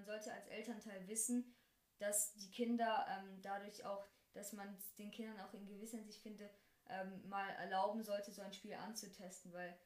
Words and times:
man 0.00 0.06
sollte 0.06 0.32
als 0.32 0.48
Elternteil 0.48 1.06
wissen, 1.08 1.54
dass 1.98 2.32
die 2.34 2.50
Kinder 2.50 3.06
ähm, 3.08 3.42
dadurch 3.42 3.84
auch, 3.84 4.06
dass 4.32 4.52
man 4.52 4.78
den 4.98 5.10
Kindern 5.10 5.38
auch 5.40 5.52
in 5.52 5.66
gewisser 5.66 5.98
Hinsicht 5.98 6.22
finde, 6.22 6.48
ähm, 6.88 7.28
mal 7.28 7.50
erlauben 7.50 8.02
sollte, 8.02 8.32
so 8.32 8.40
ein 8.40 8.52
Spiel 8.52 8.74
anzutesten, 8.74 9.52
weil 9.52 9.78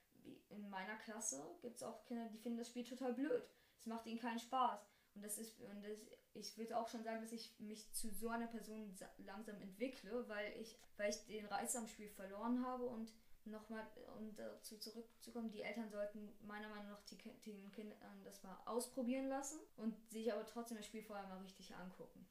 in 0.48 0.70
meiner 0.70 0.96
Klasse 0.98 1.42
gibt 1.60 1.76
es 1.76 1.82
auch 1.82 2.04
Kinder, 2.04 2.28
die 2.28 2.38
finden 2.38 2.58
das 2.58 2.68
Spiel 2.68 2.84
total 2.84 3.12
blöd. 3.12 3.42
Es 3.78 3.86
macht 3.86 4.06
ihnen 4.06 4.20
keinen 4.20 4.38
Spaß. 4.38 4.80
Und 5.14 5.22
das 5.22 5.38
ist, 5.38 5.60
und 5.60 5.82
das, 5.82 5.98
ich 6.32 6.56
würde 6.56 6.78
auch 6.78 6.88
schon 6.88 7.02
sagen, 7.02 7.20
dass 7.20 7.32
ich 7.32 7.58
mich 7.58 7.92
zu 7.92 8.10
so 8.10 8.28
einer 8.28 8.46
Person 8.46 8.96
langsam 9.18 9.60
entwickle, 9.60 10.28
weil 10.28 10.52
ich, 10.60 10.78
weil 10.96 11.10
ich 11.10 11.24
den 11.26 11.46
Reiz 11.46 11.74
am 11.76 11.88
Spiel 11.88 12.08
verloren 12.08 12.64
habe 12.64 12.84
und 12.84 13.12
nochmal, 13.46 13.86
um 14.18 14.34
dazu 14.36 14.78
zurückzukommen, 14.78 15.50
die 15.50 15.62
Eltern 15.62 15.90
sollten 15.90 16.32
meiner 16.46 16.68
Meinung 16.68 16.88
nach 16.88 17.02
die, 17.10 17.16
den 17.16 17.70
Kindern 17.72 17.98
das 18.24 18.42
mal 18.42 18.56
ausprobieren 18.64 19.28
lassen 19.28 19.60
und 19.76 19.94
sich 20.10 20.32
aber 20.32 20.46
trotzdem 20.46 20.76
das 20.76 20.86
Spiel 20.86 21.02
vorher 21.02 21.26
mal 21.26 21.38
richtig 21.38 21.74
angucken. 21.74 22.26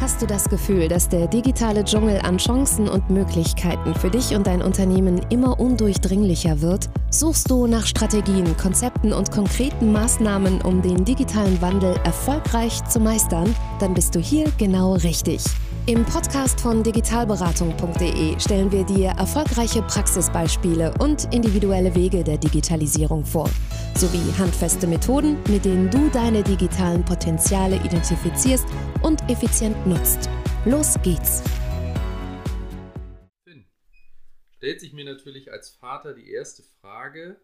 Hast 0.00 0.22
du 0.22 0.26
das 0.26 0.48
Gefühl, 0.48 0.88
dass 0.88 1.08
der 1.08 1.26
digitale 1.26 1.84
Dschungel 1.84 2.20
an 2.20 2.38
Chancen 2.38 2.88
und 2.88 3.10
Möglichkeiten 3.10 3.94
für 3.94 4.10
dich 4.10 4.34
und 4.34 4.46
dein 4.46 4.62
Unternehmen 4.62 5.20
immer 5.30 5.60
undurchdringlicher 5.60 6.60
wird? 6.60 6.88
Suchst 7.10 7.50
du 7.50 7.66
nach 7.66 7.86
Strategien, 7.86 8.54
Konzepten 8.58 9.14
und 9.14 9.30
konkreten 9.30 9.92
Maßnahmen, 9.92 10.60
um 10.60 10.82
den 10.82 11.06
digitalen 11.06 11.58
Wandel 11.62 11.96
erfolgreich 12.04 12.84
zu 12.84 13.00
meistern? 13.00 13.54
Dann 13.80 13.94
bist 13.94 14.14
du 14.14 14.20
hier 14.20 14.52
genau 14.58 14.92
richtig. 14.92 15.42
Im 15.86 16.04
Podcast 16.04 16.60
von 16.60 16.82
digitalberatung.de 16.82 18.38
stellen 18.38 18.70
wir 18.70 18.84
dir 18.84 19.08
erfolgreiche 19.12 19.80
Praxisbeispiele 19.80 20.92
und 20.98 21.32
individuelle 21.32 21.94
Wege 21.94 22.22
der 22.22 22.36
Digitalisierung 22.36 23.24
vor, 23.24 23.48
sowie 23.96 24.30
handfeste 24.38 24.86
Methoden, 24.86 25.38
mit 25.48 25.64
denen 25.64 25.88
du 25.88 26.10
deine 26.10 26.42
digitalen 26.42 27.02
Potenziale 27.02 27.76
identifizierst 27.76 28.66
und 29.00 29.22
effizient 29.30 29.86
nutzt. 29.86 30.28
Los 30.66 30.96
geht's! 31.02 31.42
Stellt 34.58 34.80
sich 34.80 34.92
mir 34.92 35.04
natürlich 35.04 35.52
als 35.52 35.70
Vater 35.70 36.14
die 36.14 36.30
erste 36.30 36.62
Frage, 36.62 37.40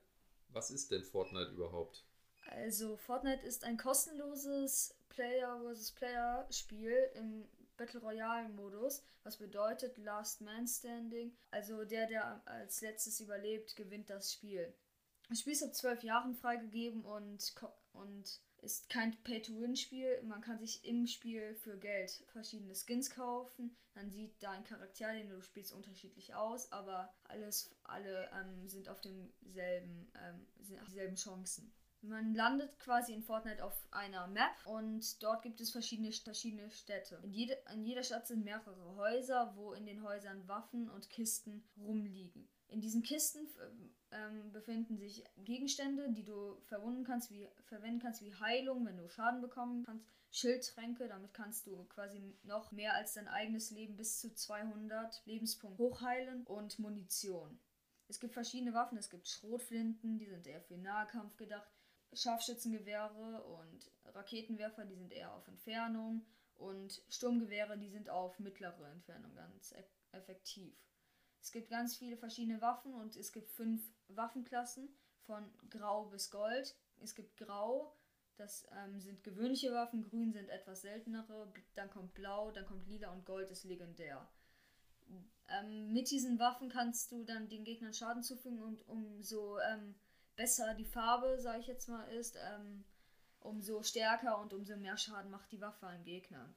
was 0.49 0.71
ist 0.71 0.91
denn 0.91 1.05
Fortnite 1.05 1.53
überhaupt? 1.53 2.05
Also 2.51 2.97
Fortnite 2.97 3.47
ist 3.47 3.65
ein 3.65 3.77
kostenloses 3.77 4.95
Player 5.09 5.61
vs. 5.63 5.93
Player 5.93 6.47
Spiel 6.51 7.11
im 7.15 7.49
Battle 7.77 8.01
Royale 8.01 8.49
Modus, 8.49 9.03
was 9.23 9.37
bedeutet 9.37 9.97
Last 9.99 10.41
Man 10.41 10.67
Standing. 10.67 11.33
Also 11.51 11.85
der, 11.85 12.07
der 12.09 12.43
als 12.47 12.81
letztes 12.81 13.21
überlebt, 13.21 13.77
gewinnt 13.77 14.11
das 14.11 14.33
Spiel. 14.33 14.75
Das 15.29 15.41
Spiel 15.41 15.53
ist 15.53 15.63
ab 15.63 15.75
12 15.75 16.03
Jahren 16.03 16.35
freigegeben 16.35 17.05
und, 17.05 17.55
und 17.93 18.41
ist 18.65 18.89
kein 18.89 19.15
Pay-to-Win-Spiel. 19.23 20.23
Man 20.23 20.41
kann 20.41 20.59
sich 20.59 20.85
im 20.85 21.07
Spiel 21.07 21.55
für 21.55 21.79
Geld 21.79 22.25
verschiedene 22.33 22.75
Skins 22.75 23.11
kaufen. 23.11 23.77
Dann 23.95 24.11
sieht 24.11 24.43
dein 24.43 24.65
Charakter, 24.65 25.13
den 25.13 25.29
du 25.29 25.41
spielst, 25.43 25.73
unterschiedlich 25.73 26.35
aus, 26.35 26.73
aber 26.73 27.15
alles, 27.25 27.71
alle 27.85 28.29
ähm, 28.33 28.67
sind 28.67 28.89
auf 28.89 29.01
demselben, 29.01 30.11
ähm, 30.21 30.47
sind 30.61 30.81
auf 30.81 30.87
dieselben 30.87 31.17
Chancen. 31.17 31.73
Man 32.03 32.35
landet 32.35 32.79
quasi 32.81 33.15
in 33.15 33.23
Fortnite 33.23 33.65
auf 33.65 33.87
einer 33.91 34.27
Map 34.27 34.55
und 34.67 35.23
dort 35.23 35.43
gibt 35.43 35.61
es 35.61 35.71
verschiedene, 35.71 36.13
verschiedene 36.13 36.71
Städte. 36.71 37.19
In, 37.23 37.33
jede, 37.33 37.57
in 37.73 37.85
jeder 37.85 38.03
Stadt 38.03 38.27
sind 38.27 38.45
mehrere 38.45 38.97
Häuser, 38.97 39.55
wo 39.57 39.73
in 39.73 39.87
den 39.87 40.03
Häusern 40.03 40.47
Waffen 40.47 40.91
und 40.91 41.09
Kisten 41.09 41.65
rumliegen. 41.79 42.47
In 42.69 42.81
diesen 42.81 43.03
Kisten 43.03 43.49
ähm, 44.15 44.53
befinden 44.53 44.97
sich 44.97 45.25
Gegenstände, 45.37 46.11
die 46.11 46.25
du 46.25 46.57
verwunden 46.67 47.05
kannst, 47.05 47.31
wie, 47.31 47.49
verwenden 47.65 48.01
kannst, 48.01 48.23
wie 48.23 48.35
Heilung, 48.35 48.87
wenn 48.87 48.97
du 48.97 49.09
Schaden 49.09 49.41
bekommen 49.41 49.85
kannst, 49.85 50.07
Schildtränke, 50.31 51.07
damit 51.07 51.33
kannst 51.35 51.67
du 51.67 51.85
quasi 51.85 52.37
noch 52.43 52.73
mehr 52.73 52.95
als 52.95 53.15
dein 53.15 53.29
eigenes 53.29 53.71
Leben 53.71 53.97
bis 53.97 54.19
zu 54.19 54.35
200 54.35 55.23
Lebenspunkte 55.27 55.83
hochheilen 55.83 56.45
und 56.45 56.79
Munition. 56.79 57.59
Es 58.09 58.21
gibt 58.21 58.35
verschiedene 58.35 58.75
Waffen, 58.75 58.99
es 58.99 59.11
gibt 59.11 59.29
Schrotflinten, 59.29 60.19
die 60.19 60.27
sind 60.27 60.47
eher 60.47 60.61
für 60.61 60.77
Nahkampf 60.77 61.37
gedacht. 61.37 61.69
Scharfschützengewehre 62.13 63.43
und 63.45 63.91
Raketenwerfer, 64.05 64.85
die 64.85 64.97
sind 64.97 65.13
eher 65.13 65.33
auf 65.33 65.47
Entfernung. 65.49 66.25
Und 66.55 67.03
Sturmgewehre, 67.09 67.77
die 67.79 67.89
sind 67.89 68.09
auf 68.11 68.39
mittlere 68.39 68.89
Entfernung 68.91 69.35
ganz 69.35 69.73
e 69.73 69.85
effektiv. 70.13 70.77
Es 71.41 71.51
gibt 71.51 71.69
ganz 71.69 71.97
viele 71.97 72.17
verschiedene 72.17 72.61
Waffen 72.61 72.95
und 72.95 73.17
es 73.17 73.33
gibt 73.33 73.51
fünf 73.51 73.83
Waffenklassen 74.09 74.89
von 75.27 75.51
Grau 75.71 76.07
bis 76.07 76.31
Gold. 76.31 76.77
Es 77.01 77.15
gibt 77.15 77.37
Grau, 77.37 77.97
das 78.37 78.67
ähm, 78.73 79.01
sind 79.01 79.23
gewöhnliche 79.23 79.73
Waffen, 79.73 80.03
Grün 80.03 80.33
sind 80.33 80.49
etwas 80.49 80.83
seltenere, 80.83 81.53
dann 81.75 81.91
kommt 81.91 82.15
Blau, 82.15 82.51
dann 82.51 82.67
kommt 82.67 82.87
Lila 82.87 83.11
und 83.13 83.25
Gold 83.25 83.51
ist 83.51 83.65
legendär. 83.65 84.29
Ähm, 85.49 85.93
mit 85.93 86.11
diesen 86.11 86.39
Waffen 86.39 86.69
kannst 86.69 87.13
du 87.13 87.25
dann 87.25 87.49
den 87.49 87.65
Gegnern 87.65 87.93
Schaden 87.93 88.23
zufügen 88.23 88.63
und 88.63 88.87
umso 88.89 89.59
ähm, 89.61 89.95
besser 90.37 90.75
die 90.75 90.87
Farbe, 90.87 91.39
sage 91.39 91.61
ich 91.61 91.67
jetzt 91.67 91.89
mal, 91.89 92.05
ist, 92.09 92.37
ähm, 92.37 92.85
umso 93.41 93.83
stärker 93.83 94.41
und 94.41 94.53
umso 94.55 94.77
mehr 94.77 94.97
Schaden 94.97 95.31
macht 95.31 95.53
die 95.53 95.61
Waffe 95.61 95.87
an 95.87 96.05
Gegnern. 96.05 96.55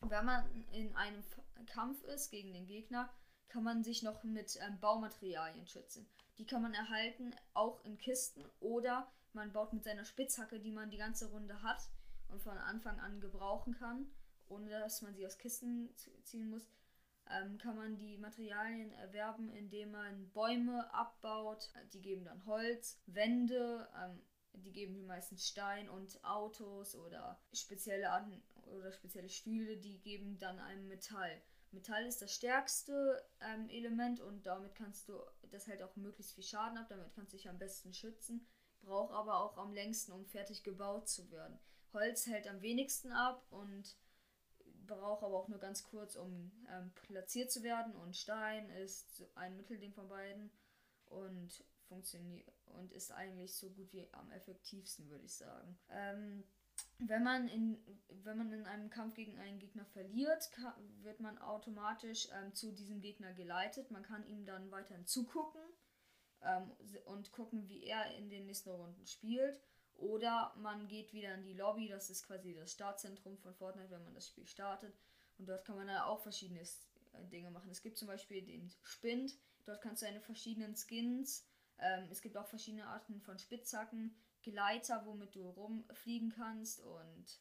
Wenn 0.00 0.24
man 0.24 0.64
in 0.72 0.94
einem 0.94 1.24
Kampf 1.66 2.04
ist 2.04 2.30
gegen 2.30 2.52
den 2.52 2.66
Gegner, 2.66 3.12
kann 3.48 3.64
man 3.64 3.82
sich 3.82 4.02
noch 4.02 4.22
mit 4.22 4.56
ähm, 4.60 4.78
Baumaterialien 4.78 5.66
schützen. 5.66 6.08
Die 6.38 6.46
kann 6.46 6.62
man 6.62 6.74
erhalten, 6.74 7.34
auch 7.54 7.84
in 7.84 7.98
Kisten 7.98 8.44
oder 8.60 9.10
man 9.32 9.52
baut 9.52 9.72
mit 9.72 9.84
seiner 9.84 10.04
Spitzhacke, 10.04 10.60
die 10.60 10.72
man 10.72 10.90
die 10.90 10.96
ganze 10.96 11.30
Runde 11.30 11.62
hat 11.62 11.88
und 12.28 12.42
von 12.42 12.56
Anfang 12.56 12.98
an 13.00 13.20
gebrauchen 13.20 13.74
kann, 13.74 14.06
ohne 14.48 14.70
dass 14.70 15.02
man 15.02 15.14
sie 15.14 15.26
aus 15.26 15.38
Kisten 15.38 15.94
ziehen 16.22 16.48
muss, 16.48 16.68
ähm, 17.30 17.58
kann 17.58 17.76
man 17.76 17.98
die 17.98 18.16
Materialien 18.18 18.92
erwerben, 18.92 19.50
indem 19.50 19.92
man 19.92 20.30
Bäume 20.30 20.92
abbaut. 20.94 21.70
Die 21.92 22.00
geben 22.00 22.24
dann 22.24 22.44
Holz, 22.46 23.00
Wände, 23.06 23.88
ähm, 23.96 24.22
die 24.52 24.72
geben 24.72 25.06
meistens 25.06 25.46
Stein 25.46 25.88
und 25.88 26.22
Autos 26.24 26.94
oder 26.94 27.40
spezielle 27.52 28.10
Arten 28.10 28.42
oder 28.66 28.92
spezielle 28.92 29.28
Stühle, 29.28 29.76
die 29.76 30.00
geben 30.00 30.38
dann 30.38 30.58
einem 30.58 30.88
Metall. 30.88 31.42
Metall 31.70 32.06
ist 32.06 32.22
das 32.22 32.34
stärkste 32.34 33.22
ähm, 33.40 33.68
Element 33.68 34.20
und 34.20 34.46
damit 34.46 34.74
kannst 34.74 35.08
du, 35.08 35.20
das 35.50 35.66
hält 35.66 35.82
auch 35.82 35.96
möglichst 35.96 36.34
viel 36.34 36.44
Schaden 36.44 36.78
ab, 36.78 36.86
damit 36.88 37.12
kannst 37.14 37.32
du 37.32 37.36
dich 37.36 37.48
am 37.48 37.58
besten 37.58 37.92
schützen, 37.92 38.46
braucht 38.80 39.12
aber 39.12 39.40
auch 39.40 39.56
am 39.58 39.72
längsten, 39.72 40.12
um 40.12 40.26
fertig 40.26 40.62
gebaut 40.62 41.08
zu 41.08 41.30
werden. 41.30 41.58
Holz 41.92 42.26
hält 42.26 42.46
am 42.46 42.60
wenigsten 42.60 43.12
ab 43.12 43.46
und 43.50 43.96
braucht 44.86 45.22
aber 45.22 45.36
auch 45.36 45.48
nur 45.48 45.58
ganz 45.58 45.84
kurz, 45.84 46.16
um 46.16 46.52
ähm, 46.70 46.92
platziert 46.94 47.50
zu 47.50 47.62
werden. 47.62 47.94
Und 47.96 48.16
Stein 48.16 48.70
ist 48.70 49.24
ein 49.34 49.56
Mittelding 49.56 49.92
von 49.92 50.08
beiden 50.08 50.50
und 51.06 51.64
funktioniert 51.88 52.52
und 52.66 52.92
ist 52.92 53.12
eigentlich 53.12 53.56
so 53.56 53.70
gut 53.70 53.92
wie 53.92 54.06
am 54.12 54.30
effektivsten, 54.32 55.08
würde 55.08 55.24
ich 55.24 55.34
sagen. 55.34 55.78
Ähm, 55.90 56.44
wenn 56.98 57.22
man 57.22 57.48
in 57.48 57.78
wenn 58.24 58.38
man 58.38 58.52
in 58.52 58.66
einem 58.66 58.90
Kampf 58.90 59.14
gegen 59.14 59.38
einen 59.38 59.58
Gegner 59.58 59.86
verliert, 59.86 60.50
kann, 60.52 60.74
wird 61.02 61.20
man 61.20 61.38
automatisch 61.38 62.28
ähm, 62.32 62.54
zu 62.54 62.72
diesem 62.72 63.00
Gegner 63.00 63.32
geleitet. 63.32 63.90
Man 63.90 64.02
kann 64.02 64.26
ihm 64.26 64.44
dann 64.44 64.70
weiterhin 64.70 65.06
zugucken 65.06 65.62
ähm, 66.42 66.70
und 67.06 67.32
gucken, 67.32 67.68
wie 67.68 67.84
er 67.84 68.14
in 68.16 68.28
den 68.28 68.46
nächsten 68.46 68.70
Runden 68.70 69.06
spielt. 69.06 69.60
Oder 69.94 70.54
man 70.58 70.86
geht 70.88 71.12
wieder 71.12 71.34
in 71.34 71.42
die 71.42 71.54
Lobby, 71.54 71.88
das 71.88 72.08
ist 72.10 72.26
quasi 72.26 72.54
das 72.54 72.72
Startzentrum 72.72 73.36
von 73.38 73.54
Fortnite, 73.54 73.90
wenn 73.90 74.04
man 74.04 74.14
das 74.14 74.28
Spiel 74.28 74.46
startet. 74.46 74.94
Und 75.38 75.48
dort 75.48 75.64
kann 75.64 75.76
man 75.76 75.86
dann 75.86 76.02
auch 76.02 76.20
verschiedene 76.20 76.60
äh, 76.60 77.24
Dinge 77.30 77.50
machen. 77.50 77.70
Es 77.70 77.82
gibt 77.82 77.98
zum 77.98 78.08
Beispiel 78.08 78.42
den 78.42 78.70
Spind, 78.82 79.36
dort 79.64 79.80
kannst 79.80 80.02
du 80.02 80.06
eine 80.06 80.20
verschiedenen 80.20 80.76
Skins. 80.76 81.46
Ähm, 81.78 82.08
es 82.10 82.20
gibt 82.20 82.36
auch 82.36 82.46
verschiedene 82.46 82.86
Arten 82.86 83.20
von 83.20 83.38
Spitzhacken, 83.38 84.14
Gleiter, 84.42 85.04
womit 85.06 85.34
du 85.34 85.48
rumfliegen 85.48 86.30
kannst 86.30 86.80
und 86.80 87.40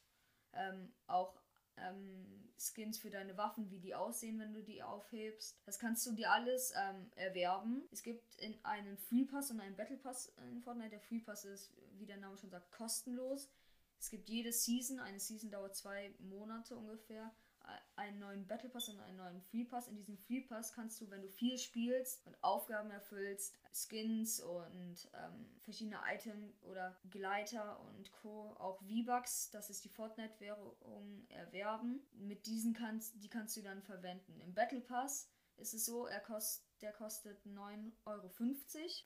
ähm, 0.54 0.92
auch 1.08 1.40
ähm, 1.78 2.50
Skins 2.58 2.98
für 2.98 3.10
deine 3.10 3.38
Waffen, 3.38 3.70
wie 3.70 3.80
die 3.80 3.94
aussehen, 3.94 4.40
wenn 4.40 4.54
du 4.54 4.64
die 4.64 4.82
aufhebst. 4.82 5.60
Das 5.66 5.78
kannst 5.80 6.06
du 6.08 6.12
dir 6.12 6.32
alles 6.32 6.74
ähm, 6.76 7.12
erwerben. 7.16 7.88
Es 7.92 8.02
gibt 8.02 8.36
in 8.40 8.58
einen 8.64 8.98
Free 8.98 9.26
Pass 9.26 9.52
und 9.52 9.60
einen 9.60 9.76
Battle 9.76 9.98
Pass 9.98 10.34
in 10.52 10.62
Fortnite. 10.62 10.90
Der 10.90 11.02
Free 11.02 11.20
Pass 11.20 11.46
ist, 11.46 11.72
wie 11.98 12.06
der 12.06 12.18
Name 12.18 12.38
schon 12.38 12.50
sagt, 12.50 12.72
kostenlos. 12.72 13.50
Es 14.00 14.10
gibt 14.10 14.30
jede 14.30 14.52
Season, 14.52 15.00
eine 15.00 15.20
Season 15.20 15.50
dauert 15.50 15.76
zwei 15.76 16.14
Monate 16.20 16.76
ungefähr, 16.76 17.34
einen 17.96 18.19
neuen 18.19 18.48
Battle 18.48 18.69
Pass 18.69 18.90
und 18.90 19.00
einen 19.00 19.18
neuen 19.18 19.42
Free 19.42 19.64
Pass. 19.64 19.88
In 19.88 19.96
diesem 19.96 20.18
Free 20.18 20.42
Pass 20.42 20.74
kannst 20.74 21.02
du, 21.02 21.10
wenn 21.10 21.22
du 21.22 21.30
viel 21.30 21.58
spielst 21.58 22.25
und 22.25 22.36
Aufgaben 22.44 22.92
erfüllst, 22.92 23.56
Skins 23.74 24.40
und 24.40 25.10
ähm, 25.14 25.46
verschiedene 25.62 26.00
Items 26.12 26.62
oder 26.64 26.96
Gleiter 27.10 27.80
und 27.81 28.12
Co. 28.12 28.56
auch 28.60 28.80
V-Bucks, 28.80 29.50
das 29.52 29.69
ist 29.69 29.84
die 29.84 29.90
Fortnite-Währung, 29.90 31.28
erwerben. 31.30 32.02
Mit 32.14 32.46
diesen 32.46 32.74
kannst, 32.74 33.22
die 33.22 33.30
kannst 33.30 33.58
du 33.58 33.62
dann 33.62 33.81
verwenden. 33.81 34.40
Im 34.42 34.54
Battle 34.54 34.81
Pass 34.81 35.30
ist 35.58 35.74
es 35.74 35.86
so, 35.86 36.06
er 36.06 36.20
kostet 36.20 36.68
der 36.81 36.94
kostet 36.94 37.44
9,50 37.46 37.96
Euro. 38.06 38.30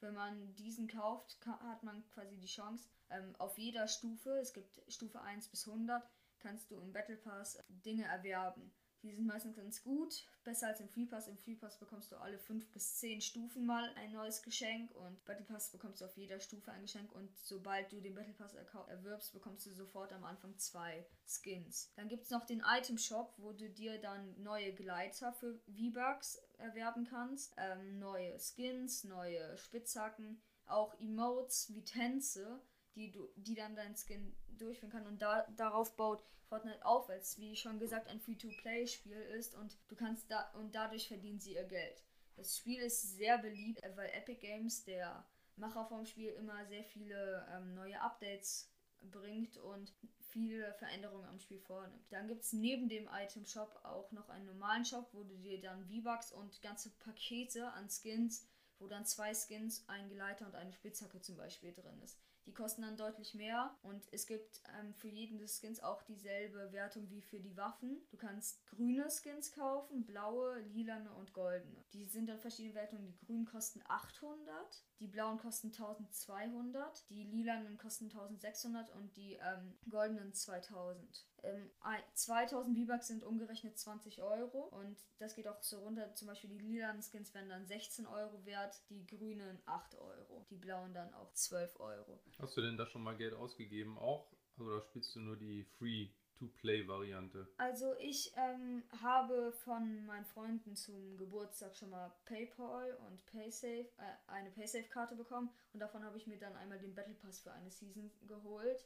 Wenn 0.02 0.14
man 0.14 0.56
diesen 0.56 0.88
kauft, 0.88 1.38
hat 1.46 1.84
man 1.84 2.04
quasi 2.10 2.38
die 2.38 2.48
Chance, 2.48 2.88
ähm, 3.10 3.36
auf 3.38 3.58
jeder 3.58 3.88
Stufe, 3.88 4.32
es 4.40 4.54
gibt 4.54 4.82
Stufe 4.88 5.22
1 5.22 5.48
bis 5.48 5.68
100, 5.68 6.04
kannst 6.42 6.72
du 6.72 6.80
im 6.80 6.92
Battle 6.92 7.18
Pass 7.18 7.58
Dinge 7.70 8.06
erwerben. 8.06 8.72
Die 9.04 9.16
sind 9.16 9.26
meistens 9.26 9.56
ganz 9.56 9.82
gut, 9.82 10.28
besser 10.44 10.68
als 10.68 10.80
im 10.80 10.88
Free 10.88 11.08
Pass. 11.08 11.28
Im 11.28 11.38
Free 11.38 11.56
Pass 11.56 11.80
bekommst 11.80 12.12
du 12.12 12.18
alle 12.18 12.38
5 12.38 12.72
bis 12.72 12.98
10 12.98 13.22
Stufen 13.22 13.66
mal 13.66 13.92
ein 13.96 14.12
neues 14.12 14.44
Geschenk 14.44 14.92
und 14.92 15.26
Battle 15.26 15.46
Pass 15.46 15.72
bekommst 15.72 16.02
du 16.02 16.06
auf 16.06 16.16
jeder 16.16 16.40
Stufe 16.40 16.72
ein 16.72 16.84
Geschenk 16.84 17.12
und 17.12 17.36
sobald 17.36 17.92
du 17.92 18.00
den 18.00 18.14
Battle 18.14 18.34
Pass 18.34 18.54
erwirbst, 18.54 19.34
bekommst 19.34 19.66
du 19.66 19.74
sofort 19.74 20.14
am 20.14 20.24
Anfang 20.24 20.56
zwei 20.60 21.08
Skins. 21.26 21.92
Dann 21.96 22.10
gibt 22.10 22.26
es 22.26 22.30
noch 22.30 22.46
den 22.46 22.62
Item 22.64 23.00
Shop, 23.00 23.34
wo 23.38 23.54
du 23.54 23.70
dir 23.72 24.00
dann 24.00 24.40
neue 24.40 24.72
Gleiter 24.74 25.34
für 25.34 25.56
V-Bucks 25.66 26.40
erwerben 26.60 27.06
kannst, 27.06 27.56
ähm, 27.58 27.98
neue 27.98 28.38
Skins, 28.40 29.04
neue 29.04 29.58
Spitzhacken, 29.58 30.40
auch 30.68 30.94
Emotes 31.00 31.74
wie 31.74 31.84
Tänze 31.84 32.62
die, 32.96 33.12
du, 33.12 33.30
die 33.36 33.56
dann 33.56 33.76
dein 33.76 33.96
Skin 33.96 34.36
durchführen 34.62 34.92
kann. 34.92 35.08
Und 35.08 35.22
da, 35.22 35.48
darauf 35.58 35.96
baut 35.96 36.24
Fortnite 36.48 36.86
auf, 36.86 37.10
es, 37.10 37.40
wie 37.40 37.56
schon 37.56 37.80
gesagt, 37.80 38.08
ein 38.08 38.20
Free-to-Play-Spiel 38.20 39.22
ist 39.38 39.56
und 39.56 39.78
du 39.88 39.96
kannst 39.96 40.30
da 40.30 40.52
und 40.56 40.76
dadurch 40.76 41.08
verdienen 41.08 41.40
sie 41.40 41.54
ihr 41.54 41.64
Geld. 41.64 42.04
Das 42.36 42.58
Spiel 42.58 42.82
ist 42.82 43.16
sehr 43.18 43.38
beliebt, 43.38 43.82
weil 43.96 44.10
Epic 44.10 44.40
Games, 44.42 44.84
der 44.84 45.26
Macher 45.56 45.86
vom 45.86 46.06
Spiel, 46.06 46.32
immer 46.32 46.66
sehr 46.66 46.84
viele 46.84 47.48
ähm, 47.54 47.74
neue 47.74 48.02
Updates 48.02 48.70
bringt 49.02 49.58
und 49.58 49.94
viele 50.32 50.74
Veränderungen 50.74 51.26
am 51.26 51.40
Spiel 51.40 51.60
vornimmt. 51.60 52.12
Dann 52.12 52.28
gibt 52.28 52.44
es 52.44 52.54
neben 52.54 52.90
dem 52.90 53.10
Item 53.14 53.46
Shop 53.46 53.80
auch 53.84 54.12
noch 54.12 54.30
einen 54.30 54.46
normalen 54.46 54.86
Shop, 54.86 55.08
wo 55.14 55.24
du 55.24 55.38
dir 55.38 55.62
dann 55.62 55.86
V-Bucks 55.86 56.32
und 56.32 56.62
ganze 56.62 56.90
Pakete 57.00 57.72
an 57.74 57.90
Skins, 57.90 58.46
wo 58.80 58.88
dann 58.88 59.06
zwei 59.06 59.34
Skins, 59.34 59.84
ein 59.88 60.10
Geleiter 60.10 60.46
und 60.48 60.56
eine 60.56 60.74
Spitzhacke 60.74 61.22
zum 61.22 61.38
Beispiel 61.38 61.74
drin 61.74 62.02
ist. 62.02 62.18
Die 62.46 62.54
kosten 62.54 62.82
dann 62.82 62.98
deutlich 62.98 63.34
mehr 63.36 63.76
und 63.84 64.04
es 64.12 64.26
gibt 64.26 64.62
ähm, 64.80 64.94
für 64.96 65.08
jeden 65.08 65.38
des 65.38 65.60
Skins 65.60 65.82
auch 65.82 66.02
dieselbe 66.04 66.72
Wertung 66.72 67.10
wie 67.10 67.22
für 67.22 67.40
die 67.40 67.56
Waffen. 67.56 68.02
Du 68.10 68.18
kannst 68.18 68.66
grüne 68.66 69.08
Skins 69.10 69.52
kaufen, 69.52 70.06
blaue, 70.06 70.60
lilane 70.60 71.12
und 71.14 71.34
goldene. 71.34 71.84
Die 71.94 72.06
sind 72.06 72.28
dann 72.28 72.40
verschiedene 72.40 72.76
Wertungen. 72.76 73.06
Die 73.06 73.26
grünen 73.26 73.46
kosten 73.46 73.82
800, 73.88 74.84
die 75.00 75.08
blauen 75.08 75.38
kosten 75.38 75.68
1200, 75.68 77.10
die 77.10 77.24
lilanen 77.24 77.78
kosten 77.78 78.06
1600 78.06 78.90
und 78.96 79.16
die 79.16 79.34
ähm, 79.34 79.78
goldenen 79.90 80.34
2000. 80.34 81.26
Ähm, 81.44 81.70
2000 82.14 82.78
V-Bucks 82.78 83.08
sind 83.08 83.24
umgerechnet 83.24 83.78
20 83.78 84.22
Euro 84.22 84.70
und 84.72 84.98
das 85.20 85.36
geht 85.36 85.48
auch 85.48 85.62
so 85.62 85.80
runter. 85.80 86.14
Zum 86.16 86.28
Beispiel 86.28 86.50
die 86.50 86.60
lilanen 86.60 87.02
Skins 87.02 87.34
werden 87.34 87.50
dann 87.50 87.66
16 87.66 88.06
Euro 88.06 88.46
wert, 88.46 88.80
die 88.90 89.06
grünen 89.06 89.60
8 89.66 89.96
Euro, 89.96 90.46
die 90.50 90.58
blauen 90.58 90.94
dann 90.94 91.14
auch 91.14 91.34
12 91.34 91.80
Euro. 91.80 92.20
Hast 92.40 92.56
du 92.58 92.62
denn 92.62 92.78
da 92.78 92.86
schon 92.86 93.04
mal 93.04 93.16
Geld 93.18 93.34
ausgegeben 93.34 93.98
auch? 93.98 94.32
Oder 94.58 94.82
spielst 94.82 95.16
du 95.16 95.20
nur 95.22 95.38
die 95.38 95.64
Free 95.78 96.10
To-Play-Variante? 96.42 97.48
Also 97.58 97.96
ich 98.00 98.34
ähm, 98.36 98.84
habe 99.02 99.52
von 99.52 100.06
meinen 100.06 100.26
Freunden 100.26 100.76
zum 100.76 101.18
Geburtstag 101.18 101.76
schon 101.76 101.92
mal 101.92 102.12
PayPal 102.26 102.98
und 103.08 103.26
PaySafe, 103.28 103.90
äh, 103.98 104.18
eine 104.28 104.50
PaySafe-Karte 104.52 105.16
bekommen 105.16 105.50
und 105.74 105.80
davon 105.80 106.04
habe 106.04 106.18
ich 106.18 106.28
mir 106.28 106.38
dann 106.38 106.56
einmal 106.56 106.80
den 106.80 106.96
Battle 106.96 107.16
Pass 107.16 107.40
für 107.40 107.52
eine 107.52 107.70
Season 107.70 108.12
geholt. 108.28 108.86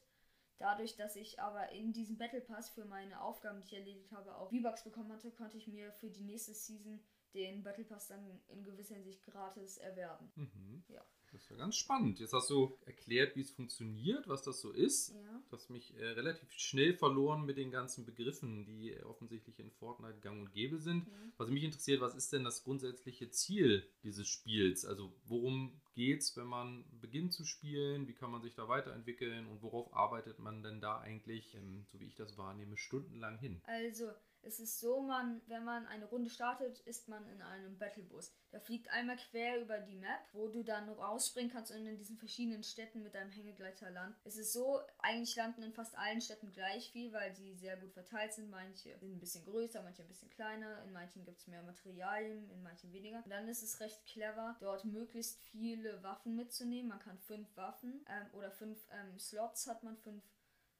Dadurch, 0.57 0.95
dass 0.95 1.15
ich 1.15 1.39
aber 1.39 1.69
in 1.71 1.91
diesem 1.91 2.17
Battle 2.17 2.41
Pass 2.41 2.69
für 2.69 2.85
meine 2.85 3.21
Aufgaben, 3.21 3.59
die 3.59 3.67
ich 3.67 3.73
erledigt 3.73 4.11
habe, 4.13 4.35
auch 4.37 4.49
V-Bucks 4.49 4.83
bekommen 4.83 5.11
hatte, 5.11 5.31
konnte 5.31 5.57
ich 5.57 5.67
mir 5.67 5.91
für 5.91 6.09
die 6.09 6.23
nächste 6.23 6.53
Season 6.53 7.03
den 7.35 7.63
Battle 7.63 7.83
Pass 7.83 8.07
dann 8.07 8.39
in 8.47 8.63
gewisser 8.63 8.95
Hinsicht 8.95 9.23
gratis 9.23 9.77
erwerben. 9.77 10.31
Mhm. 10.35 10.83
Ja. 10.87 11.05
Das 11.35 11.49
ja 11.49 11.57
ganz 11.57 11.75
spannend. 11.75 12.19
Jetzt 12.19 12.31
hast 12.31 12.49
du 12.49 12.77
erklärt, 12.85 13.35
wie 13.35 13.41
es 13.41 13.51
funktioniert, 13.51 14.27
was 14.29 14.41
das 14.43 14.61
so 14.61 14.71
ist. 14.71 15.09
Ja. 15.09 15.43
Du 15.49 15.57
hast 15.57 15.69
mich 15.69 15.93
äh, 15.97 16.05
relativ 16.11 16.49
schnell 16.53 16.93
verloren 16.93 17.45
mit 17.45 17.57
den 17.57 17.71
ganzen 17.71 18.05
Begriffen, 18.05 18.63
die 18.65 18.97
offensichtlich 19.03 19.59
in 19.59 19.69
Fortnite 19.71 20.19
gang 20.21 20.39
und 20.39 20.53
gäbe 20.53 20.79
sind. 20.79 21.07
Mhm. 21.07 21.33
Was 21.35 21.49
mich 21.49 21.63
interessiert, 21.63 21.99
was 21.99 22.15
ist 22.15 22.31
denn 22.31 22.45
das 22.45 22.63
grundsätzliche 22.63 23.29
Ziel 23.31 23.85
dieses 24.03 24.29
Spiels? 24.29 24.85
Also 24.85 25.13
worum 25.25 25.81
geht 25.93 26.21
es, 26.21 26.37
wenn 26.37 26.47
man 26.47 26.85
beginnt 27.01 27.33
zu 27.33 27.43
spielen? 27.43 28.07
Wie 28.07 28.13
kann 28.13 28.31
man 28.31 28.41
sich 28.41 28.55
da 28.55 28.69
weiterentwickeln? 28.69 29.47
Und 29.47 29.61
worauf 29.61 29.93
arbeitet 29.93 30.39
man 30.39 30.63
denn 30.63 30.79
da 30.79 30.99
eigentlich, 30.99 31.53
ähm, 31.55 31.85
so 31.91 31.99
wie 31.99 32.05
ich 32.05 32.15
das 32.15 32.37
wahrnehme, 32.37 32.77
stundenlang 32.77 33.37
hin? 33.39 33.61
Also 33.65 34.09
es 34.45 34.59
ist 34.59 34.79
so, 34.79 35.01
man, 35.01 35.41
wenn 35.47 35.63
man 35.63 35.87
eine 35.87 36.05
Runde 36.05 36.29
startet, 36.29 36.79
ist 36.81 37.09
man 37.09 37.27
in 37.29 37.41
einem 37.41 37.77
Battlebus. 37.77 38.31
Der 38.51 38.61
fliegt 38.61 38.89
einmal 38.89 39.17
quer 39.17 39.59
über 39.59 39.79
die 39.79 39.95
Map, 39.95 40.21
wo 40.33 40.47
du 40.47 40.63
dann 40.63 40.87
rausspringen 40.87 41.51
kannst 41.51 41.71
und 41.71 41.85
in 41.85 41.97
diesen 41.97 42.17
verschiedenen 42.17 42.63
Städten 42.63 43.01
mit 43.01 43.15
deinem 43.15 43.31
Hängegleiter 43.31 43.89
landen. 43.89 44.15
Es 44.23 44.37
ist 44.37 44.53
so, 44.53 44.81
eigentlich 44.99 45.35
landen 45.35 45.63
in 45.63 45.73
fast 45.73 45.97
allen 45.97 46.21
Städten 46.21 46.51
gleich 46.51 46.91
viel, 46.91 47.11
weil 47.11 47.35
sie 47.35 47.55
sehr 47.55 47.75
gut 47.77 47.93
verteilt 47.93 48.33
sind. 48.33 48.51
Manche 48.51 48.97
sind 48.99 49.13
ein 49.13 49.19
bisschen 49.19 49.43
größer, 49.45 49.81
manche 49.81 50.03
ein 50.03 50.07
bisschen 50.07 50.29
kleiner. 50.29 50.83
In 50.83 50.93
manchen 50.93 51.25
gibt 51.25 51.39
es 51.39 51.47
mehr 51.47 51.63
Materialien, 51.63 52.49
in 52.51 52.61
manchen 52.61 52.93
weniger. 52.93 53.23
Und 53.23 53.29
dann 53.29 53.47
ist 53.47 53.63
es 53.63 53.79
recht 53.79 54.05
clever, 54.05 54.55
dort 54.59 54.85
möglichst 54.85 55.41
viele 55.51 56.03
Waffen 56.03 56.35
mitzunehmen. 56.35 56.89
Man 56.89 56.99
kann 56.99 57.17
fünf 57.17 57.47
Waffen 57.57 58.05
ähm, 58.07 58.27
oder 58.33 58.51
fünf 58.51 58.79
ähm, 58.91 59.17
Slots 59.17 59.67
hat 59.67 59.83
man, 59.83 59.97
fünf 59.97 60.23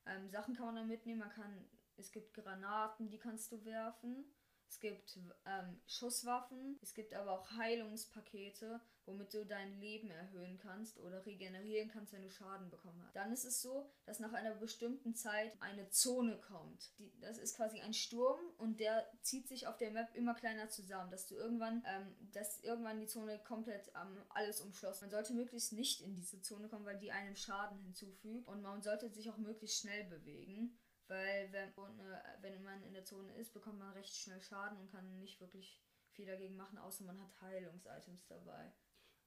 ähm, 0.05 0.29
Sachen 0.29 0.55
kann 0.55 0.67
man 0.67 0.75
dann 0.75 0.87
mitnehmen. 0.87 1.19
Man 1.19 1.31
kann 1.31 1.67
es 1.97 2.11
gibt 2.11 2.33
Granaten, 2.33 3.09
die 3.09 3.17
kannst 3.17 3.51
du 3.51 3.63
werfen. 3.65 4.25
Es 4.67 4.79
gibt 4.79 5.17
ähm, 5.45 5.79
Schusswaffen. 5.87 6.77
Es 6.81 6.93
gibt 6.93 7.13
aber 7.13 7.31
auch 7.31 7.49
Heilungspakete, 7.51 8.81
womit 9.05 9.33
du 9.33 9.45
dein 9.45 9.79
Leben 9.79 10.09
erhöhen 10.09 10.57
kannst 10.57 10.99
oder 10.99 11.25
regenerieren 11.25 11.89
kannst, 11.89 12.13
wenn 12.13 12.23
du 12.23 12.29
Schaden 12.29 12.69
bekommen 12.69 13.01
hast. 13.03 13.15
Dann 13.15 13.31
ist 13.31 13.45
es 13.45 13.61
so, 13.61 13.89
dass 14.05 14.19
nach 14.19 14.33
einer 14.33 14.55
bestimmten 14.55 15.15
Zeit 15.15 15.53
eine 15.61 15.89
Zone 15.89 16.37
kommt. 16.39 16.97
Die, 16.97 17.13
das 17.21 17.37
ist 17.37 17.55
quasi 17.55 17.79
ein 17.79 17.93
Sturm 17.93 18.39
und 18.57 18.79
der 18.79 19.07
zieht 19.21 19.47
sich 19.47 19.67
auf 19.67 19.77
der 19.77 19.91
Map 19.91 20.13
immer 20.15 20.33
kleiner 20.33 20.69
zusammen, 20.69 21.11
dass 21.11 21.27
du 21.27 21.35
irgendwann, 21.35 21.83
ähm, 21.85 22.15
dass 22.33 22.59
irgendwann 22.63 22.99
die 22.99 23.07
Zone 23.07 23.39
komplett 23.39 23.87
ähm, 23.89 24.17
alles 24.29 24.61
umschlossen. 24.61 25.05
Man 25.05 25.11
sollte 25.11 25.33
möglichst 25.33 25.73
nicht 25.73 26.01
in 26.01 26.15
diese 26.15 26.41
Zone 26.41 26.67
kommen, 26.67 26.85
weil 26.85 26.99
die 26.99 27.11
einem 27.11 27.35
Schaden 27.35 27.77
hinzufügt 27.79 28.47
und 28.47 28.61
man 28.61 28.81
sollte 28.81 29.09
sich 29.09 29.29
auch 29.29 29.37
möglichst 29.37 29.79
schnell 29.79 30.05
bewegen. 30.05 30.77
Weil 31.07 31.51
wenn, 31.51 31.71
wenn 32.41 32.63
man 32.63 32.81
in 32.83 32.93
der 32.93 33.05
Zone 33.05 33.33
ist, 33.35 33.53
bekommt 33.53 33.79
man 33.79 33.93
recht 33.93 34.15
schnell 34.15 34.41
Schaden 34.41 34.79
und 34.79 34.91
kann 34.91 35.19
nicht 35.19 35.39
wirklich 35.39 35.79
viel 36.11 36.25
dagegen 36.25 36.55
machen, 36.55 36.77
außer 36.77 37.03
man 37.03 37.21
hat 37.21 37.41
Heilungsitems 37.41 38.25
dabei. 38.27 38.73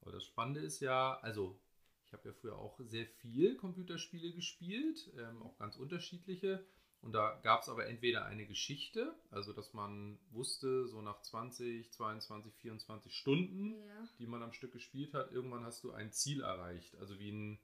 Aber 0.00 0.12
das 0.12 0.24
Spannende 0.24 0.60
ist 0.60 0.80
ja, 0.80 1.18
also 1.20 1.60
ich 2.06 2.12
habe 2.12 2.28
ja 2.28 2.34
früher 2.34 2.58
auch 2.58 2.80
sehr 2.80 3.06
viel 3.06 3.56
Computerspiele 3.56 4.32
gespielt, 4.32 5.12
ähm, 5.18 5.42
auch 5.42 5.56
ganz 5.58 5.76
unterschiedliche. 5.76 6.66
Und 7.00 7.12
da 7.12 7.38
gab 7.44 7.62
es 7.62 7.68
aber 7.68 7.86
entweder 7.86 8.24
eine 8.24 8.46
Geschichte, 8.46 9.14
also 9.30 9.52
dass 9.52 9.72
man 9.72 10.18
wusste, 10.30 10.88
so 10.88 11.00
nach 11.00 11.22
20, 11.22 11.92
22, 11.92 12.52
24 12.54 13.14
Stunden, 13.14 13.74
ja. 13.74 14.08
die 14.18 14.26
man 14.26 14.42
am 14.42 14.52
Stück 14.52 14.72
gespielt 14.72 15.14
hat, 15.14 15.30
irgendwann 15.30 15.64
hast 15.64 15.84
du 15.84 15.92
ein 15.92 16.12
Ziel 16.12 16.40
erreicht. 16.40 16.96
Also 16.96 17.20
wie 17.20 17.30
ein 17.30 17.60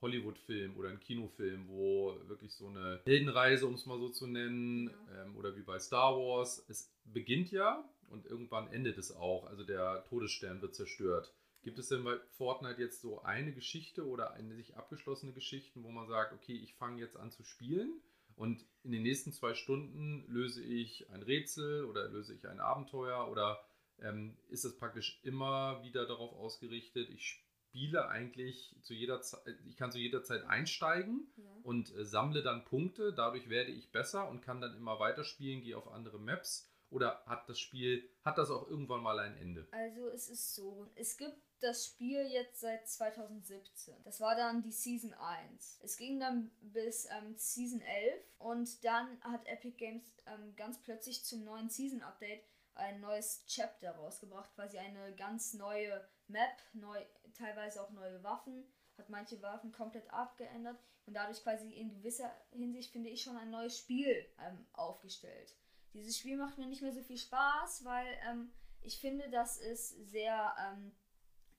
Hollywood-Film 0.00 0.76
oder 0.76 0.90
ein 0.90 1.00
Kinofilm, 1.00 1.68
wo 1.68 2.16
wirklich 2.26 2.52
so 2.52 2.68
eine 2.68 3.00
Heldenreise, 3.04 3.66
um 3.66 3.74
es 3.74 3.86
mal 3.86 3.98
so 3.98 4.08
zu 4.08 4.26
nennen, 4.26 4.88
ja. 4.88 5.24
ähm, 5.24 5.36
oder 5.36 5.56
wie 5.56 5.62
bei 5.62 5.78
Star 5.78 6.16
Wars, 6.16 6.64
es 6.68 6.92
beginnt 7.04 7.50
ja 7.50 7.84
und 8.10 8.26
irgendwann 8.26 8.68
endet 8.68 8.98
es 8.98 9.14
auch. 9.14 9.46
Also 9.46 9.64
der 9.64 10.04
Todesstern 10.08 10.62
wird 10.62 10.74
zerstört. 10.74 11.34
Gibt 11.62 11.78
es 11.78 11.88
denn 11.88 12.04
bei 12.04 12.18
Fortnite 12.36 12.80
jetzt 12.80 13.00
so 13.00 13.22
eine 13.22 13.52
Geschichte 13.52 14.06
oder 14.06 14.32
eine 14.32 14.54
sich 14.54 14.76
abgeschlossene 14.76 15.32
Geschichte, 15.32 15.82
wo 15.82 15.90
man 15.90 16.06
sagt, 16.06 16.32
okay, 16.32 16.54
ich 16.54 16.74
fange 16.74 17.00
jetzt 17.00 17.16
an 17.16 17.30
zu 17.30 17.42
spielen 17.42 18.00
und 18.36 18.64
in 18.84 18.92
den 18.92 19.02
nächsten 19.02 19.32
zwei 19.32 19.54
Stunden 19.54 20.24
löse 20.28 20.62
ich 20.62 21.10
ein 21.10 21.22
Rätsel 21.22 21.84
oder 21.84 22.08
löse 22.08 22.34
ich 22.34 22.48
ein 22.48 22.60
Abenteuer 22.60 23.28
oder 23.28 23.60
ähm, 24.00 24.36
ist 24.48 24.64
es 24.64 24.76
praktisch 24.76 25.20
immer 25.24 25.82
wieder 25.82 26.06
darauf 26.06 26.32
ausgerichtet, 26.32 27.10
ich 27.10 27.42
spiele 27.68 28.08
eigentlich 28.08 28.74
zu 28.82 28.94
jeder 28.94 29.20
Zeit, 29.20 29.42
ich 29.66 29.76
kann 29.76 29.92
zu 29.92 29.98
jeder 29.98 30.22
Zeit 30.22 30.44
einsteigen 30.44 31.30
ja. 31.36 31.44
und 31.62 31.94
äh, 31.94 32.04
sammle 32.04 32.42
dann 32.42 32.64
Punkte. 32.64 33.12
Dadurch 33.12 33.48
werde 33.48 33.70
ich 33.70 33.92
besser 33.92 34.28
und 34.28 34.40
kann 34.40 34.60
dann 34.60 34.76
immer 34.76 34.98
weiterspielen, 34.98 35.62
gehe 35.62 35.76
auf 35.76 35.88
andere 35.88 36.18
Maps. 36.18 36.70
Oder 36.90 37.22
hat 37.26 37.46
das 37.50 37.60
Spiel, 37.60 38.08
hat 38.24 38.38
das 38.38 38.50
auch 38.50 38.66
irgendwann 38.66 39.02
mal 39.02 39.18
ein 39.18 39.36
Ende? 39.36 39.68
Also 39.72 40.08
es 40.08 40.30
ist 40.30 40.54
so, 40.54 40.90
es 40.94 41.18
gibt 41.18 41.36
das 41.60 41.84
Spiel 41.84 42.26
jetzt 42.30 42.60
seit 42.60 42.88
2017. 42.88 43.94
Das 44.04 44.20
war 44.20 44.34
dann 44.34 44.62
die 44.62 44.72
Season 44.72 45.12
1. 45.12 45.80
Es 45.82 45.98
ging 45.98 46.18
dann 46.18 46.50
bis 46.62 47.06
ähm, 47.06 47.34
Season 47.36 47.82
11 47.82 48.24
und 48.38 48.84
dann 48.84 49.20
hat 49.20 49.46
Epic 49.46 49.76
Games 49.76 50.04
ähm, 50.26 50.56
ganz 50.56 50.80
plötzlich 50.82 51.24
zum 51.24 51.44
neuen 51.44 51.68
Season 51.68 52.02
Update 52.02 52.44
ein 52.78 53.00
neues 53.00 53.44
Chapter 53.46 53.90
rausgebracht, 53.90 54.54
quasi 54.54 54.78
eine 54.78 55.14
ganz 55.16 55.52
neue 55.54 56.08
Map, 56.28 56.62
neu, 56.72 56.98
teilweise 57.34 57.82
auch 57.82 57.90
neue 57.90 58.22
Waffen, 58.22 58.64
hat 58.96 59.10
manche 59.10 59.40
Waffen 59.42 59.72
komplett 59.72 60.10
abgeändert 60.10 60.78
und 61.06 61.14
dadurch 61.14 61.42
quasi 61.42 61.72
in 61.72 61.90
gewisser 61.90 62.30
Hinsicht, 62.50 62.92
finde 62.92 63.10
ich, 63.10 63.22
schon 63.22 63.36
ein 63.36 63.50
neues 63.50 63.78
Spiel 63.78 64.26
ähm, 64.40 64.66
aufgestellt. 64.72 65.54
Dieses 65.94 66.18
Spiel 66.18 66.36
macht 66.36 66.58
mir 66.58 66.66
nicht 66.66 66.82
mehr 66.82 66.92
so 66.92 67.02
viel 67.02 67.16
Spaß, 67.16 67.84
weil 67.84 68.06
ähm, 68.28 68.52
ich 68.82 69.00
finde, 69.00 69.30
das 69.30 69.58
ist 69.58 69.90
sehr, 70.10 70.54
ähm, 70.58 70.92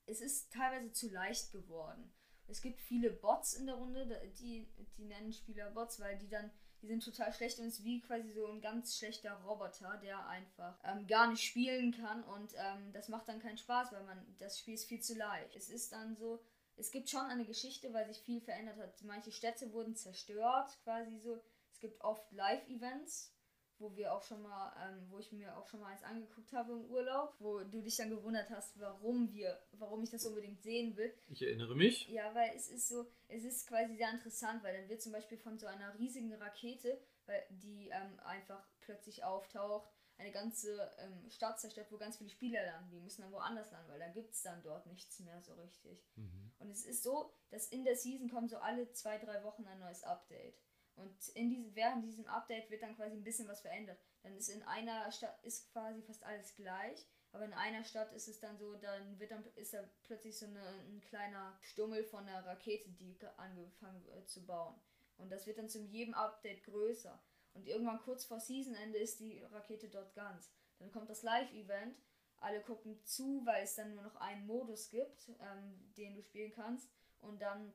es 0.06 0.22
ist 0.22 0.54
teilweise 0.54 0.92
zu 0.92 1.10
leicht 1.10 1.52
geworden. 1.52 2.14
Es 2.48 2.62
gibt 2.62 2.82
viele 2.82 3.12
Bots 3.12 3.54
in 3.54 3.68
der 3.68 3.76
Runde, 3.76 4.06
die, 4.40 4.68
die 4.98 5.06
nennen 5.06 5.32
Spieler 5.32 5.70
Bots, 5.72 6.00
weil 6.00 6.18
die 6.18 6.30
dann, 6.30 6.52
die 6.82 6.88
sind 6.88 7.04
total 7.04 7.34
schlecht 7.34 7.60
und 7.60 7.66
es 7.66 7.80
ist 7.80 7.84
wie 7.84 8.02
quasi 8.02 8.32
so 8.32 8.48
ein 8.48 8.62
ganz 8.62 8.98
schlechter 8.98 9.34
Roboter, 9.46 10.00
der 10.02 10.28
einfach 10.28 10.80
ähm, 10.84 11.08
gar 11.08 11.30
nicht 11.30 11.44
spielen 11.44 11.92
kann 11.92 12.24
und 12.24 12.54
ähm, 12.56 12.94
das 12.94 13.10
macht 13.10 13.28
dann 13.28 13.40
keinen 13.40 13.58
Spaß, 13.58 13.92
weil 13.92 14.04
man, 14.04 14.18
das 14.38 14.60
Spiel 14.60 14.76
ist 14.76 14.86
viel 14.86 15.02
zu 15.02 15.16
leicht. 15.16 15.56
Es 15.56 15.70
ist 15.70 15.92
dann 15.92 16.16
so, 16.16 16.40
es 16.78 16.92
gibt 16.92 17.10
schon 17.10 17.26
eine 17.26 17.46
Geschichte, 17.46 17.94
weil 17.94 18.08
sich 18.08 18.24
viel 18.24 18.40
verändert 18.40 18.78
hat. 18.78 19.02
Manche 19.04 19.32
Städte 19.32 19.74
wurden 19.74 19.96
zerstört, 19.96 20.78
quasi 20.84 21.20
so. 21.20 21.42
Es 21.72 21.80
gibt 21.80 22.02
oft 22.02 22.32
Live-Events, 22.32 23.34
wo 23.80 23.96
wir 23.96 24.14
auch 24.14 24.24
schon 24.24 24.42
mal, 24.42 24.74
ähm, 24.86 25.08
wo 25.10 25.20
ich 25.20 25.32
mir 25.32 25.58
auch 25.58 25.68
schon 25.68 25.80
mal 25.80 25.88
eins 25.88 26.04
angeguckt 26.04 26.52
habe 26.54 26.74
im 26.74 26.86
Urlaub, 26.86 27.34
wo 27.40 27.60
du 27.64 27.82
dich 27.82 27.96
dann 27.96 28.10
gewundert 28.10 28.50
hast, 28.50 28.80
warum 28.80 29.32
wir, 29.34 29.60
warum 29.74 30.04
ich 30.04 30.10
das 30.10 30.26
unbedingt 30.26 30.62
sehen 30.62 30.96
will. 30.98 31.14
Ich 31.30 31.42
erinnere 31.42 31.76
mich. 31.76 32.08
Ja, 32.10 32.34
weil 32.36 32.52
es 32.56 32.70
ist 32.70 32.90
so, 32.90 33.06
es 33.28 33.44
ist 33.44 33.68
quasi 33.68 33.96
sehr 33.96 34.12
interessant, 34.12 34.64
weil 34.64 34.78
dann 34.78 34.90
wird 34.90 35.02
zum 35.02 35.12
Beispiel 35.12 35.38
von 35.38 35.58
so 35.58 35.68
einer 35.68 35.98
riesigen 35.98 36.34
Rakete, 36.34 37.00
weil 37.26 37.44
die 37.50 37.90
ähm, 37.90 38.20
einfach 38.22 38.68
plötzlich 38.82 39.24
auftaucht, 39.24 39.90
eine 40.20 40.32
ganze 40.32 40.92
ähm, 41.00 41.30
Stadt 41.30 41.60
zerstört, 41.60 41.88
wo 41.92 41.98
ganz 41.98 42.18
viele 42.18 42.30
Spieler 42.30 42.66
landen. 42.66 42.92
Die 42.92 43.00
müssen 43.00 43.22
dann 43.22 43.32
woanders 43.32 43.72
landen, 43.72 43.90
weil 43.90 44.00
da 44.00 44.10
gibt 44.10 44.34
es 44.34 44.42
dann 44.42 44.62
dort 44.62 44.86
nichts 44.86 45.20
mehr 45.20 45.42
so 45.42 45.54
richtig. 45.54 46.06
Mhm. 46.16 46.52
Und 46.60 46.70
es 46.70 46.86
ist 46.86 47.04
so, 47.04 47.34
dass 47.50 47.70
in 47.70 47.86
der 47.86 47.96
Season 47.96 48.30
kommt 48.30 48.50
so 48.50 48.58
alle 48.58 48.92
zwei, 48.92 49.18
drei 49.18 49.44
Wochen 49.44 49.66
ein 49.66 49.80
neues 49.80 50.04
Update. 50.04 50.62
Und 51.00 51.29
in 51.29 51.50
diesem, 51.50 51.75
während 51.75 52.03
diesem 52.03 52.27
Update 52.27 52.70
wird 52.70 52.84
dann 52.84 52.96
quasi 52.96 53.15
ein 53.15 53.24
bisschen 53.24 53.48
was 53.48 53.62
verändert. 53.62 54.00
Dann 54.24 54.36
ist 54.36 54.50
in 54.50 54.63
einer 54.63 55.12
Stadt 55.12 55.44
ist 55.44 55.72
quasi 55.72 56.01
fast 56.01 56.24
alles 56.24 56.56
gleich, 56.56 57.08
aber 57.32 57.46
in 57.46 57.53
einer 57.53 57.84
Stadt 57.84 58.12
ist 58.13 58.27
es 58.27 58.39
dann 58.39 58.58
so, 58.58 58.75
dann 58.75 59.20
wird 59.20 59.32
dann 59.32 59.46
ist 59.56 59.74
da 59.74 59.88
plötzlich 60.03 60.38
so 60.38 60.46
eine, 60.46 60.62
ein 60.62 61.01
kleiner 61.01 61.58
Stummel 61.62 62.03
von 62.03 62.27
einer 62.27 62.46
Rakete, 62.46 62.89
die 62.89 63.18
angefangen 63.38 64.03
wird 64.06 64.29
zu 64.29 64.46
bauen. 64.46 64.75
Und 65.18 65.32
das 65.32 65.46
wird 65.46 65.58
dann 65.58 65.70
zu 65.70 65.79
jedem 65.79 66.13
Update 66.13 66.63
größer. 66.63 67.22
Und 67.53 67.68
irgendwann 67.68 68.00
kurz 68.00 68.25
vor 68.25 68.39
Seasonende 68.39 68.98
ist 68.98 69.20
die 69.20 69.41
Rakete 69.51 69.89
dort 69.89 70.13
ganz. 70.15 70.51
Dann 70.79 70.91
kommt 70.91 71.10
das 71.10 71.24
Live-Event. 71.24 71.98
Alle 72.38 72.62
gucken 72.62 73.03
zu, 73.03 73.46
weil 73.46 73.63
es 73.63 73.75
dann 73.75 73.94
nur 73.94 74.03
noch 74.03 74.15
einen 74.15 74.48
Modus 74.48 74.89
gibt, 74.89 75.29
ähm, 75.41 75.94
den 75.98 76.15
du 76.15 76.24
spielen 76.24 76.51
kannst. 76.51 76.89
Und 77.20 77.41
dann 77.41 77.74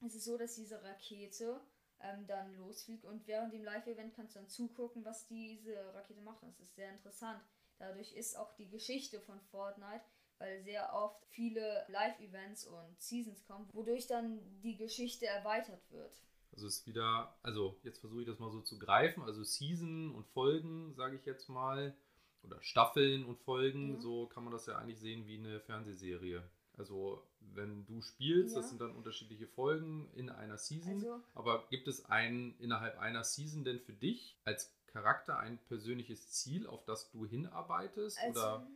ist 0.00 0.16
es 0.16 0.24
so, 0.24 0.36
dass 0.36 0.56
diese 0.56 0.82
Rakete 0.82 1.60
ähm, 2.02 2.26
dann 2.26 2.54
losfliegt. 2.56 3.04
Und 3.04 3.26
während 3.26 3.52
dem 3.52 3.64
Live-Event 3.64 4.14
kannst 4.14 4.34
du 4.34 4.40
dann 4.40 4.48
zugucken, 4.48 5.04
was 5.04 5.26
diese 5.28 5.94
Rakete 5.94 6.20
macht. 6.22 6.42
Das 6.42 6.60
ist 6.60 6.74
sehr 6.74 6.90
interessant. 6.90 7.40
Dadurch 7.78 8.12
ist 8.12 8.36
auch 8.36 8.52
die 8.56 8.68
Geschichte 8.68 9.20
von 9.20 9.40
Fortnite, 9.50 10.04
weil 10.38 10.62
sehr 10.62 10.92
oft 10.94 11.24
viele 11.26 11.84
Live-Events 11.88 12.66
und 12.66 13.00
Seasons 13.00 13.44
kommen, 13.46 13.68
wodurch 13.72 14.06
dann 14.06 14.40
die 14.62 14.76
Geschichte 14.76 15.26
erweitert 15.26 15.80
wird. 15.90 16.20
Also 16.52 16.66
ist 16.66 16.86
wieder, 16.86 17.36
also 17.42 17.78
jetzt 17.82 18.00
versuche 18.00 18.22
ich 18.22 18.26
das 18.26 18.38
mal 18.38 18.50
so 18.50 18.60
zu 18.60 18.78
greifen, 18.78 19.22
also 19.22 19.44
Season 19.44 20.14
und 20.14 20.26
Folgen, 20.28 20.94
sage 20.94 21.16
ich 21.16 21.24
jetzt 21.24 21.48
mal, 21.48 21.94
oder 22.42 22.60
Staffeln 22.62 23.24
und 23.24 23.38
Folgen, 23.38 23.94
ja. 23.94 24.00
so 24.00 24.26
kann 24.26 24.44
man 24.44 24.52
das 24.52 24.66
ja 24.66 24.76
eigentlich 24.76 24.98
sehen 24.98 25.26
wie 25.26 25.38
eine 25.38 25.60
Fernsehserie. 25.60 26.42
Also 26.80 27.22
wenn 27.40 27.84
du 27.84 28.00
spielst, 28.00 28.54
ja. 28.54 28.60
das 28.62 28.70
sind 28.70 28.80
dann 28.80 28.96
unterschiedliche 28.96 29.46
Folgen 29.46 30.10
in 30.14 30.30
einer 30.30 30.56
Season. 30.56 30.94
Also, 30.94 31.20
aber 31.34 31.66
gibt 31.68 31.88
es 31.88 32.06
ein 32.06 32.54
innerhalb 32.58 32.98
einer 32.98 33.22
Season 33.22 33.64
denn 33.64 33.80
für 33.80 33.92
dich 33.92 34.38
als 34.44 34.74
Charakter 34.86 35.38
ein 35.38 35.58
persönliches 35.68 36.30
Ziel, 36.30 36.66
auf 36.66 36.82
das 36.86 37.10
du 37.10 37.26
hinarbeitest? 37.26 38.18
Also, 38.18 38.40
oder 38.40 38.66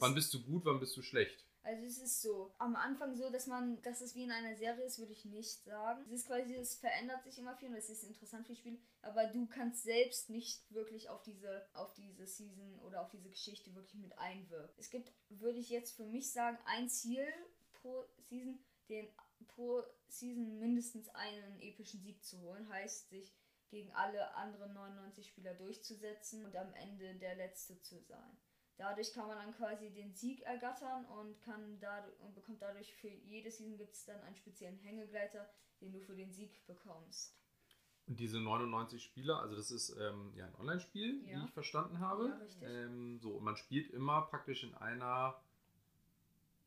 wann 0.00 0.14
bist 0.16 0.34
du 0.34 0.42
gut, 0.42 0.64
wann 0.64 0.80
bist 0.80 0.96
du 0.96 1.02
schlecht? 1.02 1.45
Also 1.66 1.84
es 1.84 1.98
ist 1.98 2.22
so, 2.22 2.54
am 2.58 2.76
Anfang 2.76 3.16
so, 3.16 3.28
dass 3.28 3.48
man, 3.48 3.82
dass 3.82 4.00
es 4.00 4.14
wie 4.14 4.22
in 4.22 4.30
einer 4.30 4.54
Serie 4.54 4.84
ist, 4.84 5.00
würde 5.00 5.10
ich 5.10 5.24
nicht 5.24 5.64
sagen. 5.64 6.00
Es 6.06 6.12
ist 6.12 6.28
quasi, 6.28 6.54
es 6.54 6.76
verändert 6.76 7.24
sich 7.24 7.40
immer 7.40 7.56
viel 7.56 7.70
und 7.70 7.74
es 7.74 7.90
ist 7.90 8.04
interessant 8.04 8.46
für 8.46 8.54
Spiel, 8.54 8.78
aber 9.02 9.26
du 9.26 9.48
kannst 9.48 9.82
selbst 9.82 10.30
nicht 10.30 10.62
wirklich 10.70 11.08
auf 11.08 11.24
diese, 11.24 11.68
auf 11.72 11.92
diese 11.94 12.24
Season 12.24 12.78
oder 12.78 13.02
auf 13.02 13.10
diese 13.10 13.28
Geschichte 13.30 13.74
wirklich 13.74 14.00
mit 14.00 14.16
einwirken. 14.16 14.76
Es 14.78 14.90
gibt, 14.90 15.12
würde 15.28 15.58
ich 15.58 15.68
jetzt 15.68 15.96
für 15.96 16.06
mich 16.06 16.30
sagen, 16.30 16.56
ein 16.66 16.88
Ziel 16.88 17.26
pro 17.72 18.04
Season, 18.28 18.64
den 18.88 19.08
pro 19.48 19.82
Season 20.06 20.60
mindestens 20.60 21.08
einen 21.16 21.58
epischen 21.60 22.00
Sieg 22.00 22.22
zu 22.22 22.40
holen, 22.42 22.68
heißt 22.68 23.08
sich 23.08 23.34
gegen 23.70 23.92
alle 23.92 24.32
anderen 24.36 24.72
99 24.72 25.26
Spieler 25.26 25.54
durchzusetzen 25.54 26.44
und 26.44 26.54
am 26.54 26.72
Ende 26.74 27.16
der 27.16 27.34
Letzte 27.34 27.80
zu 27.80 27.98
sein. 28.02 28.38
Dadurch 28.78 29.12
kann 29.14 29.26
man 29.26 29.38
dann 29.38 29.54
quasi 29.54 29.90
den 29.90 30.12
Sieg 30.12 30.42
ergattern 30.42 31.06
und 31.06 31.40
kann 31.40 31.80
dadurch 31.80 32.20
und 32.20 32.34
bekommt 32.34 32.60
dadurch 32.60 32.92
für 32.94 33.08
jede 33.08 33.50
Season 33.50 33.78
gibt 33.78 33.94
es 33.94 34.04
dann 34.04 34.20
einen 34.20 34.36
speziellen 34.36 34.78
Hängegleiter, 34.78 35.48
den 35.80 35.92
du 35.92 36.00
für 36.00 36.14
den 36.14 36.30
Sieg 36.30 36.66
bekommst. 36.66 37.34
Und 38.06 38.20
diese 38.20 38.38
99 38.38 39.02
Spieler, 39.02 39.40
also 39.40 39.56
das 39.56 39.70
ist 39.70 39.96
ähm, 39.98 40.32
ja 40.36 40.46
ein 40.46 40.54
Online-Spiel, 40.56 41.26
ja. 41.26 41.40
wie 41.40 41.44
ich 41.46 41.52
verstanden 41.52 42.00
habe. 42.00 42.28
Ja, 42.28 42.36
richtig. 42.36 42.68
Ähm, 42.68 43.18
so, 43.18 43.30
und 43.30 43.44
man 43.44 43.56
spielt 43.56 43.90
immer 43.90 44.22
praktisch 44.22 44.62
in 44.62 44.74
einer 44.74 45.34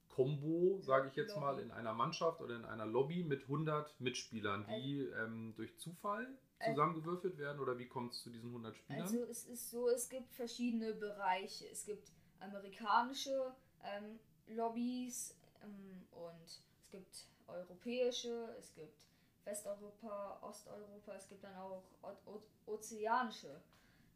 Combo, 0.09 0.81
sage 0.81 1.07
ich 1.07 1.15
jetzt 1.15 1.35
Lobby. 1.35 1.41
mal, 1.41 1.59
in 1.59 1.71
einer 1.71 1.93
Mannschaft 1.93 2.41
oder 2.41 2.55
in 2.55 2.65
einer 2.65 2.85
Lobby 2.85 3.23
mit 3.23 3.43
100 3.43 4.01
Mitspielern, 4.01 4.65
die 4.67 5.01
ähm, 5.01 5.53
durch 5.55 5.77
Zufall 5.77 6.27
zusammengewürfelt 6.65 7.37
werden 7.37 7.59
oder 7.59 7.77
wie 7.77 7.87
kommt 7.87 8.13
es 8.13 8.21
zu 8.21 8.29
diesen 8.29 8.49
100 8.49 8.75
Spielern? 8.75 9.01
Also 9.01 9.23
es 9.23 9.45
ist 9.45 9.69
so, 9.69 9.89
es 9.89 10.09
gibt 10.09 10.33
verschiedene 10.33 10.93
Bereiche. 10.93 11.67
Es 11.69 11.85
gibt 11.85 12.11
amerikanische 12.39 13.53
ähm, 13.83 14.19
Lobbys 14.47 15.35
ähm, 15.63 16.05
und 16.11 16.45
es 16.45 16.89
gibt 16.89 17.25
europäische, 17.47 18.55
es 18.59 18.73
gibt 18.73 19.05
Westeuropa, 19.45 20.39
Osteuropa, 20.41 21.13
es 21.15 21.27
gibt 21.27 21.43
dann 21.43 21.55
auch 21.55 21.83
o 22.03 22.09
o 22.25 22.41
ozeanische 22.65 23.61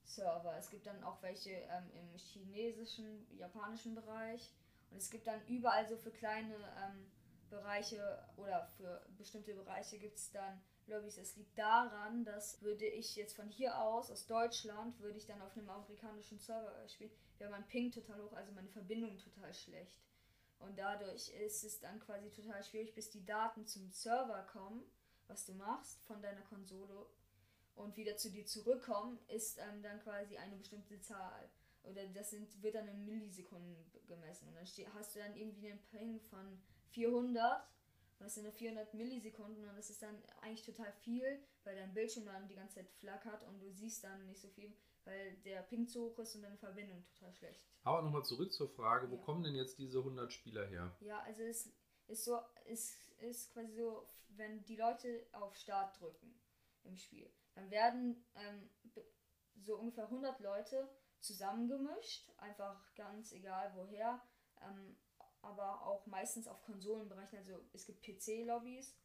Server. 0.04 0.56
Es 0.58 0.70
gibt 0.70 0.86
dann 0.86 1.02
auch 1.04 1.22
welche 1.22 1.52
ähm, 1.52 1.90
im 1.94 2.18
chinesischen, 2.18 3.26
japanischen 3.38 3.96
Bereich 3.96 4.52
und 4.92 4.98
es 4.98 5.10
gibt 5.10 5.26
dann 5.26 5.42
überall 5.48 5.88
so 5.88 5.98
für 5.98 6.12
kleine 6.12 6.54
ähm, 6.54 7.12
Bereiche 7.50 8.24
oder 8.38 8.68
für 8.78 9.06
bestimmte 9.18 9.54
Bereiche 9.54 9.98
gibt 9.98 10.18
es 10.18 10.32
dann 10.32 10.62
Lobbys. 10.88 11.18
Es 11.18 11.36
liegt 11.36 11.58
daran, 11.58 12.26
dass 12.26 12.62
würde 12.62 12.86
ich 12.86 13.16
jetzt 13.16 13.36
von 13.36 13.50
hier 13.50 13.80
aus, 13.80 14.12
aus 14.12 14.26
Deutschland, 14.26 15.00
würde 15.00 15.18
ich 15.18 15.26
dann 15.26 15.42
auf 15.42 15.56
einem 15.58 15.70
amerikanischen 15.70 16.40
Server 16.40 16.88
spielen, 16.88 17.12
wäre 17.38 17.52
mein 17.52 17.68
Ping 17.68 17.92
total 17.92 18.22
hoch, 18.22 18.34
also 18.34 18.52
meine 18.52 18.70
Verbindung 18.70 19.18
total 19.18 19.54
schlecht. 19.54 20.00
Und 20.60 20.78
dadurch 20.78 21.30
ist 21.30 21.64
es 21.64 21.80
dann 21.80 22.00
quasi 22.00 22.30
total 22.30 22.64
schwierig, 22.64 22.94
bis 22.96 23.10
die 23.10 23.26
Daten 23.26 23.66
zum 23.66 23.90
Server 23.90 24.44
kommen, 24.44 24.84
was 25.28 25.46
du 25.46 25.54
machst, 25.54 26.02
von 26.04 26.22
deiner 26.22 26.42
Konsole 26.42 27.06
und 27.76 27.98
wieder 27.98 28.18
zu 28.18 28.30
dir 28.30 28.46
zurückkommen, 28.46 29.20
ist 29.28 29.58
ähm, 29.58 29.82
dann 29.82 30.00
quasi 30.02 30.38
eine 30.38 30.56
bestimmte 30.56 31.02
Zahl. 31.02 31.50
Oder 31.84 32.08
das 32.08 32.30
sind, 32.30 32.62
wird 32.62 32.76
dann 32.76 32.88
in 32.88 33.06
Millisekunden 33.06 33.76
gemessen. 34.08 34.48
Und 34.48 34.56
dann 34.56 34.94
hast 34.94 35.16
du 35.16 35.20
dann 35.20 35.36
irgendwie 35.36 35.72
einen 35.72 35.84
Ping 35.92 36.20
von 36.22 36.62
400 36.92 37.68
das 38.20 38.36
sind 38.36 38.44
nur 38.44 38.54
400 38.54 38.94
Millisekunden 38.94 39.68
und 39.68 39.76
das 39.76 39.90
ist 39.90 40.02
dann 40.02 40.16
eigentlich 40.42 40.66
total 40.66 40.92
viel, 40.94 41.44
weil 41.64 41.76
dein 41.76 41.94
Bildschirm 41.94 42.26
dann 42.26 42.48
die 42.48 42.56
ganze 42.56 42.76
Zeit 42.76 42.90
flackert 42.90 43.44
und 43.44 43.60
du 43.60 43.72
siehst 43.72 44.04
dann 44.04 44.26
nicht 44.26 44.42
so 44.42 44.48
viel, 44.50 44.74
weil 45.04 45.36
der 45.46 45.62
Ping 45.64 45.88
zu 45.88 46.10
hoch 46.10 46.20
ist 46.20 46.36
und 46.36 46.44
deine 46.44 46.58
Verbindung 46.58 47.04
total 47.14 47.34
schlecht. 47.34 47.64
Aber 47.84 48.02
nochmal 48.02 48.24
zurück 48.24 48.54
zur 48.54 48.70
Frage, 48.70 49.10
wo 49.10 49.16
ja. 49.16 49.22
kommen 49.22 49.44
denn 49.44 49.56
jetzt 49.56 49.78
diese 49.78 50.00
100 50.00 50.32
Spieler 50.32 50.66
her? 50.68 50.96
Ja, 51.02 51.20
also 51.22 51.44
es 51.44 51.74
ist 52.08 52.24
so, 52.24 52.40
es 52.66 52.96
ist 53.20 53.52
quasi 53.54 53.74
so, 53.74 54.08
wenn 54.30 54.64
die 54.66 54.78
Leute 54.78 55.28
auf 55.34 55.56
Start 55.56 56.00
drücken 56.00 56.34
im 56.84 56.98
Spiel, 56.98 57.30
dann 57.56 57.70
werden 57.70 58.26
ähm, 58.36 58.70
so 59.56 59.78
ungefähr 59.78 60.06
100 60.06 60.40
Leute 60.40 60.90
zusammengemischt, 61.20 62.30
einfach 62.38 62.94
ganz 62.96 63.32
egal 63.32 63.72
woher. 63.76 64.22
Ähm, 64.62 64.98
aber 65.44 65.86
auch 65.86 66.06
meistens 66.08 66.48
auf 66.48 66.64
Konsolenbereichen. 66.64 67.38
Also 67.38 67.60
es 67.74 67.86
gibt 67.86 68.04
PC-Lobbys, 68.04 68.96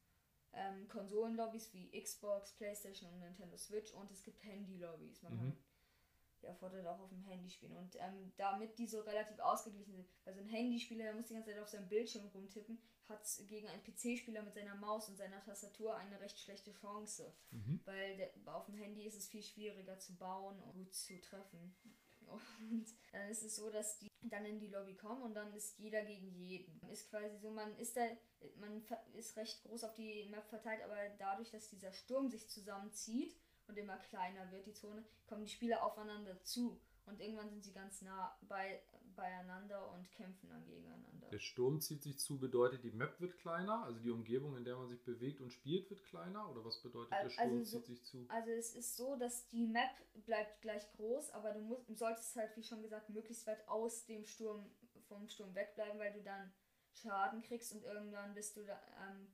ähm, 0.52 0.88
Konsolen-Lobbys 0.88 1.72
wie 1.74 2.00
Xbox, 2.00 2.52
Playstation 2.52 3.12
und 3.12 3.20
Nintendo 3.20 3.56
Switch 3.56 3.92
und 3.92 4.10
es 4.10 4.22
gibt 4.22 4.42
Handy-Lobbys. 4.44 5.22
Man 5.22 5.34
mhm. 5.34 5.38
kann 5.38 5.56
ja 6.42 6.54
Vorteil 6.54 6.86
auch 6.86 7.00
auf 7.00 7.10
dem 7.10 7.22
Handy 7.24 7.50
spielen. 7.50 7.76
Und 7.76 7.96
ähm, 7.96 8.32
damit 8.36 8.78
die 8.78 8.86
so 8.86 9.00
relativ 9.00 9.38
ausgeglichen 9.40 9.94
sind, 9.94 10.08
weil 10.24 10.34
so 10.34 10.40
ein 10.40 10.48
Handyspieler, 10.48 11.04
der 11.04 11.14
muss 11.14 11.26
die 11.26 11.34
ganze 11.34 11.50
Zeit 11.50 11.60
auf 11.60 11.68
seinem 11.68 11.88
Bildschirm 11.88 12.26
rumtippen, 12.28 12.80
hat 13.08 13.26
gegen 13.48 13.68
einen 13.68 13.82
PC-Spieler 13.82 14.42
mit 14.42 14.54
seiner 14.54 14.74
Maus 14.74 15.08
und 15.08 15.16
seiner 15.16 15.42
Tastatur 15.42 15.96
eine 15.96 16.20
recht 16.20 16.38
schlechte 16.38 16.72
Chance. 16.72 17.34
Mhm. 17.50 17.80
Weil 17.84 18.16
der, 18.16 18.30
auf 18.54 18.66
dem 18.66 18.76
Handy 18.76 19.04
ist 19.04 19.16
es 19.16 19.28
viel 19.28 19.42
schwieriger 19.42 19.98
zu 19.98 20.16
bauen 20.16 20.60
und 20.60 20.72
gut 20.74 20.94
zu 20.94 21.20
treffen. 21.20 21.74
Und 22.30 22.86
dann 23.12 23.28
ist 23.28 23.42
es 23.42 23.56
so, 23.56 23.70
dass 23.70 23.98
die 23.98 24.08
dann 24.22 24.44
in 24.44 24.58
die 24.58 24.68
Lobby 24.68 24.94
kommen 24.94 25.22
und 25.22 25.34
dann 25.34 25.52
ist 25.54 25.78
jeder 25.78 26.04
gegen 26.04 26.30
jeden. 26.34 26.80
Ist 26.90 27.10
quasi 27.10 27.38
so, 27.38 27.50
man 27.50 27.76
ist 27.78 27.96
da, 27.96 28.06
man 28.56 28.82
ist 29.14 29.36
recht 29.36 29.62
groß 29.62 29.84
auf 29.84 29.94
die 29.94 30.26
Map 30.30 30.46
verteilt, 30.48 30.82
aber 30.82 30.96
dadurch, 31.18 31.50
dass 31.50 31.68
dieser 31.68 31.92
Sturm 31.92 32.28
sich 32.28 32.48
zusammenzieht 32.48 33.36
und 33.66 33.76
immer 33.78 33.96
kleiner 33.98 34.50
wird, 34.50 34.66
die 34.66 34.74
Zone, 34.74 35.04
kommen 35.26 35.44
die 35.44 35.50
Spieler 35.50 35.84
aufeinander 35.84 36.42
zu. 36.42 36.80
Und 37.06 37.20
irgendwann 37.20 37.48
sind 37.48 37.64
sie 37.64 37.72
ganz 37.72 38.02
nah 38.02 38.36
bei, 38.42 38.82
beieinander 39.18 39.92
und 39.92 40.10
kämpfen 40.12 40.48
dann 40.48 40.64
gegeneinander. 40.64 41.28
Der 41.30 41.40
Sturm 41.40 41.80
zieht 41.80 42.02
sich 42.02 42.18
zu, 42.18 42.38
bedeutet 42.38 42.84
die 42.84 42.92
Map 42.92 43.20
wird 43.20 43.36
kleiner, 43.36 43.82
also 43.84 43.98
die 44.00 44.10
Umgebung, 44.10 44.56
in 44.56 44.64
der 44.64 44.76
man 44.76 44.88
sich 44.88 45.04
bewegt 45.04 45.40
und 45.40 45.52
spielt, 45.52 45.90
wird 45.90 46.04
kleiner? 46.04 46.48
Oder 46.50 46.64
was 46.64 46.80
bedeutet 46.80 47.12
der 47.12 47.28
Sturm 47.28 47.50
also 47.50 47.64
so, 47.64 47.78
zieht 47.80 47.86
sich 47.86 48.04
zu? 48.04 48.24
Also 48.28 48.50
es 48.52 48.74
ist 48.74 48.96
so, 48.96 49.16
dass 49.16 49.48
die 49.48 49.66
Map 49.66 49.90
bleibt 50.24 50.62
gleich 50.62 50.88
groß, 50.92 51.30
aber 51.32 51.52
du 51.52 51.60
musst, 51.60 51.98
solltest 51.98 52.36
halt, 52.36 52.56
wie 52.56 52.62
schon 52.62 52.80
gesagt, 52.80 53.10
möglichst 53.10 53.46
weit 53.46 53.68
aus 53.68 54.06
dem 54.06 54.24
Sturm, 54.24 54.70
vom 55.08 55.28
Sturm 55.28 55.54
wegbleiben, 55.54 55.98
weil 55.98 56.12
du 56.12 56.22
dann 56.22 56.52
Schaden 56.92 57.42
kriegst 57.42 57.72
und 57.72 57.82
irgendwann 57.82 58.34
bist 58.34 58.56
du 58.56 58.64
da, 58.64 58.80
ähm, 59.02 59.28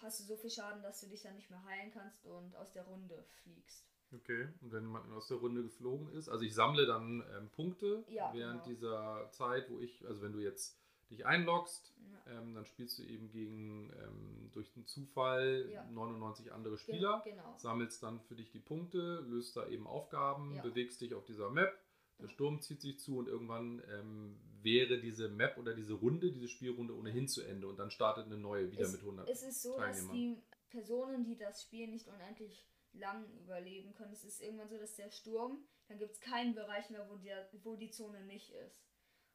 hast 0.00 0.20
du 0.20 0.24
so 0.24 0.36
viel 0.36 0.50
Schaden, 0.50 0.82
dass 0.82 1.00
du 1.00 1.08
dich 1.08 1.22
dann 1.22 1.34
nicht 1.34 1.50
mehr 1.50 1.64
heilen 1.64 1.90
kannst 1.90 2.24
und 2.24 2.54
aus 2.56 2.72
der 2.72 2.84
Runde 2.84 3.24
fliegst. 3.42 3.93
Okay, 4.16 4.48
und 4.60 4.72
wenn 4.72 4.84
man 4.86 5.12
aus 5.12 5.28
der 5.28 5.38
Runde 5.38 5.62
geflogen 5.62 6.08
ist, 6.12 6.28
also 6.28 6.44
ich 6.44 6.54
sammle 6.54 6.86
dann 6.86 7.24
ähm, 7.36 7.48
Punkte 7.50 8.04
Ja, 8.08 8.30
während 8.34 8.62
genau. 8.64 8.74
dieser 8.74 9.28
Zeit, 9.32 9.70
wo 9.70 9.80
ich, 9.80 10.06
also 10.06 10.22
wenn 10.22 10.32
du 10.32 10.38
jetzt 10.40 10.78
dich 11.10 11.26
einloggst, 11.26 11.92
Ja. 12.26 12.38
ähm, 12.38 12.54
dann 12.54 12.64
spielst 12.64 12.98
du 12.98 13.02
eben 13.02 13.30
gegen 13.30 13.90
ähm, 14.02 14.50
durch 14.52 14.72
den 14.72 14.86
Zufall 14.86 15.68
Ja. 15.70 15.84
99 15.90 16.52
andere 16.52 16.74
Ge- 16.76 16.82
Spieler, 16.82 17.22
Genau. 17.24 17.54
sammelst 17.58 18.02
dann 18.02 18.20
für 18.20 18.34
dich 18.34 18.50
die 18.50 18.60
Punkte, 18.60 19.20
löst 19.28 19.56
da 19.56 19.66
eben 19.66 19.86
Aufgaben, 19.86 20.60
bewegst 20.62 21.00
dich 21.00 21.12
auf 21.14 21.24
dieser 21.24 21.50
Map, 21.50 21.72
der. 22.20 22.28
Sturm 22.28 22.60
zieht 22.60 22.80
sich 22.80 22.98
zu 23.00 23.18
und 23.18 23.28
irgendwann 23.28 23.82
ähm, 23.90 24.38
wäre 24.62 24.98
diese 25.00 25.28
Map 25.28 25.58
oder 25.58 25.74
diese 25.74 25.94
Runde, 25.94 26.30
diese 26.30 26.48
Spielrunde 26.48 26.94
ohnehin 26.96 27.26
zu 27.28 27.42
Ende 27.42 27.66
und 27.68 27.78
dann 27.78 27.90
startet 27.90 28.26
eine 28.26 28.38
neue 28.38 28.70
wieder 28.70 28.82
Es- 28.82 28.92
mit 28.92 29.02
100 29.02 29.28
Es 29.28 29.42
ist 29.42 29.62
so, 29.62 29.76
dass 29.78 30.08
die 30.10 30.40
Personen, 30.70 31.24
die 31.24 31.36
das 31.36 31.62
Spiel 31.62 31.88
nicht 31.88 32.08
unendlich 32.08 32.66
lang 32.94 33.28
überleben 33.38 33.94
können, 33.94 34.12
es 34.12 34.24
ist 34.24 34.40
irgendwann 34.40 34.68
so, 34.68 34.78
dass 34.78 34.94
der 34.94 35.10
Sturm, 35.10 35.66
dann 35.88 35.98
gibt 35.98 36.12
es 36.12 36.20
keinen 36.20 36.54
Bereich 36.54 36.90
mehr, 36.90 37.08
wo, 37.08 37.16
der, 37.16 37.48
wo 37.62 37.76
die 37.76 37.90
Zone 37.90 38.20
nicht 38.24 38.50
ist. 38.50 38.82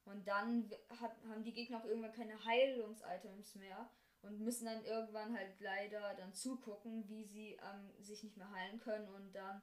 Und 0.05 0.27
dann 0.27 0.71
hat, 0.99 1.11
haben 1.27 1.43
die 1.43 1.53
Gegner 1.53 1.79
auch 1.79 1.85
irgendwann 1.85 2.13
keine 2.13 2.43
Heilungs-Items 2.43 3.55
mehr 3.55 3.89
und 4.21 4.39
müssen 4.39 4.65
dann 4.65 4.83
irgendwann 4.83 5.37
halt 5.37 5.59
leider 5.59 6.15
dann 6.15 6.33
zugucken, 6.33 7.07
wie 7.07 7.25
sie 7.25 7.53
ähm, 7.53 7.91
sich 8.03 8.23
nicht 8.23 8.37
mehr 8.37 8.49
heilen 8.51 8.79
können 8.79 9.07
und 9.09 9.33
dann 9.33 9.61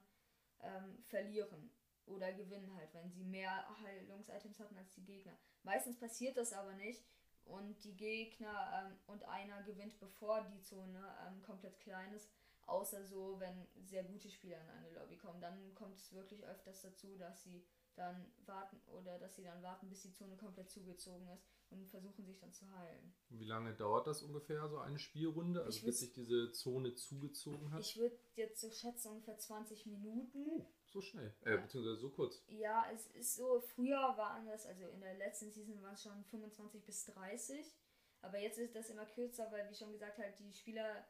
ähm, 0.61 1.03
verlieren 1.03 1.71
oder 2.05 2.31
gewinnen 2.31 2.73
halt, 2.75 2.93
wenn 2.93 3.11
sie 3.11 3.25
mehr 3.25 3.67
Heilungs-Items 3.81 4.59
hatten 4.59 4.77
als 4.77 4.93
die 4.93 5.03
Gegner. 5.03 5.37
Meistens 5.63 5.99
passiert 5.99 6.37
das 6.37 6.53
aber 6.53 6.73
nicht 6.73 7.03
und 7.43 7.83
die 7.83 7.95
Gegner 7.95 8.87
ähm, 8.87 8.99
und 9.07 9.23
einer 9.25 9.63
gewinnt, 9.63 9.99
bevor 9.99 10.43
die 10.43 10.61
Zone 10.61 11.03
ähm, 11.27 11.41
komplett 11.43 11.79
klein 11.79 12.13
ist. 12.13 12.29
Außer 12.67 13.03
so, 13.05 13.39
wenn 13.39 13.65
sehr 13.85 14.03
gute 14.03 14.29
Spieler 14.29 14.61
in 14.61 14.69
eine 14.69 14.89
Lobby 14.91 15.17
kommen. 15.17 15.39
Dann 15.41 15.73
kommt 15.73 15.97
es 15.97 16.13
wirklich 16.13 16.45
öfters 16.45 16.81
dazu, 16.81 17.17
dass 17.17 17.43
sie 17.43 17.65
dann 17.95 18.31
warten 18.45 18.79
oder 18.91 19.17
dass 19.17 19.35
sie 19.35 19.43
dann 19.43 19.63
warten, 19.63 19.89
bis 19.89 20.03
die 20.03 20.13
Zone 20.13 20.37
komplett 20.37 20.69
zugezogen 20.69 21.27
ist 21.29 21.47
und 21.71 21.87
versuchen 21.87 22.25
sich 22.25 22.37
dann 22.37 22.53
zu 22.53 22.69
heilen. 22.77 23.13
Wie 23.29 23.45
lange 23.45 23.73
dauert 23.73 24.05
das 24.05 24.21
ungefähr, 24.21 24.67
so 24.69 24.77
eine 24.79 24.99
Spielrunde? 24.99 25.63
Also 25.63 25.83
bis 25.85 26.01
sich 26.01 26.13
diese 26.13 26.51
Zone 26.51 26.93
zugezogen 26.93 27.71
hat? 27.71 27.79
Ich 27.79 27.97
würde 27.97 28.19
jetzt 28.35 28.61
so 28.61 28.69
schätzen 28.69 29.13
ungefähr 29.13 29.37
20 29.39 29.87
Minuten. 29.87 30.65
So 30.85 31.01
schnell. 31.01 31.33
Äh, 31.45 31.55
Ja. 31.55 31.57
beziehungsweise 31.61 31.97
so 31.97 32.09
kurz. 32.11 32.43
Ja, 32.49 32.85
es 32.93 33.07
ist 33.07 33.35
so, 33.35 33.61
früher 33.61 33.97
waren 34.17 34.45
das, 34.45 34.65
also 34.67 34.87
in 34.89 35.01
der 35.01 35.15
letzten 35.15 35.51
Season 35.51 35.81
waren 35.81 35.95
es 35.95 36.03
schon 36.03 36.23
25 36.25 36.85
bis 36.85 37.05
30. 37.05 37.75
Aber 38.21 38.39
jetzt 38.39 38.57
ist 38.57 38.75
das 38.75 38.89
immer 38.89 39.05
kürzer, 39.05 39.51
weil, 39.51 39.69
wie 39.69 39.75
schon 39.75 39.91
gesagt, 39.91 40.17
halt 40.17 40.37
die 40.39 40.53
Spieler 40.53 41.05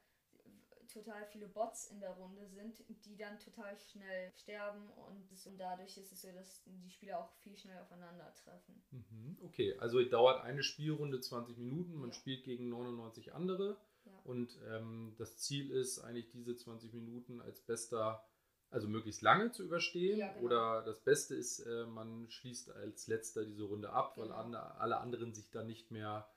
total 0.98 1.26
viele 1.26 1.48
Bots 1.48 1.88
in 1.88 2.00
der 2.00 2.12
Runde 2.12 2.48
sind, 2.48 2.84
die 3.06 3.16
dann 3.16 3.40
total 3.40 3.78
schnell 3.92 4.32
sterben 4.36 4.90
und, 4.92 5.32
es, 5.32 5.46
und 5.48 5.58
dadurch 5.58 5.98
ist 5.98 6.12
es 6.12 6.22
so, 6.22 6.32
dass 6.32 6.64
die 6.66 6.90
Spieler 6.90 7.20
auch 7.20 7.32
viel 7.44 7.58
schneller 7.58 7.82
aufeinandertreffen. 7.84 8.82
Mhm. 8.92 9.38
Okay, 9.46 9.76
also 9.80 10.04
dauert 10.04 10.44
eine 10.44 10.64
Spielrunde 10.64 11.20
20 11.20 11.58
Minuten, 11.58 11.96
man 11.96 12.10
Ja. 12.10 12.16
spielt 12.16 12.44
gegen 12.44 12.70
99 12.70 13.34
andere 13.34 13.78
Ja. 14.06 14.12
und 14.26 14.58
ähm, 14.70 15.14
das 15.18 15.38
Ziel 15.38 15.72
ist 15.72 16.00
eigentlich 16.00 16.30
diese 16.32 16.56
20 16.56 16.94
Minuten 16.94 17.42
als 17.42 17.62
bester, 17.62 18.24
also 18.70 18.88
möglichst 18.88 19.22
lange 19.22 19.52
zu 19.52 19.64
überstehen 19.64 20.20
Ja, 20.20 20.32
genau. 20.34 20.46
oder 20.46 20.82
das 20.84 21.00
Beste 21.04 21.36
ist, 21.36 21.60
äh, 21.60 21.86
man 21.86 22.30
schließt 22.30 22.72
als 22.72 23.08
letzter 23.08 23.46
diese 23.46 23.64
Runde 23.64 23.92
ab, 23.92 24.18
weil 24.18 24.28
Genau. 24.28 24.38
ande, 24.40 24.60
alle 24.80 24.98
anderen 25.00 25.34
sich 25.34 25.52
dann 25.52 25.68
nicht 25.68 25.92
mehr 25.92 26.28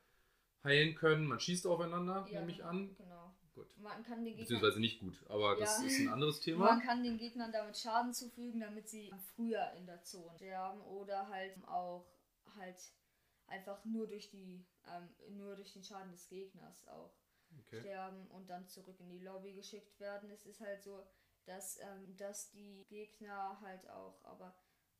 heilen 0.63 0.95
können. 0.95 1.27
Man 1.27 1.41
schießt 1.41 1.67
aufeinander, 1.67 2.27
Ja, 2.31 2.41
nehme 2.41 2.53
ich 2.53 2.59
genau, 2.59 2.69
an. 2.71 2.97
Genau. 2.97 3.35
Gut. 3.55 3.75
Man 3.79 4.03
kann 4.05 4.25
den 4.25 4.37
Gegnern, 4.37 4.41
Beziehungsweise 4.41 4.81
nicht 4.81 5.01
gut, 5.01 5.15
aber 5.29 5.57
das 5.57 5.79
Ja. 5.81 5.87
ist 5.87 5.99
ein 6.01 6.09
anderes 6.09 6.41
man 6.41 6.45
Thema. 6.45 6.81
kann 6.81 7.03
den 7.03 7.19
Gegnern 7.19 7.53
damit 7.53 7.77
Schaden 7.77 8.13
zufügen, 8.13 8.61
damit 8.61 8.89
sie 8.89 9.11
früher 9.35 9.73
in 9.73 9.87
der 9.87 10.03
Zone 10.03 10.37
sterben 10.37 10.81
oder 10.83 11.29
halt 11.29 11.57
auch 11.67 12.07
halt 12.57 12.77
einfach 13.47 13.85
nur 13.85 14.07
durch 14.07 14.31
die 14.31 14.65
ähm, 14.87 15.37
nur 15.37 15.57
durch 15.57 15.73
den 15.73 15.83
Schaden 15.85 16.11
des 16.13 16.29
Gegners 16.29 16.87
auch 16.89 17.13
Okay. 17.67 17.81
sterben 17.81 18.27
und 18.29 18.49
dann 18.49 18.67
zurück 18.69 18.99
in 19.01 19.11
die 19.11 19.19
Lobby 19.19 19.53
geschickt 19.55 19.99
werden. 20.01 20.31
Es 20.31 20.47
ist 20.47 20.61
halt 20.61 20.83
so, 20.83 21.05
dass, 21.47 21.79
ähm, 21.81 22.17
dass 22.17 22.51
die 22.51 22.85
Gegner 22.89 23.61
halt 23.61 23.89
auch, 23.91 24.23
aber 24.25 24.55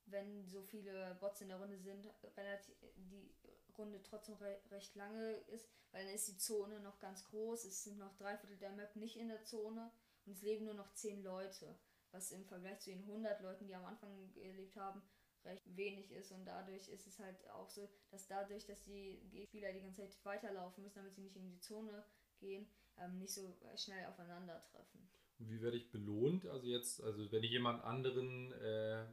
wenn 0.07 0.45
so 0.47 0.63
viele 0.63 1.17
Bots 1.21 1.41
in 1.41 1.49
der 1.49 1.59
Runde 1.59 1.79
sind, 1.79 2.07
relativ 2.37 2.75
die 2.97 3.33
Runde 3.81 4.03
trotzdem 4.03 4.37
re 4.37 4.61
recht 4.71 4.95
lange 4.95 5.33
ist, 5.49 5.69
weil 5.91 6.05
dann 6.05 6.15
ist 6.15 6.29
die 6.29 6.39
Zone 6.39 6.81
noch 6.81 6.99
ganz 7.01 7.25
groß, 7.27 7.65
es 7.65 7.85
sind 7.85 7.99
noch 7.99 8.17
drei 8.17 8.37
Viertel 8.37 8.59
der 8.59 8.73
Map 8.73 8.95
nicht 8.97 9.17
in 9.17 9.29
der 9.29 9.45
Zone 9.45 9.91
und 10.27 10.33
es 10.33 10.43
leben 10.43 10.67
nur 10.67 10.75
noch 10.75 10.93
zehn 10.95 11.23
Leute, 11.23 11.79
was 12.13 12.31
im 12.31 12.45
Vergleich 12.45 12.81
zu 12.81 12.91
den 12.91 13.03
100 13.03 13.41
Leuten, 13.41 13.67
die 13.67 13.75
am 13.75 13.85
Anfang 13.85 14.33
gelebt 14.33 14.77
haben, 14.77 15.03
recht 15.45 15.77
wenig 15.77 16.11
ist 16.11 16.33
und 16.33 16.45
dadurch 16.45 16.89
ist 16.89 17.07
es 17.07 17.19
halt 17.19 17.49
auch 17.51 17.71
so, 17.71 17.89
dass 18.11 18.27
dadurch, 18.27 18.67
dass 18.67 18.83
die 18.83 19.21
Spieler 19.47 19.73
die 19.73 19.81
ganze 19.81 20.03
Zeit 20.03 20.25
weiterlaufen 20.25 20.85
müssen, 20.85 20.99
damit 20.99 21.15
sie 21.15 21.23
nicht 21.23 21.37
in 21.37 21.49
die 21.49 21.61
Zone 21.61 22.05
gehen, 22.39 22.67
ähm, 22.99 23.19
nicht 23.19 23.33
so 23.33 23.57
schnell 23.77 24.07
aufeinandertreffen. 24.07 25.09
Und 25.39 25.51
wie 25.51 25.63
werde 25.63 25.79
ich 25.79 25.91
belohnt? 25.91 26.45
Also 26.47 26.67
jetzt, 26.67 27.03
also 27.03 27.33
wenn 27.33 27.43
ich 27.43 27.51
jemand 27.51 27.83
anderen 27.83 28.53
äh, 28.53 29.07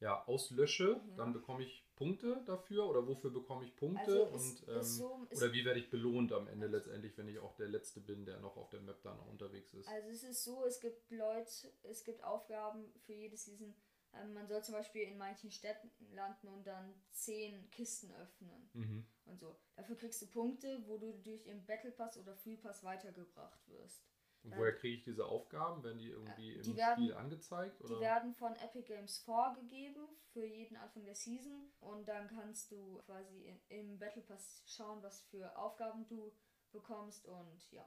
ja, 0.00 0.24
auslösche, 0.26 1.00
Ja. 1.08 1.16
dann 1.16 1.32
bekomme 1.32 1.62
ich 1.62 1.86
Punkte 1.94 2.42
dafür 2.46 2.88
oder 2.88 3.06
wofür 3.06 3.30
bekomme 3.30 3.64
ich 3.64 3.76
Punkte? 3.76 4.00
Also 4.26 4.36
es 4.36 4.60
und, 4.62 4.68
ähm, 4.68 4.80
ist 4.80 4.96
so, 4.96 5.26
es, 5.28 5.42
oder 5.42 5.52
wie 5.52 5.64
werde 5.64 5.78
ich 5.80 5.90
belohnt 5.90 6.32
am 6.32 6.48
Ende 6.48 6.66
letztendlich, 6.66 7.16
wenn 7.18 7.28
ich 7.28 7.38
auch 7.38 7.54
der 7.56 7.68
Letzte 7.68 8.00
bin, 8.00 8.24
der 8.24 8.40
noch 8.40 8.56
auf 8.56 8.70
der 8.70 8.80
Map 8.80 9.02
dann 9.02 9.18
unterwegs 9.20 9.74
ist? 9.74 9.86
also 9.88 10.08
es 10.08 10.22
ist 10.22 10.44
so, 10.44 10.64
es 10.64 10.80
gibt 10.80 11.10
Leute, 11.10 11.50
es 11.82 12.04
gibt 12.04 12.24
Aufgaben 12.24 12.90
für 13.04 13.12
jede 13.12 13.36
Season. 13.36 13.74
Ähm, 14.14 14.32
man 14.32 14.48
soll 14.48 14.64
zum 14.64 14.74
Beispiel 14.74 15.02
in 15.02 15.18
manchen 15.18 15.50
Städten 15.52 15.90
landen 16.14 16.48
und 16.48 16.66
dann 16.66 16.94
zehn 17.12 17.70
Kisten 17.70 18.10
öffnen 18.14 18.70
Mhm. 18.72 19.06
und 19.26 19.38
so. 19.38 19.54
Dafür 19.76 19.96
kriegst 19.96 20.20
du 20.22 20.26
Punkte, 20.26 20.82
wo 20.86 20.96
du 20.98 21.12
durch 21.22 21.46
im 21.46 21.64
Battle 21.66 21.92
Pass 21.92 22.16
oder 22.16 22.34
Free 22.34 22.56
Pass 22.56 22.82
weitergebracht 22.82 23.60
wirst. 23.68 24.02
Und 24.42 24.56
woher 24.56 24.74
kriege 24.74 24.96
ich 24.96 25.02
diese 25.02 25.26
Aufgaben? 25.26 25.82
Werden 25.84 25.98
die 25.98 26.08
irgendwie 26.08 26.54
Äh, 26.56 26.60
die 26.62 26.70
im 26.70 26.76
werden- 26.76 27.04
Spiel 27.04 27.14
angezeigt? 27.14 27.78
Die 27.80 27.84
Oder? 27.84 28.00
werden 28.00 28.34
von 28.34 28.54
Epic 28.56 28.86
Games 28.86 29.18
vorgegeben 29.18 30.08
für 30.32 30.44
jeden 30.46 30.76
Anfang 30.76 31.04
der 31.04 31.14
Season 31.14 31.70
und 31.80 32.06
dann 32.08 32.26
kannst 32.28 32.70
du 32.70 32.98
quasi 33.04 33.46
in, 33.46 33.60
im 33.68 33.98
Battle 33.98 34.22
Pass 34.22 34.62
schauen, 34.66 35.02
was 35.02 35.20
für 35.24 35.56
Aufgaben 35.58 36.06
du 36.06 36.32
bekommst 36.72 37.26
und 37.26 37.70
ja. 37.72 37.86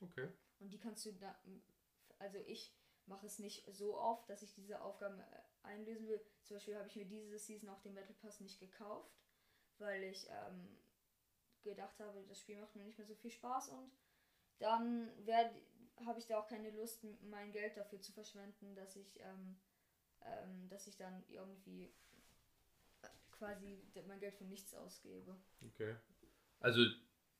Okay. 0.00 0.28
Und 0.60 0.70
die 0.72 0.78
kannst 0.78 1.04
du 1.06 1.12
da, 1.12 1.36
also 2.18 2.38
ich 2.38 2.76
mache 3.06 3.26
es 3.26 3.38
nicht 3.40 3.64
so 3.74 3.98
oft, 3.98 4.28
dass 4.30 4.42
ich 4.42 4.54
diese 4.54 4.80
Aufgaben 4.80 5.18
äh, 5.18 5.24
einlösen 5.62 6.06
will. 6.06 6.20
Zum 6.44 6.56
Beispiel 6.56 6.76
habe 6.76 6.86
ich 6.88 6.96
mir 6.96 7.06
diese 7.06 7.38
Season 7.38 7.68
auch 7.68 7.80
den 7.80 7.94
Battle 7.94 8.14
Pass 8.14 8.40
nicht 8.40 8.60
gekauft, 8.60 9.12
weil 9.78 10.04
ich 10.04 10.26
ähm, 10.30 10.78
gedacht 11.62 11.98
habe, 11.98 12.24
das 12.28 12.38
Spiel 12.38 12.60
macht 12.60 12.76
mir 12.76 12.84
nicht 12.84 12.98
mehr 12.98 13.06
so 13.06 13.14
viel 13.16 13.30
Spaß 13.30 13.70
und 13.70 13.90
dann 14.58 15.10
werde 15.26 15.54
habe 16.06 16.18
ich 16.18 16.26
da 16.26 16.38
auch 16.38 16.48
keine 16.48 16.70
Lust, 16.70 17.04
mein 17.30 17.52
Geld 17.52 17.76
dafür 17.76 18.00
zu 18.00 18.12
verschwenden, 18.12 18.74
dass 18.74 18.96
ich 18.96 19.20
ähm, 19.20 19.56
ähm, 20.22 20.68
dass 20.68 20.86
ich 20.86 20.96
dann 20.96 21.22
irgendwie 21.28 21.92
äh, 23.02 23.08
quasi 23.30 23.82
mein 24.06 24.20
Geld 24.20 24.34
für 24.34 24.44
nichts 24.44 24.74
ausgebe. 24.74 25.36
Okay. 25.66 25.96
Also 26.60 26.80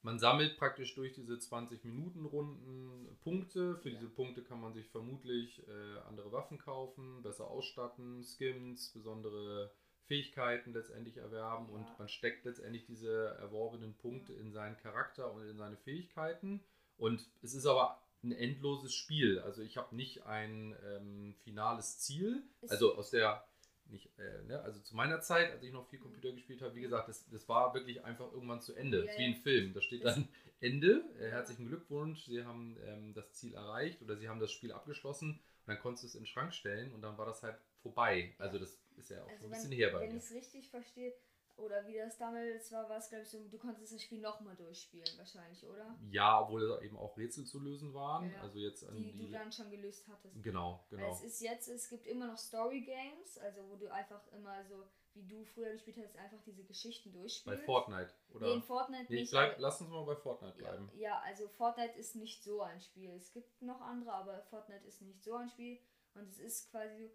man 0.02 0.18
sammelt 0.18 0.58
praktisch 0.58 0.94
durch 0.94 1.14
diese 1.14 1.34
20-Minuten-Runden 1.34 3.16
Punkte. 3.20 3.76
Für 3.78 3.88
Ja. 3.88 3.98
diese 3.98 4.10
Punkte 4.10 4.42
kann 4.44 4.60
man 4.60 4.74
sich 4.74 4.86
vermutlich 4.90 5.66
äh, 5.66 5.98
andere 6.06 6.30
Waffen 6.30 6.58
kaufen, 6.58 7.22
besser 7.22 7.48
ausstatten, 7.48 8.22
Skins, 8.22 8.92
besondere 8.92 9.72
Fähigkeiten 10.04 10.74
letztendlich 10.74 11.16
erwerben 11.16 11.68
Ja. 11.68 11.74
und 11.74 11.98
man 11.98 12.08
steckt 12.08 12.44
letztendlich 12.44 12.84
diese 12.84 13.28
erworbenen 13.38 13.94
Punkte 13.96 14.34
in 14.34 14.52
seinen 14.52 14.76
Charakter 14.76 15.32
und 15.32 15.48
in 15.48 15.56
seine 15.56 15.78
Fähigkeiten. 15.78 16.62
Und 16.96 17.28
es 17.42 17.54
ist 17.54 17.66
aber 17.66 18.00
ein 18.22 18.32
endloses 18.32 18.94
Spiel. 18.94 19.38
Also 19.40 19.62
ich 19.62 19.76
habe 19.76 19.94
nicht 19.94 20.24
ein 20.24 20.76
ähm, 20.86 21.34
finales 21.44 21.98
Ziel. 21.98 22.42
Also 22.68 22.96
aus 22.96 23.10
der 23.10 23.44
nicht, 23.86 24.10
äh, 24.18 24.42
ne? 24.46 24.60
also 24.62 24.80
zu 24.80 24.96
meiner 24.96 25.20
Zeit, 25.20 25.52
als 25.52 25.62
ich 25.62 25.72
noch 25.72 25.86
viel 25.88 25.98
Computer 25.98 26.32
gespielt 26.32 26.62
habe, 26.62 26.74
wie 26.74 26.80
gesagt, 26.80 27.08
das, 27.08 27.28
das 27.28 27.48
war 27.48 27.74
wirklich 27.74 28.02
einfach 28.04 28.32
irgendwann 28.32 28.60
zu 28.60 28.74
Ende. 28.74 29.04
Ja, 29.04 29.18
wie 29.18 29.24
ein 29.24 29.34
Film. 29.34 29.74
Da 29.74 29.80
steht 29.80 30.04
dann 30.04 30.28
Ende. 30.60 31.04
Äh, 31.18 31.30
herzlichen 31.30 31.66
Glückwunsch, 31.66 32.24
Sie 32.24 32.44
haben 32.44 32.78
ähm, 32.86 33.12
das 33.14 33.32
Ziel 33.32 33.54
erreicht 33.54 34.00
oder 34.02 34.16
Sie 34.16 34.28
haben 34.28 34.40
das 34.40 34.52
Spiel 34.52 34.72
abgeschlossen. 34.72 35.32
Und 35.32 35.40
dann 35.66 35.78
konntest 35.78 36.04
du 36.04 36.08
es 36.08 36.14
in 36.14 36.22
den 36.22 36.26
Schrank 36.26 36.52
stellen 36.54 36.92
und 36.92 37.02
dann 37.02 37.16
war 37.18 37.26
das 37.26 37.42
halt 37.42 37.58
vorbei. 37.82 38.34
Also 38.38 38.58
das 38.58 38.78
ist 38.96 39.10
ja 39.10 39.22
auch 39.22 39.28
Also 39.28 39.44
ein 39.44 39.50
wenn, 39.50 39.50
bisschen 39.50 39.72
her 39.72 39.92
bei 39.92 40.00
wenn 40.00 40.16
ich 40.16 40.22
es 40.22 40.32
richtig 40.32 40.70
verstehe, 40.70 41.12
Oder 41.56 41.86
wie 41.86 41.96
das 41.96 42.18
damals 42.18 42.72
war, 42.72 42.88
war 42.88 42.98
es, 42.98 43.08
glaube 43.08 43.22
ich, 43.22 43.30
so, 43.30 43.38
du 43.48 43.58
konntest 43.58 43.92
das 43.92 44.02
Spiel 44.02 44.20
nochmal 44.20 44.56
durchspielen, 44.56 45.08
wahrscheinlich, 45.16 45.64
oder? 45.64 45.96
Ja, 46.10 46.40
obwohl 46.40 46.68
da 46.68 46.80
eben 46.80 46.96
auch 46.96 47.16
Rätsel 47.16 47.44
zu 47.44 47.60
lösen 47.60 47.94
waren. 47.94 48.28
Ja, 48.30 48.40
also 48.40 48.58
jetzt 48.58 48.84
die, 48.90 49.12
die, 49.12 49.26
du 49.26 49.30
dann 49.30 49.52
schon 49.52 49.70
gelöst 49.70 50.08
hattest. 50.08 50.42
Genau, 50.42 50.84
genau. 50.90 51.12
Es 51.12 51.22
ist 51.22 51.40
jetzt, 51.40 51.68
es 51.68 51.88
gibt 51.88 52.06
immer 52.08 52.26
noch 52.26 52.38
Story 52.38 52.80
Games, 52.80 53.38
also 53.38 53.68
wo 53.68 53.76
du 53.76 53.92
einfach 53.92 54.20
immer 54.32 54.64
so, 54.64 54.84
wie 55.14 55.22
du 55.22 55.44
früher 55.44 55.70
gespielt 55.70 55.96
hast, 56.02 56.16
einfach 56.16 56.42
diese 56.44 56.64
Geschichten 56.64 57.12
Bei 57.12 57.20
durchspielst. 57.20 57.64
Fortnite, 57.64 58.12
oder? 58.34 58.46
Nee, 58.46 58.54
in 58.54 58.62
Fortnite 58.62 59.06
Nee, 59.12 59.20
nicht. 59.20 59.30
bleib, 59.30 59.56
lass 59.60 59.80
uns 59.80 59.90
mal 59.90 60.04
bei 60.04 60.16
Fortnite 60.16 60.60
ja, 60.60 60.68
bleiben. 60.70 60.90
ja, 60.94 61.22
also 61.24 61.46
Fortnite 61.46 61.96
ist 61.96 62.16
nicht 62.16 62.42
so 62.42 62.62
ein 62.62 62.80
Spiel. 62.80 63.12
Es 63.12 63.32
gibt 63.32 63.62
noch 63.62 63.80
andere, 63.80 64.12
aber 64.12 64.42
Fortnite 64.50 64.84
ist 64.86 65.02
nicht 65.02 65.22
so 65.22 65.36
ein 65.36 65.48
Spiel. 65.48 65.78
Und 66.14 66.28
es 66.28 66.38
ist 66.38 66.70
quasi 66.70 66.96
so, 66.98 67.10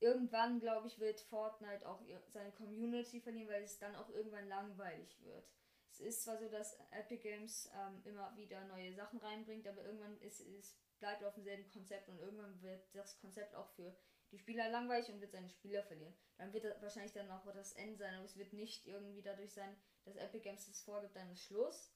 irgendwann, 0.00 0.60
glaube 0.60 0.88
ich, 0.88 0.98
wird 0.98 1.20
Fortnite 1.20 1.88
auch 1.88 2.02
seine 2.28 2.52
Community 2.52 3.20
verlieren, 3.20 3.48
weil 3.48 3.62
es 3.62 3.78
dann 3.78 3.94
auch 3.94 4.08
irgendwann 4.10 4.48
langweilig 4.48 5.20
wird. 5.22 5.48
Es 5.90 6.00
ist 6.00 6.22
zwar 6.22 6.38
so, 6.38 6.48
dass 6.48 6.78
Epic 6.90 7.22
Games 7.22 7.70
ähm, 7.74 8.02
immer 8.04 8.34
wieder 8.36 8.64
neue 8.64 8.94
Sachen 8.94 9.18
reinbringt, 9.18 9.66
aber 9.68 9.84
irgendwann 9.84 10.18
ist 10.20 10.40
es 10.40 10.80
bleibt 11.00 11.24
auf 11.24 11.34
demselben 11.34 11.68
Konzept 11.70 12.08
und 12.08 12.20
irgendwann 12.20 12.62
wird 12.62 12.94
das 12.94 13.18
Konzept 13.18 13.54
auch 13.54 13.68
für 13.70 13.96
die 14.30 14.38
Spieler 14.38 14.68
langweilig 14.68 15.08
und 15.08 15.20
wird 15.20 15.32
seine 15.32 15.48
Spieler 15.48 15.82
verlieren. 15.82 16.14
Dann 16.36 16.52
wird 16.52 16.64
das 16.64 16.80
wahrscheinlich 16.80 17.12
dann 17.12 17.30
auch 17.30 17.44
das 17.52 17.72
Ende 17.72 17.96
sein, 17.96 18.14
aber 18.14 18.24
es 18.24 18.36
wird 18.36 18.52
nicht 18.52 18.86
irgendwie 18.86 19.22
dadurch 19.22 19.52
sein, 19.52 19.74
dass 20.04 20.16
Epic 20.16 20.44
Games 20.44 20.66
das 20.66 20.82
vorgibt, 20.82 21.16
dann 21.16 21.30
ist 21.32 21.42
Schluss. 21.42 21.92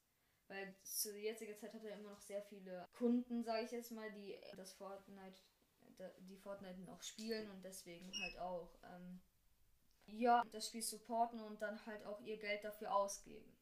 Weil 0.49 0.75
zu 0.83 1.17
jetziger 1.17 1.57
Zeit 1.57 1.73
hat 1.73 1.85
er 1.85 1.97
immer 1.97 2.11
noch 2.11 2.21
sehr 2.21 2.43
viele 2.43 2.87
Kunden, 2.93 3.45
sage 3.45 3.65
ich 3.65 3.71
jetzt 3.71 3.93
mal, 3.93 4.13
die 4.13 4.39
das 4.57 4.75
Fortnite, 4.75 5.41
die 6.29 6.37
Fortnite 6.37 6.81
noch 6.81 7.03
spielen 7.03 7.51
und 7.51 7.65
deswegen 7.65 8.13
halt 8.23 8.39
auch 8.39 8.79
ähm, 8.95 9.21
ja 10.07 10.43
das 10.53 10.69
Spiel 10.69 10.83
supporten 10.83 11.41
und 11.41 11.61
dann 11.63 11.85
halt 11.87 12.05
auch 12.07 12.21
ihr 12.21 12.39
Geld 12.39 12.65
dafür 12.65 12.95
ausgeben. 12.95 13.57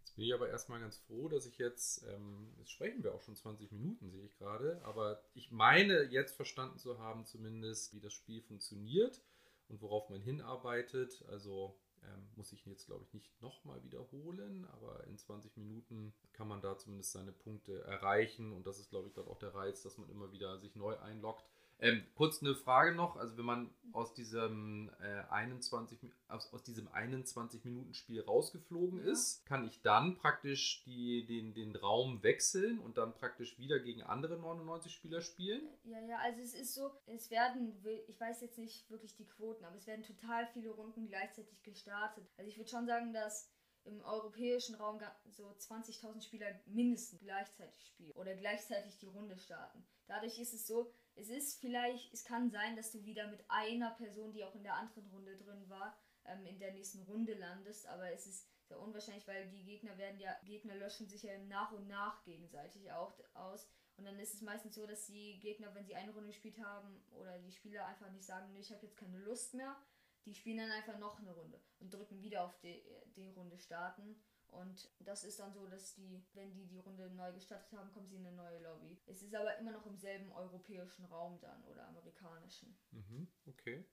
Jetzt 0.00 0.16
bin 0.16 0.24
ich 0.24 0.34
aber 0.34 0.48
erstmal 0.48 0.80
ganz 0.80 0.98
froh, 0.98 1.28
dass 1.28 1.46
ich 1.46 1.58
jetzt, 1.58 2.02
ähm, 2.04 2.54
jetzt 2.58 2.70
sprechen 2.70 3.02
wir 3.02 3.14
auch 3.14 3.22
schon 3.22 3.36
20 3.36 3.70
Minuten, 3.72 4.10
sehe 4.10 4.24
ich 4.24 4.38
gerade, 4.38 4.80
aber 4.84 5.22
ich 5.34 5.50
meine 5.50 6.04
jetzt 6.04 6.34
verstanden 6.34 6.78
zu 6.78 6.98
haben 6.98 7.26
zumindest, 7.26 7.92
wie 7.94 8.00
das 8.00 8.12
Spiel 8.12 8.40
funktioniert 8.42 9.22
und 9.68 9.82
worauf 9.82 10.08
man 10.08 10.20
hinarbeitet. 10.20 11.24
Also 11.28 11.78
ähm, 12.04 12.28
muss 12.36 12.52
ich 12.52 12.64
jetzt, 12.66 12.86
glaube 12.86 13.04
ich, 13.04 13.12
nicht 13.12 13.42
nochmal 13.42 13.82
wiederholen, 13.82 14.66
aber 14.72 15.04
in 15.04 15.18
20 15.18 15.56
Minuten 15.56 16.14
kann 16.32 16.48
man 16.48 16.60
da 16.60 16.76
zumindest 16.78 17.12
seine 17.12 17.32
Punkte 17.32 17.82
erreichen 17.82 18.52
und 18.52 18.66
das 18.66 18.78
ist, 18.78 18.90
glaube 18.90 19.08
ich, 19.08 19.14
dann 19.14 19.26
auch 19.26 19.38
der 19.38 19.54
Reiz, 19.54 19.82
dass 19.82 19.98
man 19.98 20.08
immer 20.08 20.32
wieder 20.32 20.58
sich 20.58 20.74
neu 20.74 20.96
einloggt. 20.98 21.44
Ähm, 21.80 22.04
kurz 22.16 22.42
eine 22.42 22.56
Frage 22.56 22.92
noch, 22.92 23.16
also 23.16 23.36
wenn 23.38 23.44
man 23.44 23.70
aus 23.92 24.12
diesem, 24.12 24.90
äh, 25.00 25.22
21, 25.30 26.00
Mi- 26.02 26.12
aus, 26.26 26.52
aus 26.52 26.64
diesem 26.64 26.88
21-Minuten-Spiel 26.88 28.20
rausgeflogen 28.22 28.98
Ja. 29.04 29.12
ist, 29.12 29.46
kann 29.46 29.64
ich 29.66 29.80
dann 29.82 30.16
praktisch 30.16 30.82
die, 30.84 31.24
den, 31.24 31.54
den 31.54 31.76
Raum 31.76 32.22
wechseln 32.24 32.80
und 32.80 32.98
dann 32.98 33.14
praktisch 33.14 33.58
wieder 33.58 33.78
gegen 33.78 34.02
andere 34.02 34.36
99 34.38 34.92
Spieler 34.92 35.20
spielen? 35.20 35.68
Ja, 35.84 36.00
ja, 36.00 36.18
also 36.18 36.40
es 36.40 36.54
ist 36.54 36.74
so, 36.74 36.90
es 37.06 37.30
werden, 37.30 37.80
ich 38.08 38.18
weiß 38.18 38.40
jetzt 38.40 38.58
nicht 38.58 38.90
wirklich 38.90 39.14
die 39.14 39.26
Quoten, 39.28 39.64
aber 39.64 39.76
es 39.76 39.86
werden 39.86 40.02
total 40.02 40.46
viele 40.48 40.70
Runden 40.70 41.06
gleichzeitig 41.06 41.62
gestartet. 41.62 42.26
Also 42.36 42.50
ich 42.50 42.58
würde 42.58 42.70
schon 42.70 42.86
sagen, 42.86 43.12
dass 43.12 43.48
im 43.84 44.00
europäischen 44.02 44.74
Raum 44.74 45.00
so 45.30 45.46
20.000 45.46 46.22
Spieler 46.22 46.48
mindestens 46.66 47.20
gleichzeitig 47.20 47.86
spielen 47.86 48.10
oder 48.12 48.34
gleichzeitig 48.34 48.98
die 48.98 49.06
Runde 49.06 49.38
starten. 49.38 49.86
Dadurch 50.08 50.38
ist 50.38 50.52
es 50.52 50.66
so, 50.66 50.92
es 51.18 51.28
ist 51.28 51.60
vielleicht, 51.60 52.12
es 52.12 52.24
kann 52.24 52.50
sein, 52.50 52.76
dass 52.76 52.92
du 52.92 53.04
wieder 53.04 53.26
mit 53.28 53.44
einer 53.48 53.90
Person, 53.90 54.32
die 54.32 54.44
auch 54.44 54.54
in 54.54 54.62
der 54.62 54.74
anderen 54.74 55.08
Runde 55.08 55.36
drin 55.36 55.68
war, 55.68 55.98
ähm, 56.24 56.46
in 56.46 56.58
der 56.58 56.72
nächsten 56.72 57.02
Runde 57.02 57.34
landest, 57.34 57.86
aber 57.86 58.12
es 58.12 58.26
ist 58.26 58.48
sehr 58.68 58.78
unwahrscheinlich, 58.80 59.26
weil 59.26 59.48
die 59.48 59.64
Gegner 59.64 59.96
werden 59.96 60.20
ja, 60.20 60.36
Gegner 60.44 60.74
löschen 60.76 61.08
sich 61.08 61.22
ja 61.22 61.36
nach 61.48 61.72
und 61.72 61.88
nach 61.88 62.22
gegenseitig 62.24 62.92
auch 62.92 63.18
aus. 63.34 63.68
Und 63.96 64.04
dann 64.04 64.18
ist 64.20 64.34
es 64.34 64.42
meistens 64.42 64.74
so, 64.74 64.86
dass 64.86 65.06
die 65.06 65.40
Gegner, 65.40 65.74
wenn 65.74 65.86
sie 65.86 65.96
eine 65.96 66.12
Runde 66.12 66.28
gespielt 66.28 66.58
haben, 66.60 67.02
oder 67.10 67.38
die 67.38 67.50
Spieler 67.50 67.86
einfach 67.86 68.10
nicht 68.12 68.26
sagen, 68.26 68.52
nee, 68.52 68.60
ich 68.60 68.70
habe 68.70 68.86
jetzt 68.86 68.96
keine 68.96 69.18
Lust 69.18 69.54
mehr, 69.54 69.76
die 70.24 70.34
spielen 70.34 70.58
dann 70.58 70.70
einfach 70.70 70.98
noch 70.98 71.18
eine 71.18 71.32
Runde 71.32 71.60
und 71.80 71.92
drücken 71.92 72.22
wieder 72.22 72.44
auf 72.44 72.58
die, 72.60 72.84
die 73.16 73.30
Runde 73.30 73.58
starten. 73.58 74.22
Und 74.50 74.90
das 75.00 75.24
ist 75.24 75.38
dann 75.38 75.52
so, 75.52 75.66
dass 75.66 75.94
die, 75.94 76.22
wenn 76.34 76.52
die 76.52 76.66
die 76.66 76.78
Runde 76.78 77.10
neu 77.10 77.32
gestartet 77.32 77.72
haben, 77.72 77.92
kommen 77.92 78.08
sie 78.08 78.16
in 78.16 78.26
eine 78.26 78.36
neue 78.36 78.62
Lobby. 78.62 78.98
Es 79.06 79.22
ist 79.22 79.34
aber 79.34 79.56
immer 79.58 79.72
noch 79.72 79.86
im 79.86 79.96
selben 79.96 80.32
europäischen 80.32 81.04
Raum 81.06 81.38
dann 81.40 81.62
oder 81.64 81.86
amerikanischen. 81.88 82.76
Mhm, 82.90 83.28
okay, 83.46 83.84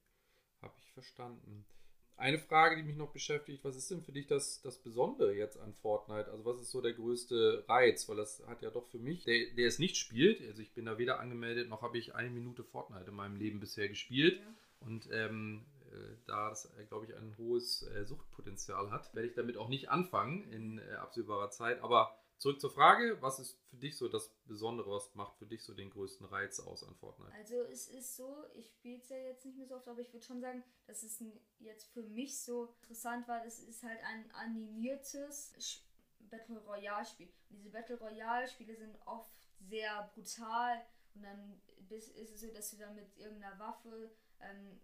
habe 0.62 0.74
ich 0.78 0.91
verstanden. 0.91 1.65
Eine 2.18 2.39
Frage, 2.39 2.78
die 2.78 2.84
mich 2.84 2.96
noch 2.96 3.12
beschäftigt, 3.12 3.65
was 3.65 3.76
ist 3.76 3.91
denn 3.91 4.02
für 4.02 4.13
dich 4.13 4.26
das, 4.26 4.62
das 4.62 4.82
Besondere 4.82 5.34
jetzt 5.34 5.58
an 5.60 5.74
Fortnite? 5.74 6.32
Also 6.32 6.46
was 6.46 6.62
ist 6.62 6.72
so 6.72 6.80
der 6.80 6.94
größte 6.94 7.65
Reiz? 7.68 8.08
Weil 8.08 8.15
das 8.15 8.41
hat 8.48 8.62
ja 8.62 8.72
doch 8.72 8.88
für 8.88 9.00
mich, 9.00 9.26
der, 9.26 9.54
der 9.54 9.68
es 9.68 9.80
nicht 9.80 9.98
spielt, 9.98 10.39
also 10.41 10.62
ich 10.62 10.74
bin 10.74 10.86
da 10.86 10.98
weder 10.98 11.20
angemeldet, 11.20 11.68
noch 11.68 11.82
habe 11.82 11.98
ich 11.98 12.15
eine 12.15 12.30
Minute 12.30 12.63
Fortnite 12.63 13.10
in 13.10 13.15
meinem 13.15 13.36
Leben 13.36 13.60
bisher 13.60 13.89
gespielt. 13.89 14.39
Ja. 14.39 14.88
Und 14.88 15.10
ähm, 15.12 15.65
äh, 15.74 15.75
da 16.25 16.49
das, 16.49 16.65
äh, 16.77 16.86
glaube 16.86 17.05
ich, 17.05 17.15
ein 17.15 17.38
hohes 17.38 17.84
äh, 17.84 18.05
Suchtpotenzial 18.05 18.91
hat, 18.91 19.13
werde 19.13 19.27
ich 19.27 19.36
damit 19.36 19.58
auch 19.58 19.69
nicht 19.69 19.89
anfangen 19.89 20.43
in 20.51 20.79
äh, 20.79 20.93
absehbarer 20.93 21.49
Zeit. 21.49 21.81
Aber 21.81 22.17
zurück 22.38 22.60
zur 22.60 22.71
Frage, 22.71 23.21
was 23.21 23.39
ist 23.39 23.60
für 23.69 23.77
dich 23.77 23.97
so 23.97 24.08
das 24.08 24.29
Besondere, 24.45 24.91
was 24.91 25.13
macht 25.15 25.38
für 25.38 25.45
dich 25.45 25.63
so 25.63 25.73
den 25.73 25.89
größten 25.89 26.25
Reiz 26.27 26.60
aus 26.60 26.84
an 26.84 26.95
Fortnite? 26.95 27.31
Also 27.34 27.55
es 27.63 27.88
ist 27.88 28.15
so, 28.15 28.43
ich 28.53 28.69
spiele 28.69 28.99
es 28.99 29.10
ja 29.10 29.17
jetzt 29.17 29.45
nicht 29.45 29.58
mehr 29.58 29.67
so 29.67 29.75
oft, 29.75 29.88
aber 29.88 29.99
ich 29.99 30.12
würde 30.13 30.25
schon 30.25 30.41
sagen, 30.41 30.63
dass 30.88 31.03
es 31.03 31.23
jetzt 31.60 31.86
für 31.93 32.03
mich 32.03 32.39
so 32.39 32.75
interessant 32.81 33.27
war, 33.27 33.43
das 33.43 33.60
ist 33.60 33.84
halt 33.84 33.99
ein 34.03 34.31
animiertes 34.31 35.53
Battle 36.19 36.60
Royale 36.60 37.05
Spiel. 37.05 37.29
Und 37.49 37.58
diese 37.58 37.69
Battle 37.69 37.97
Royale 37.97 38.47
Spiele 38.47 38.75
sind 38.75 38.97
oft 39.05 39.31
sehr 39.60 40.12
brutal 40.13 40.86
und 41.15 41.23
dann 41.23 41.62
ist 41.89 42.15
es 42.17 42.41
so, 42.41 42.51
dass 42.51 42.71
du 42.71 42.77
dann 42.77 42.95
mit 42.95 43.17
irgendeiner 43.17 43.58
Waffe, 43.60 44.12
ähm, 44.41 44.79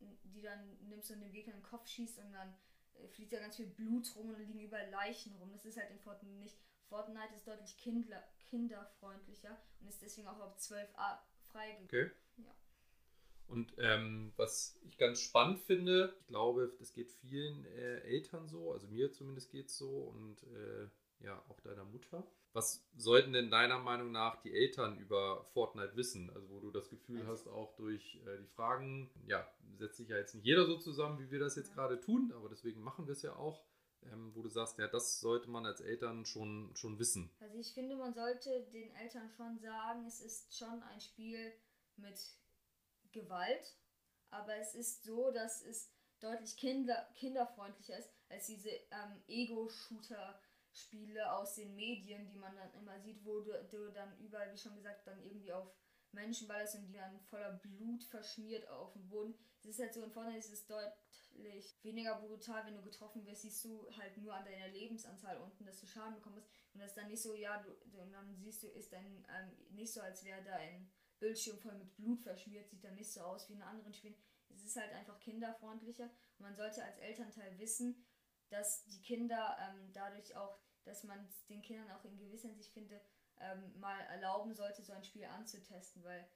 die 0.00 0.42
dann 0.42 0.76
nimmst 0.88 1.10
und 1.10 1.20
dem 1.20 1.32
Gegner 1.32 1.54
in 1.54 1.60
den 1.60 1.66
Kopf 1.66 1.86
schießt 1.88 2.18
und 2.18 2.32
dann 2.32 2.54
äh, 2.94 3.08
fliegt 3.08 3.32
da 3.32 3.40
ganz 3.40 3.56
viel 3.56 3.66
Blut 3.66 4.14
rum 4.16 4.30
und 4.30 4.38
liegen 4.38 4.60
überall 4.60 4.90
Leichen 4.90 5.34
rum. 5.36 5.50
Das 5.52 5.64
ist 5.64 5.76
halt 5.76 5.90
in 5.90 5.98
Fortnite 5.98 6.36
nicht. 6.36 6.56
Fortnite 6.88 7.34
ist 7.34 7.46
deutlich 7.46 7.76
kindler, 7.76 8.22
kinderfreundlicher 8.50 9.58
und 9.80 9.88
ist 9.88 10.02
deswegen 10.02 10.28
auch 10.28 10.40
ab 10.40 10.56
12a 10.58 11.18
freigegeben. 11.50 11.84
Okay. 11.84 12.10
Ja. 12.36 12.54
Und 13.46 13.74
ähm, 13.78 14.32
was 14.36 14.78
ich 14.82 14.96
ganz 14.96 15.20
spannend 15.20 15.60
finde, 15.60 16.14
ich 16.20 16.26
glaube, 16.26 16.72
das 16.78 16.92
geht 16.92 17.10
vielen 17.10 17.64
äh, 17.66 18.00
Eltern 18.00 18.48
so, 18.48 18.72
also 18.72 18.86
mir 18.88 19.12
zumindest 19.12 19.50
geht 19.50 19.68
es 19.68 19.76
so 19.76 19.90
und 19.90 20.42
äh, 20.44 20.88
ja, 21.24 21.42
auch 21.48 21.60
deiner 21.60 21.84
Mutter. 21.84 22.26
Was 22.54 22.86
sollten 22.96 23.32
denn 23.32 23.50
deiner 23.50 23.78
Meinung 23.80 24.12
nach 24.12 24.40
die 24.42 24.54
Eltern 24.54 24.96
über 24.98 25.44
Fortnite 25.52 25.96
wissen? 25.96 26.30
Also 26.30 26.48
wo 26.50 26.60
du 26.60 26.70
das 26.70 26.88
Gefühl 26.88 27.18
Also- 27.20 27.32
hast, 27.32 27.48
auch 27.48 27.74
durch 27.74 28.20
äh, 28.26 28.38
die 28.38 28.46
Fragen, 28.46 29.10
ja, 29.26 29.46
setzt 29.76 29.96
sich 29.96 30.08
ja 30.08 30.16
jetzt 30.16 30.34
nicht 30.36 30.44
jeder 30.46 30.64
so 30.64 30.78
zusammen, 30.78 31.18
wie 31.18 31.30
wir 31.32 31.40
das 31.40 31.56
jetzt 31.56 31.70
Ja. 31.70 31.74
gerade 31.74 32.00
tun, 32.00 32.32
aber 32.34 32.48
deswegen 32.48 32.80
machen 32.80 33.06
wir 33.06 33.12
es 33.12 33.22
ja 33.22 33.34
auch, 33.34 33.64
ähm, 34.04 34.32
wo 34.36 34.42
du 34.42 34.48
sagst, 34.48 34.78
ja, 34.78 34.86
das 34.86 35.18
sollte 35.20 35.50
man 35.50 35.66
als 35.66 35.80
Eltern 35.80 36.24
schon, 36.26 36.70
schon 36.76 36.98
wissen. 37.00 37.28
Also 37.40 37.58
ich 37.58 37.72
finde, 37.74 37.96
man 37.96 38.14
sollte 38.14 38.62
den 38.72 38.94
Eltern 38.94 39.28
schon 39.36 39.58
sagen, 39.58 40.06
es 40.06 40.20
ist 40.20 40.56
schon 40.56 40.80
ein 40.84 41.00
Spiel 41.00 41.52
mit 41.96 42.20
Gewalt, 43.12 43.76
aber 44.30 44.54
es 44.58 44.74
ist 44.76 45.02
so, 45.02 45.32
dass 45.32 45.60
es 45.62 45.90
deutlich 46.20 46.56
kinder 46.56 47.08
kinderfreundlicher 47.16 47.98
ist 47.98 48.10
als 48.28 48.46
diese 48.46 48.70
ähm, 48.70 49.20
Ego-Shooter-Spiele 50.74 51.32
aus 51.32 51.54
den 51.54 51.74
Medien, 51.74 52.28
die 52.28 52.36
man 52.36 52.54
dann 52.56 52.72
immer 52.74 53.00
sieht, 53.00 53.24
wo 53.24 53.40
du, 53.40 53.52
du 53.70 53.90
dann 53.92 54.16
überall, 54.18 54.52
wie 54.52 54.58
schon 54.58 54.74
gesagt, 54.74 55.06
dann 55.06 55.22
irgendwie 55.22 55.52
auf 55.52 55.72
Menschen 56.12 56.46
ballerst 56.46 56.76
und 56.76 56.86
die 56.86 56.92
dann 56.92 57.20
voller 57.20 57.52
Blut 57.54 58.04
verschmiert 58.04 58.68
auf 58.68 58.92
dem 58.92 59.08
Boden. 59.08 59.34
Es 59.60 59.70
ist 59.70 59.80
halt 59.80 59.94
so, 59.94 60.02
in 60.02 60.10
Fortnite 60.10 60.38
ist 60.38 60.52
es 60.52 60.66
deutlich 60.66 61.76
weniger 61.82 62.20
brutal, 62.20 62.64
wenn 62.66 62.76
du 62.76 62.82
getroffen 62.82 63.24
wirst, 63.26 63.42
siehst 63.42 63.64
du 63.64 63.88
halt 63.96 64.16
nur 64.18 64.34
an 64.34 64.44
deiner 64.44 64.68
Lebensanzahl 64.68 65.38
unten, 65.38 65.64
dass 65.64 65.80
du 65.80 65.86
Schaden 65.86 66.14
bekommst. 66.14 66.46
Und 66.72 66.80
das 66.80 66.90
ist 66.90 66.96
dann 66.96 67.08
nicht 67.08 67.22
so, 67.22 67.34
ja, 67.34 67.62
du, 67.62 67.70
und 67.98 68.12
dann 68.12 68.36
siehst 68.36 68.62
du, 68.62 68.68
ist 68.68 68.92
dann 68.92 69.04
ähm, 69.04 69.74
nicht 69.74 69.92
so, 69.92 70.00
als 70.00 70.24
wäre 70.24 70.42
da 70.44 70.54
ein 70.54 70.90
Bildschirm 71.18 71.58
voll 71.58 71.74
mit 71.74 71.96
Blut 71.96 72.20
verschmiert, 72.20 72.68
sieht 72.68 72.84
dann 72.84 72.94
nicht 72.94 73.12
so 73.12 73.20
aus 73.22 73.48
wie 73.48 73.54
in 73.54 73.62
anderen 73.62 73.94
Spielen. 73.94 74.16
Es 74.50 74.62
ist 74.62 74.76
halt 74.76 74.92
einfach 74.92 75.18
kinderfreundlicher. 75.18 76.04
Und 76.04 76.40
man 76.40 76.54
sollte 76.54 76.84
als 76.84 76.98
Elternteil 76.98 77.58
wissen, 77.58 78.06
dass 78.50 78.84
die 78.84 79.02
Kinder 79.02 79.56
ähm, 79.60 79.92
dadurch 79.92 80.36
auch, 80.36 80.60
dass 80.84 81.04
man 81.04 81.28
den 81.48 81.62
Kindern 81.62 81.90
auch 81.92 82.04
in 82.04 82.16
gewisser 82.18 82.48
Hinsicht 82.48 82.72
finde, 82.72 83.00
ähm, 83.40 83.78
mal 83.80 84.00
erlauben 84.02 84.54
sollte, 84.54 84.82
so 84.82 84.92
ein 84.92 85.04
Spiel 85.04 85.24
anzutesten, 85.24 86.04
weil 86.04 86.26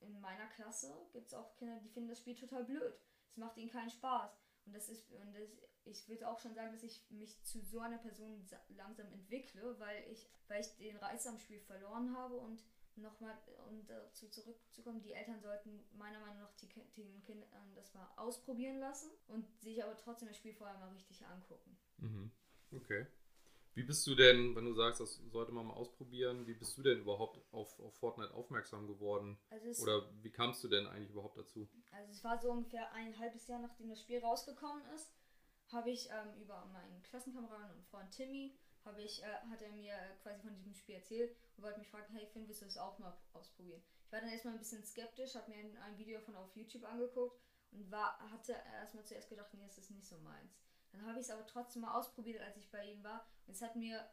in 0.00 0.20
meiner 0.20 0.46
Klasse 0.48 0.92
gibt 1.12 1.26
es 1.28 1.34
auch 1.34 1.54
Kinder, 1.56 1.78
die 1.80 1.88
finden 1.88 2.08
das 2.08 2.18
Spiel 2.18 2.34
total 2.34 2.64
blöd. 2.64 2.94
Es 3.30 3.36
macht 3.36 3.56
ihnen 3.58 3.70
keinen 3.70 3.90
Spaß. 3.90 4.36
Und 4.66 4.72
das 4.74 4.88
ist, 4.88 5.10
und 5.12 5.32
das, 5.34 5.48
ich 5.84 6.08
würde 6.08 6.28
auch 6.28 6.38
schon 6.38 6.54
sagen, 6.54 6.72
dass 6.72 6.82
ich 6.82 7.08
mich 7.10 7.42
zu 7.44 7.60
so 7.62 7.80
einer 7.80 7.98
Person 7.98 8.44
sa- 8.46 8.60
langsam 8.68 9.10
entwickle, 9.12 9.78
weil 9.78 10.04
ich, 10.10 10.28
weil 10.48 10.60
ich 10.60 10.74
den 10.76 10.96
Reiz 10.96 11.26
am 11.26 11.38
Spiel 11.38 11.60
verloren 11.60 12.14
habe 12.16 12.36
und 12.36 12.62
nochmal, 12.96 13.38
um 13.68 13.86
dazu 13.86 14.28
zurückzukommen, 14.28 15.00
die 15.02 15.12
Eltern 15.12 15.40
sollten 15.40 15.84
meiner 15.96 16.20
Meinung 16.20 16.40
nach 16.40 16.52
die, 16.56 16.68
den 16.96 17.22
Kindern 17.22 17.74
das 17.74 17.94
mal 17.94 18.10
ausprobieren 18.16 18.78
lassen 18.80 19.10
und 19.28 19.46
sich 19.60 19.82
aber 19.82 19.96
trotzdem 19.96 20.28
das 20.28 20.36
Spiel 20.36 20.54
vorher 20.54 20.76
mal 20.78 20.90
richtig 20.90 21.24
angucken. 21.26 21.78
Mhm. 21.98 22.32
Okay. 22.72 23.06
Wie 23.78 23.84
bist 23.84 24.04
du 24.08 24.16
denn, 24.16 24.56
wenn 24.56 24.64
du 24.64 24.74
sagst, 24.74 25.00
das 25.00 25.20
sollte 25.30 25.52
man 25.52 25.68
mal 25.68 25.74
ausprobieren, 25.74 26.48
wie 26.48 26.54
bist 26.54 26.76
du 26.76 26.82
denn 26.82 26.98
überhaupt 26.98 27.38
auf, 27.52 27.78
auf 27.78 27.94
Fortnite 27.94 28.34
aufmerksam 28.34 28.88
geworden? 28.88 29.38
Also 29.50 29.84
Oder 29.84 30.10
wie 30.20 30.32
kamst 30.32 30.64
du 30.64 30.68
denn 30.68 30.88
eigentlich 30.88 31.10
überhaupt 31.10 31.38
dazu? 31.38 31.68
Also 31.92 32.10
es 32.10 32.24
war 32.24 32.36
so 32.40 32.50
ungefähr 32.50 32.92
ein 32.92 33.16
halbes 33.20 33.46
Jahr, 33.46 33.60
nachdem 33.60 33.88
das 33.88 34.00
Spiel 34.00 34.18
rausgekommen 34.18 34.82
ist, 34.96 35.12
habe 35.68 35.90
ich 35.90 36.10
ähm, 36.10 36.42
über 36.42 36.66
meinen 36.72 37.04
Klassenkameraden 37.04 37.70
und 37.76 37.84
Freund 37.84 38.10
Timmy, 38.10 38.58
habe 38.84 39.00
ich, 39.00 39.22
äh, 39.22 39.26
hat 39.48 39.62
er 39.62 39.70
mir 39.70 39.94
quasi 40.24 40.40
von 40.40 40.56
diesem 40.56 40.74
Spiel 40.74 40.96
erzählt 40.96 41.36
und 41.56 41.62
wollte 41.62 41.78
mich 41.78 41.88
fragen, 41.88 42.12
hey 42.12 42.26
Finn, 42.32 42.48
willst 42.48 42.62
du 42.62 42.64
das 42.64 42.78
auch 42.78 42.98
mal 42.98 43.16
ausprobieren? 43.32 43.80
Ich 44.06 44.10
war 44.10 44.20
dann 44.20 44.30
erstmal 44.30 44.54
ein 44.54 44.58
bisschen 44.58 44.84
skeptisch, 44.84 45.36
habe 45.36 45.52
mir 45.52 45.58
ein, 45.58 45.76
ein 45.76 45.98
Video 45.98 46.18
von 46.18 46.34
auf 46.34 46.50
YouTube 46.56 46.82
angeguckt 46.82 47.40
und 47.70 47.88
war, 47.92 48.18
hatte 48.32 48.56
erstmal 48.72 49.04
zuerst 49.04 49.28
gedacht, 49.28 49.54
nee, 49.54 49.66
das 49.66 49.78
ist 49.78 49.92
nicht 49.92 50.08
so 50.08 50.18
meins. 50.18 50.58
Dann 50.92 51.06
habe 51.06 51.18
ich 51.18 51.26
es 51.26 51.30
aber 51.30 51.46
trotzdem 51.46 51.82
mal 51.82 51.94
ausprobiert, 51.94 52.40
als 52.40 52.56
ich 52.56 52.70
bei 52.70 52.84
ihm 52.90 53.02
war. 53.02 53.26
Und 53.46 53.54
es 53.54 53.62
hat 53.62 53.76
mir 53.76 54.08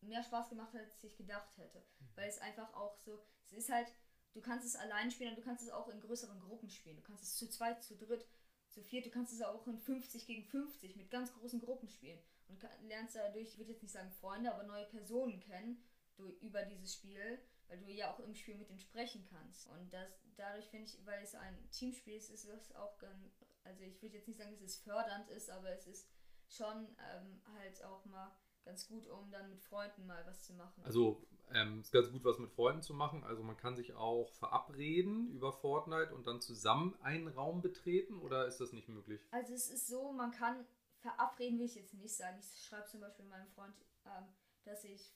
mehr 0.00 0.22
Spaß 0.22 0.48
gemacht, 0.48 0.74
als 0.74 1.02
ich 1.04 1.16
gedacht 1.16 1.56
hätte. 1.56 1.78
Mhm. 1.78 2.08
Weil 2.14 2.28
es 2.28 2.38
einfach 2.38 2.72
auch 2.74 2.96
so, 2.98 3.18
es 3.44 3.52
ist 3.52 3.70
halt, 3.70 3.88
du 4.34 4.40
kannst 4.40 4.66
es 4.66 4.76
allein 4.76 5.10
spielen 5.10 5.30
und 5.30 5.38
du 5.38 5.42
kannst 5.42 5.62
es 5.62 5.70
auch 5.70 5.88
in 5.88 6.00
größeren 6.00 6.40
Gruppen 6.40 6.70
spielen. 6.70 6.96
Du 6.96 7.02
kannst 7.02 7.22
es 7.22 7.36
zu 7.36 7.48
zweit, 7.48 7.82
zu 7.82 7.96
dritt, 7.96 8.26
zu 8.68 8.82
viert, 8.82 9.06
du 9.06 9.10
kannst 9.10 9.32
es 9.32 9.42
auch 9.42 9.66
in 9.66 9.78
50 9.78 10.26
gegen 10.26 10.44
50 10.44 10.96
mit 10.96 11.10
ganz 11.10 11.32
großen 11.32 11.60
Gruppen 11.60 11.88
spielen. 11.88 12.20
Und 12.48 12.62
lernst 12.82 13.16
dadurch, 13.16 13.48
ich 13.48 13.58
würde 13.58 13.72
jetzt 13.72 13.82
nicht 13.82 13.92
sagen 13.92 14.10
Freunde, 14.12 14.54
aber 14.54 14.62
neue 14.64 14.86
Personen 14.86 15.40
kennen 15.40 15.82
du, 16.16 16.28
über 16.40 16.62
dieses 16.62 16.94
Spiel, 16.94 17.38
weil 17.68 17.78
du 17.78 17.90
ja 17.90 18.12
auch 18.12 18.20
im 18.20 18.34
Spiel 18.34 18.54
mit 18.54 18.68
denen 18.68 18.78
sprechen 18.78 19.26
kannst. 19.28 19.68
Und 19.68 19.92
das 19.92 20.08
dadurch 20.36 20.66
finde 20.66 20.86
ich, 20.86 21.04
weil 21.04 21.22
es 21.22 21.34
ein 21.34 21.70
Teamspiel 21.70 22.14
ist, 22.14 22.30
ist 22.30 22.44
es 22.44 22.74
auch 22.74 22.98
ganz, 22.98 23.45
also 23.66 23.82
ich 23.82 24.00
würde 24.02 24.16
jetzt 24.16 24.28
nicht 24.28 24.38
sagen, 24.38 24.52
dass 24.52 24.62
es 24.62 24.76
fördernd 24.76 25.28
ist, 25.30 25.50
aber 25.50 25.70
es 25.70 25.86
ist 25.86 26.08
schon 26.48 26.96
ähm, 27.12 27.42
halt 27.54 27.82
auch 27.84 28.04
mal 28.04 28.32
ganz 28.64 28.88
gut, 28.88 29.06
um 29.06 29.30
dann 29.30 29.48
mit 29.48 29.62
Freunden 29.62 30.06
mal 30.06 30.24
was 30.26 30.44
zu 30.44 30.54
machen. 30.54 30.82
Also 30.84 31.24
ähm, 31.52 31.80
ist 31.80 31.92
ganz 31.92 32.10
gut, 32.10 32.24
was 32.24 32.38
mit 32.38 32.50
Freunden 32.50 32.82
zu 32.82 32.94
machen. 32.94 33.22
Also 33.24 33.42
man 33.42 33.56
kann 33.56 33.76
sich 33.76 33.94
auch 33.94 34.32
verabreden 34.32 35.30
über 35.30 35.52
Fortnite 35.52 36.14
und 36.14 36.26
dann 36.26 36.40
zusammen 36.40 36.96
einen 37.00 37.28
Raum 37.28 37.62
betreten 37.62 38.18
oder 38.18 38.46
ist 38.46 38.60
das 38.60 38.72
nicht 38.72 38.88
möglich? 38.88 39.20
Also 39.30 39.54
es 39.54 39.70
ist 39.70 39.86
so, 39.86 40.12
man 40.12 40.32
kann 40.32 40.66
verabreden, 40.98 41.58
will 41.58 41.66
ich 41.66 41.76
jetzt 41.76 41.94
nicht 41.94 42.16
sagen. 42.16 42.38
Ich 42.40 42.64
schreibe 42.64 42.86
zum 42.86 43.00
Beispiel 43.00 43.24
meinem 43.26 43.48
Freund, 43.48 43.74
ähm, 44.04 44.24
dass 44.64 44.84
ich 44.84 45.14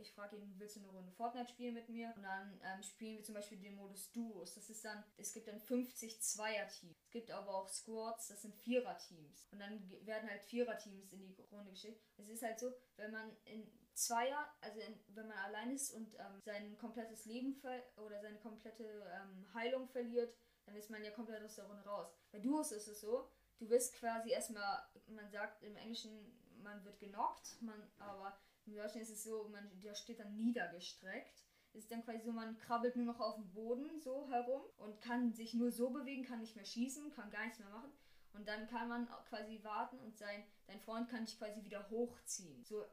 ich 0.00 0.12
frage 0.12 0.36
ihn, 0.36 0.54
willst 0.58 0.76
du 0.76 0.80
eine 0.80 0.90
Runde 0.90 1.12
Fortnite 1.12 1.50
spielen 1.50 1.74
mit 1.74 1.88
mir? 1.88 2.12
Und 2.16 2.22
dann 2.22 2.60
ähm, 2.64 2.82
spielen 2.82 3.16
wir 3.16 3.24
zum 3.24 3.34
Beispiel 3.34 3.58
den 3.58 3.76
Modus 3.76 4.10
Duos. 4.12 4.54
Das 4.54 4.70
ist 4.70 4.84
dann, 4.84 5.04
es 5.16 5.32
gibt 5.32 5.48
dann 5.48 5.60
50 5.60 6.20
Zweier-Teams. 6.20 6.96
Es 7.04 7.10
gibt 7.10 7.30
aber 7.30 7.54
auch 7.54 7.68
Squads, 7.68 8.28
das 8.28 8.42
sind 8.42 8.54
Vierer-Teams. 8.54 9.48
Und 9.52 9.58
dann 9.58 9.90
werden 10.06 10.28
halt 10.28 10.42
Vierer-Teams 10.42 11.12
in 11.12 11.20
die 11.20 11.36
Runde 11.52 11.70
geschickt. 11.70 12.02
Es 12.16 12.28
ist 12.28 12.42
halt 12.42 12.58
so, 12.58 12.72
wenn 12.96 13.10
man 13.10 13.36
in 13.44 13.70
Zweier, 13.94 14.48
also 14.60 14.80
in, 14.80 14.98
wenn 15.08 15.28
man 15.28 15.38
allein 15.38 15.70
ist 15.72 15.92
und 15.92 16.14
ähm, 16.14 16.40
sein 16.44 16.78
komplettes 16.78 17.26
Leben 17.26 17.60
oder 17.96 18.20
seine 18.20 18.38
komplette 18.38 18.84
ähm, 18.84 19.46
Heilung 19.52 19.88
verliert, 19.88 20.34
dann 20.64 20.76
ist 20.76 20.90
man 20.90 21.02
ja 21.04 21.10
komplett 21.10 21.42
aus 21.42 21.56
der 21.56 21.66
Runde 21.66 21.84
raus. 21.84 22.08
Bei 22.30 22.38
Duos 22.38 22.72
ist 22.72 22.88
es 22.88 23.00
so, 23.00 23.30
du 23.58 23.68
bist 23.68 23.94
quasi 23.94 24.30
erstmal, 24.30 24.82
man 25.08 25.28
sagt 25.30 25.62
im 25.62 25.76
Englischen, 25.76 26.32
man 26.62 26.84
wird 26.84 26.98
genockt, 26.98 27.60
man 27.60 27.90
aber 27.98 28.38
im 28.70 28.76
Deutschen 28.76 29.00
ist 29.00 29.10
es 29.10 29.24
so, 29.24 29.48
man, 29.48 29.68
der 29.80 29.94
steht 29.94 30.20
dann 30.20 30.36
niedergestreckt. 30.36 31.44
Es 31.72 31.80
ist 31.82 31.90
dann 31.90 32.04
quasi 32.04 32.20
so, 32.20 32.32
man 32.32 32.58
krabbelt 32.58 32.96
nur 32.96 33.06
noch 33.06 33.20
auf 33.20 33.36
dem 33.36 33.50
Boden 33.52 34.00
so 34.00 34.28
herum 34.28 34.62
und 34.78 35.00
kann 35.00 35.32
sich 35.32 35.54
nur 35.54 35.70
so 35.70 35.90
bewegen, 35.90 36.24
kann 36.24 36.40
nicht 36.40 36.56
mehr 36.56 36.64
schießen, 36.64 37.12
kann 37.12 37.30
gar 37.30 37.44
nichts 37.44 37.58
mehr 37.58 37.68
machen. 37.68 37.92
Und 38.32 38.46
dann 38.46 38.68
kann 38.68 38.88
man 38.88 39.08
quasi 39.28 39.62
warten 39.62 39.98
und 39.98 40.16
sein, 40.16 40.44
dein 40.66 40.80
Freund 40.80 41.08
kann 41.08 41.24
dich 41.24 41.38
quasi 41.38 41.64
wieder 41.64 41.88
hochziehen. 41.90 42.64
So, 42.64 42.84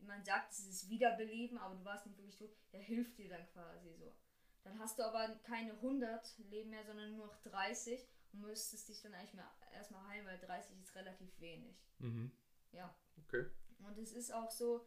man 0.00 0.24
sagt, 0.24 0.52
es 0.52 0.66
ist 0.66 0.88
Wiederbeleben, 0.88 1.58
aber 1.58 1.74
du 1.74 1.84
warst 1.84 2.06
nicht 2.06 2.18
wirklich 2.18 2.36
tot. 2.36 2.50
Der 2.72 2.80
hilft 2.80 3.18
dir 3.18 3.28
dann 3.28 3.46
quasi 3.48 3.92
so. 3.94 4.12
Dann 4.62 4.78
hast 4.78 4.98
du 4.98 5.04
aber 5.04 5.28
keine 5.44 5.72
100 5.72 6.38
Leben 6.50 6.70
mehr, 6.70 6.84
sondern 6.84 7.16
nur 7.16 7.26
noch 7.26 7.36
30 7.42 8.00
und 8.32 8.40
müsstest 8.40 8.88
dich 8.88 9.02
dann 9.02 9.14
eigentlich 9.14 9.34
mehr 9.34 9.50
erstmal 9.72 10.06
heilen, 10.08 10.26
weil 10.26 10.38
30 10.38 10.80
ist 10.80 10.94
relativ 10.94 11.40
wenig. 11.40 11.76
Mhm. 11.98 12.32
Ja. 12.72 12.94
Okay. 13.24 13.46
Und 13.78 13.98
es 13.98 14.12
ist 14.12 14.32
auch 14.32 14.50
so, 14.50 14.86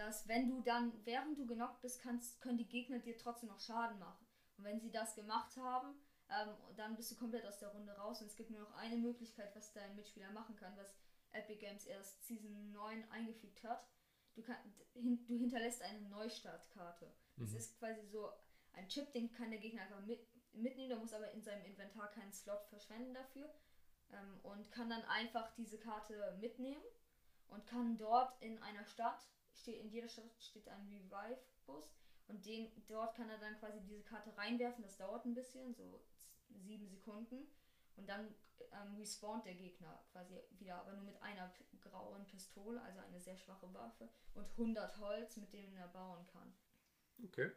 dass 0.00 0.26
wenn 0.26 0.48
du 0.48 0.62
dann, 0.62 0.92
während 1.04 1.38
du 1.38 1.46
genockt 1.46 1.82
bist, 1.82 2.00
kannst, 2.00 2.40
können 2.40 2.56
die 2.56 2.68
Gegner 2.68 2.98
dir 3.00 3.18
trotzdem 3.18 3.50
noch 3.50 3.60
Schaden 3.60 3.98
machen. 3.98 4.26
Und 4.56 4.64
wenn 4.64 4.80
sie 4.80 4.90
das 4.90 5.14
gemacht 5.14 5.54
haben, 5.58 5.94
ähm, 6.30 6.56
dann 6.76 6.96
bist 6.96 7.10
du 7.10 7.16
komplett 7.16 7.44
aus 7.44 7.58
der 7.58 7.68
Runde 7.68 7.92
raus. 7.92 8.22
Und 8.22 8.28
es 8.28 8.36
gibt 8.36 8.50
nur 8.50 8.60
noch 8.60 8.72
eine 8.72 8.96
Möglichkeit, 8.96 9.54
was 9.54 9.74
dein 9.74 9.94
Mitspieler 9.96 10.30
machen 10.32 10.56
kann, 10.56 10.74
was 10.78 10.96
Epic 11.32 11.60
Games 11.60 11.84
erst 11.84 12.26
Season 12.26 12.72
9 12.72 13.10
eingefügt 13.10 13.62
hat. 13.62 13.86
Du, 14.34 14.42
kann, 14.42 14.56
hin, 14.94 15.22
du 15.26 15.36
hinterlässt 15.36 15.82
eine 15.82 16.00
Neustartkarte. 16.08 17.12
Mhm. 17.36 17.42
Das 17.42 17.52
ist 17.52 17.78
quasi 17.78 18.06
so 18.06 18.30
ein 18.72 18.88
Chip, 18.88 19.12
den 19.12 19.30
kann 19.30 19.50
der 19.50 19.60
Gegner 19.60 19.82
einfach 19.82 20.00
mit, 20.06 20.26
mitnehmen. 20.54 20.88
Der 20.88 20.98
muss 20.98 21.12
aber 21.12 21.30
in 21.32 21.42
seinem 21.42 21.64
Inventar 21.66 22.10
keinen 22.12 22.32
Slot 22.32 22.64
verschwenden 22.70 23.12
dafür. 23.12 23.52
Ähm, 24.12 24.40
und 24.44 24.72
kann 24.72 24.88
dann 24.88 25.04
einfach 25.04 25.54
diese 25.56 25.78
Karte 25.78 26.38
mitnehmen 26.40 26.82
und 27.48 27.66
kann 27.66 27.98
dort 27.98 28.40
in 28.40 28.62
einer 28.62 28.86
Stadt 28.86 29.26
steht 29.60 29.80
in 29.80 29.90
jeder 29.90 30.08
Stadt 30.08 30.30
steht 30.40 30.68
ein 30.68 30.88
Revive-Bus 30.88 31.90
und 32.28 32.44
den, 32.46 32.70
dort 32.86 33.14
kann 33.16 33.28
er 33.28 33.38
dann 33.38 33.58
quasi 33.58 33.80
diese 33.80 34.02
Karte 34.02 34.36
reinwerfen. 34.36 34.82
Das 34.82 34.96
dauert 34.96 35.24
ein 35.24 35.34
bisschen, 35.34 35.74
so 35.74 36.00
sieben 36.48 36.88
Sekunden. 36.88 37.48
Und 37.96 38.08
dann 38.08 38.34
ähm, 38.72 38.94
respawnt 38.96 39.44
der 39.46 39.54
Gegner 39.54 40.02
quasi 40.12 40.40
wieder, 40.52 40.76
aber 40.76 40.92
nur 40.92 41.04
mit 41.04 41.20
einer 41.22 41.52
grauen 41.80 42.26
Pistole, 42.26 42.80
also 42.82 43.00
eine 43.00 43.20
sehr 43.20 43.36
schwache 43.36 43.72
Waffe 43.74 44.08
und 44.34 44.48
100 44.52 44.98
Holz, 44.98 45.36
mit 45.36 45.52
denen 45.52 45.76
er 45.76 45.88
bauen 45.88 46.26
kann. 46.28 46.54
Okay. 47.24 47.50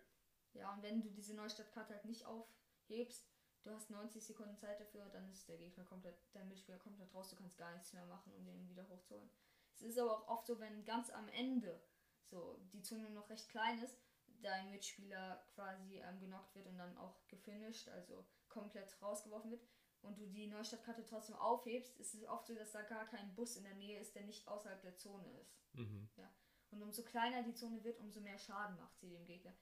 Ja, 0.53 0.73
und 0.73 0.83
wenn 0.83 1.01
du 1.01 1.09
diese 1.11 1.35
Neustadtkarte 1.35 1.93
halt 1.93 2.05
nicht 2.05 2.25
aufhebst, 2.25 3.27
du 3.63 3.71
hast 3.71 3.89
90 3.89 4.23
Sekunden 4.23 4.57
Zeit 4.57 4.79
dafür, 4.79 5.05
dann 5.09 5.29
ist 5.29 5.47
der 5.47 5.57
Gegner 5.57 5.83
komplett, 5.85 6.17
der 6.33 6.45
Mitspieler 6.45 6.79
komplett 6.79 7.13
raus, 7.13 7.29
du 7.29 7.35
kannst 7.35 7.57
gar 7.57 7.73
nichts 7.73 7.93
mehr 7.93 8.05
machen, 8.05 8.33
um 8.33 8.45
den 8.45 8.67
wieder 8.69 8.87
hochzuholen. 8.89 9.29
Es 9.75 9.81
ist 9.81 9.97
aber 9.97 10.11
auch 10.11 10.27
oft 10.27 10.47
so, 10.47 10.59
wenn 10.59 10.85
ganz 10.85 11.09
am 11.09 11.27
Ende 11.29 11.81
so 12.29 12.59
die 12.73 12.81
Zone 12.81 13.09
noch 13.11 13.29
recht 13.29 13.49
klein 13.49 13.79
ist, 13.79 13.97
dein 14.41 14.71
Mitspieler 14.71 15.45
quasi 15.55 15.99
ähm, 15.99 16.19
genockt 16.19 16.55
wird 16.55 16.67
und 16.67 16.77
dann 16.77 16.97
auch 16.97 17.27
gefinisht, 17.27 17.87
also 17.89 18.25
komplett 18.49 19.01
rausgeworfen 19.01 19.51
wird 19.51 19.65
und 20.01 20.19
du 20.19 20.27
die 20.27 20.47
Neustadtkarte 20.47 21.05
trotzdem 21.05 21.35
aufhebst, 21.35 21.97
ist 21.97 22.13
es 22.13 22.27
oft 22.27 22.45
so, 22.45 22.55
dass 22.55 22.71
da 22.71 22.81
gar 22.81 23.05
kein 23.07 23.33
Bus 23.35 23.55
in 23.55 23.63
der 23.63 23.75
Nähe 23.75 23.99
ist, 23.99 24.15
der 24.15 24.25
nicht 24.25 24.47
außerhalb 24.47 24.81
der 24.81 24.97
Zone 24.97 25.39
ist. 25.39 25.55
Mhm. 25.73 26.09
Ja. 26.17 26.29
Und 26.71 26.81
umso 26.81 27.03
kleiner 27.03 27.43
die 27.43 27.53
Zone 27.53 27.83
wird, 27.83 27.99
umso 27.99 28.19
mehr 28.19 28.37
Schaden 28.37 28.77
macht 28.77 28.99
sie 28.99 29.09
dem 29.09 29.25
Gegner. 29.25 29.53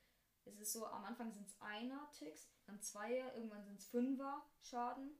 Es 0.45 0.60
ist 0.60 0.74
so, 0.74 0.88
am 0.88 1.06
Anfang 1.06 1.32
sind 1.32 1.47
es 1.47 1.62
Einer-Ticks, 1.62 2.50
dann 2.65 2.82
Zweier, 2.82 3.36
irgendwann 3.36 3.63
sind 3.63 3.78
es 3.78 3.86
Fünfer 3.86 4.43
Schaden 4.62 5.12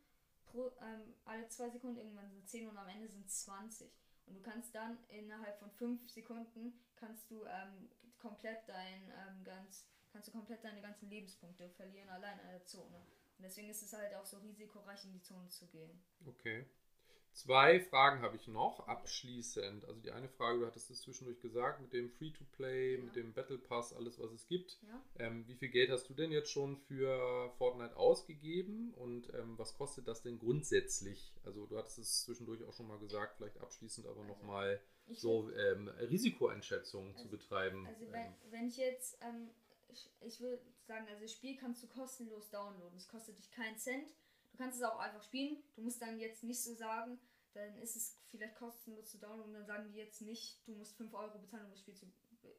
pro, 0.46 0.72
ähm, 0.82 1.14
alle 1.26 1.48
zwei 1.50 1.70
Sekunden, 1.70 2.00
irgendwann 2.00 2.30
sind 2.30 2.44
es 2.44 2.50
10 2.50 2.70
und 2.70 2.78
am 2.78 2.88
Ende 2.88 3.08
sind 3.08 3.26
es 3.26 3.42
20. 3.44 3.92
Und 4.26 4.36
du 4.36 4.42
kannst 4.42 4.74
dann 4.76 4.98
innerhalb 5.10 5.58
von 5.60 5.72
5 5.72 6.10
Sekunden 6.10 6.74
kannst 6.96 7.30
du 7.30 7.46
ähm, 7.46 7.90
komplett 8.18 8.68
dein 8.68 9.12
ähm, 9.28 9.44
ganz 9.44 9.88
kannst 10.12 10.28
du 10.28 10.32
komplett 10.32 10.64
deine 10.64 10.82
ganzen 10.82 11.10
Lebenspunkte 11.10 11.70
verlieren 11.70 12.10
allein 12.10 12.38
in 12.40 12.48
der 12.48 12.66
Zone. 12.66 12.98
Und 13.38 13.44
deswegen 13.44 13.70
ist 13.70 13.82
es 13.82 13.94
halt 13.94 14.14
auch 14.16 14.26
so 14.26 14.38
risikoreich 14.40 15.04
in 15.06 15.14
die 15.14 15.22
Zone 15.22 15.48
zu 15.50 15.68
gehen. 15.68 16.04
Okay. 16.26 16.66
Zwei 17.34 17.80
Fragen 17.80 18.22
habe 18.22 18.36
ich 18.36 18.48
noch 18.48 18.88
abschließend. 18.88 19.86
Also 19.86 20.02
die 20.02 20.12
eine 20.12 20.28
Frage, 20.28 20.60
du 20.60 20.66
hattest 20.66 20.92
es 20.92 21.02
zwischendurch 21.02 21.40
gesagt, 21.40 21.82
mit 21.82 21.94
dem 21.94 22.10
Free-to-Play, 22.10 22.96
ja. 22.96 23.02
mit 23.02 23.16
dem 23.16 23.34
Battle 23.34 23.58
Pass, 23.58 23.94
alles 23.94 24.20
was 24.20 24.32
es 24.32 24.48
gibt. 24.48 24.78
Ja. 24.82 25.02
Ähm, 25.20 25.48
wie 25.48 25.56
viel 25.56 25.70
Geld 25.70 25.90
hast 25.90 26.10
du 26.10 26.14
denn 26.14 26.32
jetzt 26.32 26.52
schon 26.52 26.78
für 26.78 27.52
Fortnite 27.58 27.96
ausgegeben 27.96 28.94
und 28.96 29.34
ähm, 29.34 29.58
was 29.58 29.74
kostet 29.76 30.08
das 30.08 30.22
denn 30.22 30.40
grundsätzlich? 30.40 31.34
Also 31.46 31.66
du 31.66 31.78
hattest 31.78 32.00
es 32.00 32.26
zwischendurch 32.26 32.64
auch 32.66 32.74
schon 32.74 32.88
mal 32.88 33.00
gesagt, 33.00 33.38
vielleicht 33.38 33.60
abschließend 33.60 34.08
aber 34.08 34.22
also, 34.22 34.34
nochmal 34.34 34.82
so 35.10 35.50
ähm, 35.52 35.88
Risikoeinschätzungen 35.88 37.14
also, 37.14 37.24
zu 37.24 37.30
betreiben. 37.30 37.88
Also 37.88 38.12
wenn, 38.12 38.26
ähm. 38.26 38.34
wenn 38.50 38.68
ich 38.68 38.78
jetzt, 38.78 39.18
ähm, 39.22 39.50
ich, 39.88 40.10
ich 40.22 40.40
würde 40.42 40.62
sagen, 40.86 41.08
also 41.08 41.22
das 41.22 41.32
Spiel 41.32 41.56
kannst 41.56 41.82
du 41.82 41.88
kostenlos 41.88 42.50
downloaden. 42.50 42.98
Es 42.98 43.08
kostet 43.08 43.38
dich 43.38 43.52
keinen 43.52 43.78
Cent 43.78 44.14
kannst 44.62 44.78
es 44.78 44.84
auch 44.84 45.00
einfach 45.00 45.24
spielen. 45.24 45.58
Du 45.76 45.82
musst 45.82 46.02
dann 46.02 46.20
jetzt 46.20 46.44
nicht 46.44 46.64
so 46.64 46.76
sagen, 46.76 47.20
dann 47.54 47.78
ist 47.80 47.96
es 47.96 48.20
vielleicht 48.30 48.56
kostenlos 48.56 49.10
zu 49.10 49.18
downloaden. 49.18 49.54
Dann 49.54 49.66
sagen 49.66 49.92
die 49.92 49.98
jetzt 49.98 50.22
nicht, 50.22 50.66
du 50.68 50.74
musst 50.76 50.96
5 50.98 51.14
Euro 51.14 51.40
bezahlen, 51.40 51.66
um 51.66 51.72
das 51.72 51.80
Spiel 51.80 51.96
zu 51.96 52.06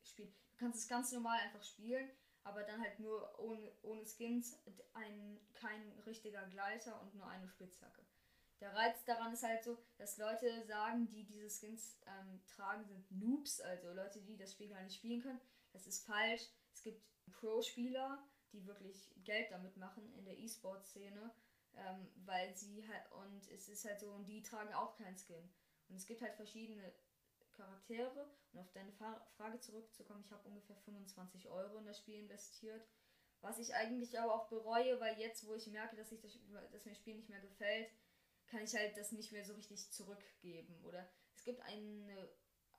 spielen. 0.03 0.35
Du 0.51 0.57
kannst 0.59 0.81
es 0.81 0.89
ganz 0.89 1.13
normal 1.13 1.39
einfach 1.41 1.63
spielen, 1.63 2.11
aber 2.43 2.65
dann 2.65 2.81
halt 2.81 2.99
nur 2.99 3.39
ohne, 3.39 3.73
ohne 3.83 4.05
Skins, 4.05 4.59
ein, 4.95 5.39
kein 5.55 5.93
richtiger 6.07 6.45
Gleiter 6.49 7.01
und 7.01 7.15
nur 7.15 7.27
eine 7.27 7.49
Spitzhacke. 7.49 8.03
Der 8.61 8.75
Reiz 8.75 9.05
daran 9.05 9.33
ist 9.33 9.43
halt 9.43 9.65
so, 9.65 9.79
dass 9.99 10.19
Leute 10.19 10.65
sagen, 10.67 11.09
die 11.09 11.25
diese 11.25 11.51
Skins 11.51 12.01
ähm, 12.07 12.41
tragen, 12.47 12.85
sind 12.85 13.11
Noobs, 13.11 13.61
also 13.61 13.93
Leute, 13.93 14.21
die 14.23 14.37
das 14.37 14.53
Spiel 14.53 14.69
gar 14.69 14.83
nicht 14.83 14.97
spielen 14.97 15.23
können. 15.23 15.41
Das 15.73 15.87
ist 15.87 16.05
falsch. 16.05 16.43
Es 16.73 16.83
gibt 16.83 17.03
Pro-Spieler, 17.33 18.23
die 18.53 18.65
wirklich 18.67 19.13
Geld 19.25 19.51
damit 19.51 19.77
machen 19.77 20.13
in 20.15 20.25
der 20.25 20.39
E-Sport-Szene, 20.39 21.33
ähm, 21.77 22.09
weil 22.25 22.55
sie 22.55 22.87
halt, 22.89 23.13
und 23.13 23.49
es 23.49 23.69
ist 23.69 23.85
halt 23.85 24.01
so, 24.01 24.11
und 24.13 24.27
die 24.27 24.43
tragen 24.43 24.73
auch 24.75 24.95
keinen 24.97 25.17
Skin. 25.17 25.51
Und 25.89 25.97
es 25.97 26.07
gibt 26.07 26.23
halt 26.23 26.35
verschiedene 26.35 26.93
Charaktere. 27.53 28.31
Und 28.53 28.61
auf 28.61 28.73
deine 28.73 28.93
Frage 28.93 29.61
zurückzukommen, 29.61 30.23
ich 30.25 30.33
habe 30.33 30.49
ungefähr 30.49 30.77
25 30.77 31.49
Euro 31.49 31.79
in 31.79 31.87
das 31.87 31.99
Spiel 31.99 32.21
investiert. 32.21 32.87
Was 33.41 33.59
ich 33.59 33.75
eigentlich 33.75 34.19
aber 34.19 34.35
auch 34.35 34.49
bereue, 34.49 35.01
weil 35.01 35.19
jetzt, 35.19 35.47
wo 35.47 35.55
ich 35.55 35.67
merke, 35.67 35.97
dass, 35.97 36.13
ich 36.13 36.21
das, 36.21 36.39
dass 36.71 36.85
mir 36.85 36.93
das 36.93 36.99
Spiel 36.99 37.17
nicht 37.17 37.29
mehr 37.29 37.41
gefällt, 37.41 37.91
kann 38.47 38.63
ich 38.63 38.75
halt 38.75 38.97
das 38.97 39.13
nicht 39.13 39.33
mehr 39.33 39.45
so 39.45 39.55
richtig 39.55 39.91
zurückgeben. 39.91 40.79
Oder 40.85 41.09
es 41.35 41.43
gibt 41.43 41.61
eine 41.63 42.31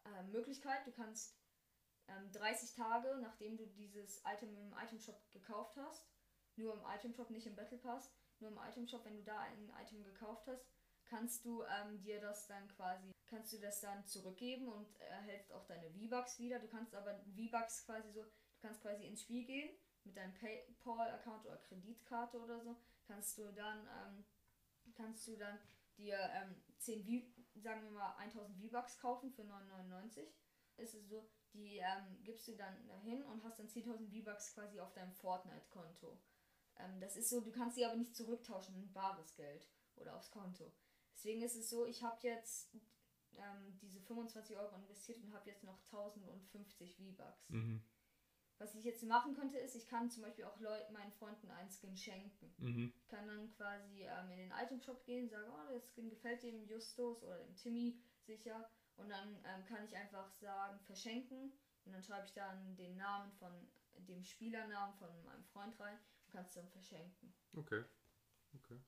äh, 0.05 0.23
Möglichkeit, 0.31 0.85
du 0.85 0.91
kannst 0.91 1.37
ähm, 2.07 2.31
30 2.31 2.73
Tage, 2.75 3.17
nachdem 3.21 3.57
du 3.57 3.65
dieses 3.67 4.21
Item 4.25 4.55
im 4.55 4.73
Item 4.73 4.99
Shop 4.99 5.19
gekauft 5.31 5.75
hast, 5.77 6.07
nur 6.55 6.73
im 6.73 6.83
Item 6.95 7.13
Shop, 7.13 7.29
nicht 7.29 7.47
im 7.47 7.55
Battle 7.55 7.77
Pass, 7.77 8.11
nur 8.43 8.51
im 8.51 8.59
Item 8.69 8.87
Shop, 8.87 9.03
wenn 9.05 9.15
du 9.15 9.23
da 9.23 9.39
ein 9.39 9.71
Item 9.81 10.03
gekauft 10.03 10.47
hast, 10.47 10.65
kannst 11.05 11.45
du 11.45 11.63
ähm, 11.63 12.01
dir 12.01 12.19
das 12.19 12.47
dann 12.47 12.67
quasi, 12.69 13.11
kannst 13.27 13.53
du 13.53 13.59
das 13.59 13.79
dann 13.81 14.05
zurückgeben 14.05 14.67
und 14.67 14.99
erhältst 14.99 15.51
auch 15.53 15.65
deine 15.65 15.89
V-Bucks 15.91 16.39
wieder. 16.39 16.59
Du 16.59 16.67
kannst 16.67 16.93
aber 16.95 17.15
V-Bucks 17.35 17.85
quasi 17.85 18.11
so, 18.11 18.23
du 18.23 18.59
kannst 18.61 18.81
quasi 18.81 19.05
ins 19.05 19.21
Spiel 19.21 19.45
gehen 19.45 19.69
mit 20.03 20.17
deinem 20.17 20.33
PayPal-Account 20.33 21.45
oder 21.45 21.57
Kreditkarte 21.57 22.39
oder 22.39 22.59
so, 22.59 22.75
kannst 23.07 23.37
du 23.37 23.51
dann, 23.53 23.87
ähm, 23.87 24.25
kannst 24.95 25.27
du 25.27 25.37
dann 25.37 25.57
dir 25.97 26.17
ähm, 26.33 26.61
10 26.79 27.03
v, 27.05 27.61
sagen 27.61 27.83
wir 27.83 27.91
mal 27.91 28.15
1000 28.17 28.59
V-Bucks 28.59 28.99
kaufen 28.99 29.31
für 29.31 29.43
9,99. 29.43 30.27
Ist 30.77 30.95
es 30.95 31.07
so, 31.07 31.29
die 31.53 31.77
ähm, 31.77 32.23
gibst 32.23 32.47
du 32.47 32.55
dann 32.55 32.87
dahin 32.87 33.23
und 33.23 33.43
hast 33.43 33.59
dann 33.59 33.67
10.000 33.67 34.09
V-Bucks 34.09 34.55
quasi 34.55 34.79
auf 34.79 34.91
deinem 34.93 35.13
Fortnite-Konto. 35.13 36.19
Ähm, 36.77 36.99
das 36.99 37.15
ist 37.17 37.29
so, 37.29 37.41
du 37.41 37.51
kannst 37.51 37.75
sie 37.75 37.85
aber 37.85 37.95
nicht 37.95 38.15
zurücktauschen 38.15 38.75
in 38.75 38.91
bares 38.93 39.35
Geld 39.35 39.67
oder 39.95 40.15
aufs 40.15 40.31
Konto. 40.31 40.71
Deswegen 41.13 41.41
ist 41.41 41.55
es 41.55 41.69
so, 41.69 41.85
ich 41.85 42.03
habe 42.03 42.17
jetzt 42.21 42.75
ähm, 43.37 43.77
diese 43.81 44.01
25 44.01 44.57
Euro 44.57 44.75
investiert 44.75 45.23
und 45.23 45.33
habe 45.33 45.49
jetzt 45.49 45.63
noch 45.63 45.79
1050 45.85 46.95
V-Bucks. 46.95 47.49
Mhm. 47.49 47.83
Was 48.59 48.75
ich 48.75 48.83
jetzt 48.83 49.03
machen 49.03 49.33
könnte, 49.33 49.57
ist, 49.57 49.75
ich 49.75 49.87
kann 49.87 50.09
zum 50.09 50.23
Beispiel 50.23 50.45
auch 50.45 50.59
Leuten, 50.59 50.93
meinen 50.93 51.11
Freunden 51.11 51.49
einen 51.51 51.69
Skin 51.69 51.97
schenken. 51.97 52.53
Mhm. 52.57 52.93
Ich 52.95 53.07
kann 53.07 53.27
dann 53.27 53.51
quasi 53.55 54.03
ähm, 54.03 54.31
in 54.31 54.37
den 54.37 54.51
Item 54.51 54.79
Shop 54.79 55.03
gehen, 55.05 55.29
sagen, 55.29 55.51
oh, 55.51 55.71
der 55.71 55.81
Skin 55.81 56.09
gefällt 56.09 56.43
dem 56.43 56.65
Justus 56.65 57.23
oder 57.23 57.39
dem 57.39 57.55
Timmy 57.55 57.99
sicher. 58.21 58.69
Und 58.95 59.09
dann 59.09 59.43
ähm, 59.43 59.65
kann 59.65 59.83
ich 59.83 59.95
einfach 59.95 60.31
sagen, 60.33 60.79
verschenken. 60.85 61.51
Und 61.85 61.93
dann 61.93 62.03
schreibe 62.03 62.25
ich 62.25 62.33
dann 62.33 62.75
den 62.77 62.95
Namen 62.95 63.31
von 63.33 63.51
dem 63.97 64.23
Spielernamen 64.23 64.95
von 64.95 65.09
meinem 65.23 65.43
Freund 65.45 65.77
rein 65.79 65.97
kannst 66.33 66.57
dann 66.57 66.67
verschenken. 66.69 67.33
Okay. 67.55 67.83
Okay. 68.55 68.79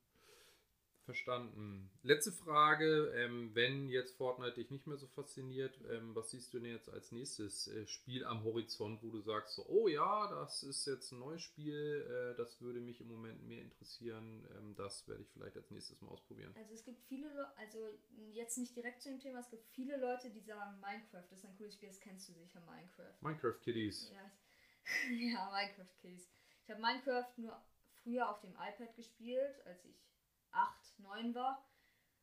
Verstanden. 1.06 1.92
Letzte 2.02 2.32
Frage, 2.32 3.14
ähm, 3.16 3.54
wenn 3.54 3.90
jetzt 3.90 4.18
Fortnite 4.18 4.56
dich 4.56 4.72
nicht 4.72 4.88
mehr 4.88 4.98
so 4.98 5.06
fasziniert, 5.06 5.80
ähm, 5.92 6.16
was 6.16 6.32
siehst 6.32 6.52
du 6.52 6.60
denn 6.60 6.72
jetzt 6.72 6.90
als 6.90 7.12
nächstes 7.12 7.68
äh, 7.68 7.86
Spiel 7.86 8.26
am 8.26 8.44
Horizont, 8.44 9.04
wo 9.04 9.12
du 9.12 9.22
sagst, 9.22 9.54
so, 9.54 9.68
oh 9.68 9.88
ja, 9.88 10.28
das 10.32 10.64
ist 10.64 10.88
jetzt 10.88 11.12
ein 11.12 11.20
neues 11.20 11.44
Spiel, 11.44 12.08
äh, 12.10 12.36
das 12.38 12.60
würde 12.60 12.80
mich 12.80 13.02
im 13.02 13.08
Moment 13.08 13.48
mehr 13.48 13.62
interessieren, 13.62 14.48
ähm, 14.58 14.74
das 14.76 15.08
werde 15.08 15.22
ich 15.22 15.30
vielleicht 15.30 15.56
als 15.56 15.70
nächstes 15.70 16.02
mal 16.02 16.10
ausprobieren. 16.10 16.56
Also 16.58 16.74
es 16.74 16.84
gibt 16.84 17.04
viele, 17.04 17.28
Le 17.28 17.56
also 17.58 17.88
jetzt 18.34 18.58
nicht 18.58 18.76
direkt 18.76 19.04
zu 19.04 19.10
dem 19.10 19.20
Thema, 19.20 19.42
es 19.42 19.50
gibt 19.52 19.68
viele 19.68 19.98
Leute, 19.98 20.32
die 20.32 20.42
sagen, 20.42 20.80
Minecraft 20.80 21.32
ist 21.32 21.46
ein 21.46 21.56
cooles 21.56 21.76
Spiel, 21.76 21.90
das 21.90 22.00
kennst 22.00 22.30
du 22.30 22.34
sicher, 22.34 22.62
Minecraft. 22.62 23.22
Minecraft 23.22 23.60
Kiddies. 23.62 24.10
Ja, 24.12 24.32
ja 25.14 25.52
Minecraft 25.52 25.96
Kiddies. 26.02 26.35
Ich 26.66 26.72
habe 26.72 26.82
Minecraft 26.82 27.32
nur 27.38 27.62
früher 28.02 28.28
auf 28.28 28.42
dem 28.42 28.54
iPad 28.54 28.96
gespielt, 28.96 29.64
als 29.68 29.86
ich 29.86 30.04
8, 30.52 31.00
9 31.00 31.36
war. 31.36 31.64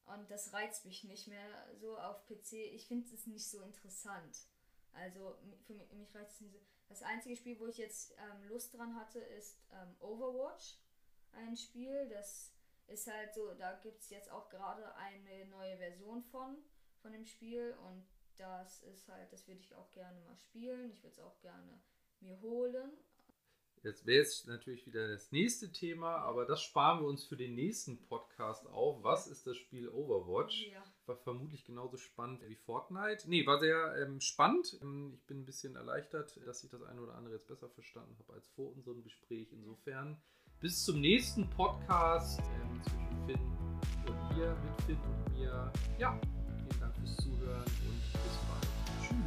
Und 0.05 0.29
das 0.33 0.53
reizt 0.53 0.85
mich 0.85 1.05
nicht 1.05 1.29
mehr 1.29 1.77
so 1.77 1.97
auf 1.97 2.27
PC. 2.27 2.55
Ich 2.55 2.89
finde 2.89 3.09
es 3.15 3.27
nicht 3.29 3.49
so 3.49 3.63
interessant. 3.63 4.37
Also 4.95 5.39
für 5.65 5.75
mich, 5.75 5.93
mich 5.93 6.13
reizt 6.15 6.35
es 6.35 6.41
nicht 6.41 6.53
so. 6.55 6.61
Das 6.89 7.03
einzige 7.03 7.37
Spiel, 7.37 7.61
wo 7.61 7.69
ich 7.69 7.79
jetzt 7.79 8.17
ähm, 8.19 8.49
Lust 8.49 8.75
dran 8.75 8.97
hatte, 8.97 9.21
ist 9.21 9.61
ähm, 9.73 9.95
Overwatch. 10.01 10.77
Ein 11.31 11.57
Spiel, 11.57 12.09
das 12.09 12.53
ist 12.89 13.07
halt 13.07 13.33
so, 13.33 13.55
da 13.55 13.79
gibt 13.79 14.01
es 14.01 14.11
jetzt 14.11 14.31
auch 14.31 14.49
gerade 14.49 14.93
eine 14.97 15.47
neue 15.47 15.79
Version 15.79 16.21
von, 16.21 16.57
von 17.01 17.13
dem 17.13 17.27
Spiel. 17.27 17.77
Und 17.87 18.05
das 18.37 18.83
ist 18.83 19.07
halt, 19.07 19.33
das 19.33 19.47
würde 19.47 19.61
ich 19.61 19.73
auch 19.77 19.93
gerne 19.93 20.21
mal 20.23 20.37
spielen. 20.37 20.91
Ich 20.91 21.05
würde 21.05 21.15
es 21.15 21.21
auch 21.21 21.39
gerne 21.39 21.81
mir 22.19 22.41
holen. 22.41 22.91
Jetzt 23.85 24.07
wäre 24.07 24.23
es 24.23 24.47
natürlich 24.47 24.87
wieder 24.87 25.09
das 25.09 25.33
nächste 25.33 25.73
Thema, 25.73 26.19
aber 26.19 26.47
das 26.47 26.63
sparen 26.63 27.01
wir 27.01 27.09
uns 27.09 27.25
für 27.25 27.37
den 27.37 27.57
nächsten 27.57 27.99
Podcast 28.07 28.65
auf. 28.69 29.03
Was 29.03 29.27
ist 29.27 29.45
das 29.49 29.57
Spiel 29.57 29.89
Overwatch? 29.89 30.69
Ja. 30.69 30.85
War 31.07 31.17
vermutlich 31.17 31.65
genauso 31.65 31.97
spannend 31.97 32.43
wie 32.47 32.55
Fortnite. 32.55 33.29
Nee, 33.29 33.45
war 33.45 33.59
sehr 33.59 33.97
ähm, 33.97 34.21
spannend. 34.21 34.79
Ähm, 34.83 35.15
ich 35.17 35.27
bin 35.27 35.41
ein 35.41 35.45
bisschen 35.45 35.75
erleichtert, 35.75 36.39
dass 36.47 36.63
ich 36.63 36.71
das 36.71 36.81
eine 36.85 37.01
oder 37.01 37.17
andere 37.17 37.35
jetzt 37.35 37.49
besser 37.49 37.69
verstanden 37.71 38.17
habe 38.21 38.35
als 38.35 38.47
vor 38.51 38.73
unserem 38.73 39.03
Gespräch. 39.03 39.51
Insofern 39.53 40.23
bis 40.61 40.85
zum 40.85 41.01
nächsten 41.01 41.51
Podcast 41.51 42.39
ähm, 42.39 42.81
zwischen 42.85 43.27
Finn 43.27 43.41
und 44.07 44.37
mir, 44.37 44.57
mit 44.63 44.83
Finn 44.83 44.99
und 45.01 45.35
mir. 45.35 45.73
Ja, 45.99 46.21
vielen 46.21 46.81
Dank 46.81 46.95
fürs 46.99 47.17
Zuhören 47.17 47.65
und 47.65 48.13
bis 48.13 48.39
bald. 48.47 48.69
Tschüss. 49.01 49.19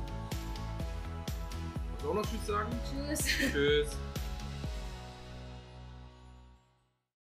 Willst 1.89 2.03
du 2.05 2.09
auch 2.09 2.13
noch 2.13 2.25
Tschüss 2.25 2.47
sagen? 2.47 2.71
Tschüss. 2.89 3.25
Tschüss. 3.51 3.97